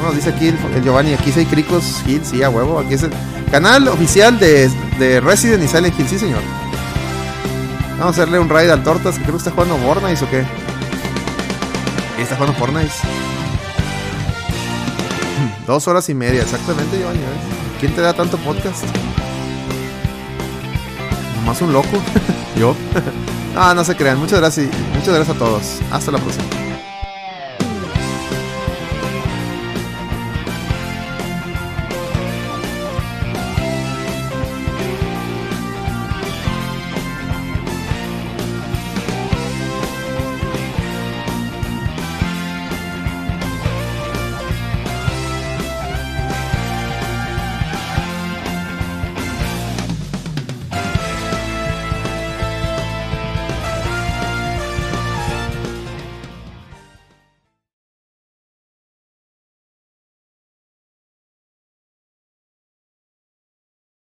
[0.05, 2.78] Nos dice aquí el, Giovanni, aquí hay Cricos Hill, sí, a huevo.
[2.78, 3.12] Aquí es el
[3.51, 4.68] canal oficial de,
[4.99, 6.43] de Resident y Silent Hill, sí, señor.
[7.93, 10.44] Vamos a hacerle un raid al Tortas, que creo que está jugando Fortnite o qué.
[12.18, 12.93] ¿Y está jugando Fortnite?
[15.66, 17.20] Dos horas y media, exactamente, Giovanni.
[17.20, 17.22] ¿eh?
[17.80, 18.84] ¿Quién te da tanto podcast?
[21.36, 22.02] Nomás un loco.
[22.56, 22.74] Yo.
[23.56, 24.18] ah, no se crean.
[24.18, 24.68] Muchas gracias.
[24.94, 25.80] Muchas gracias a todos.
[25.90, 26.44] Hasta la próxima.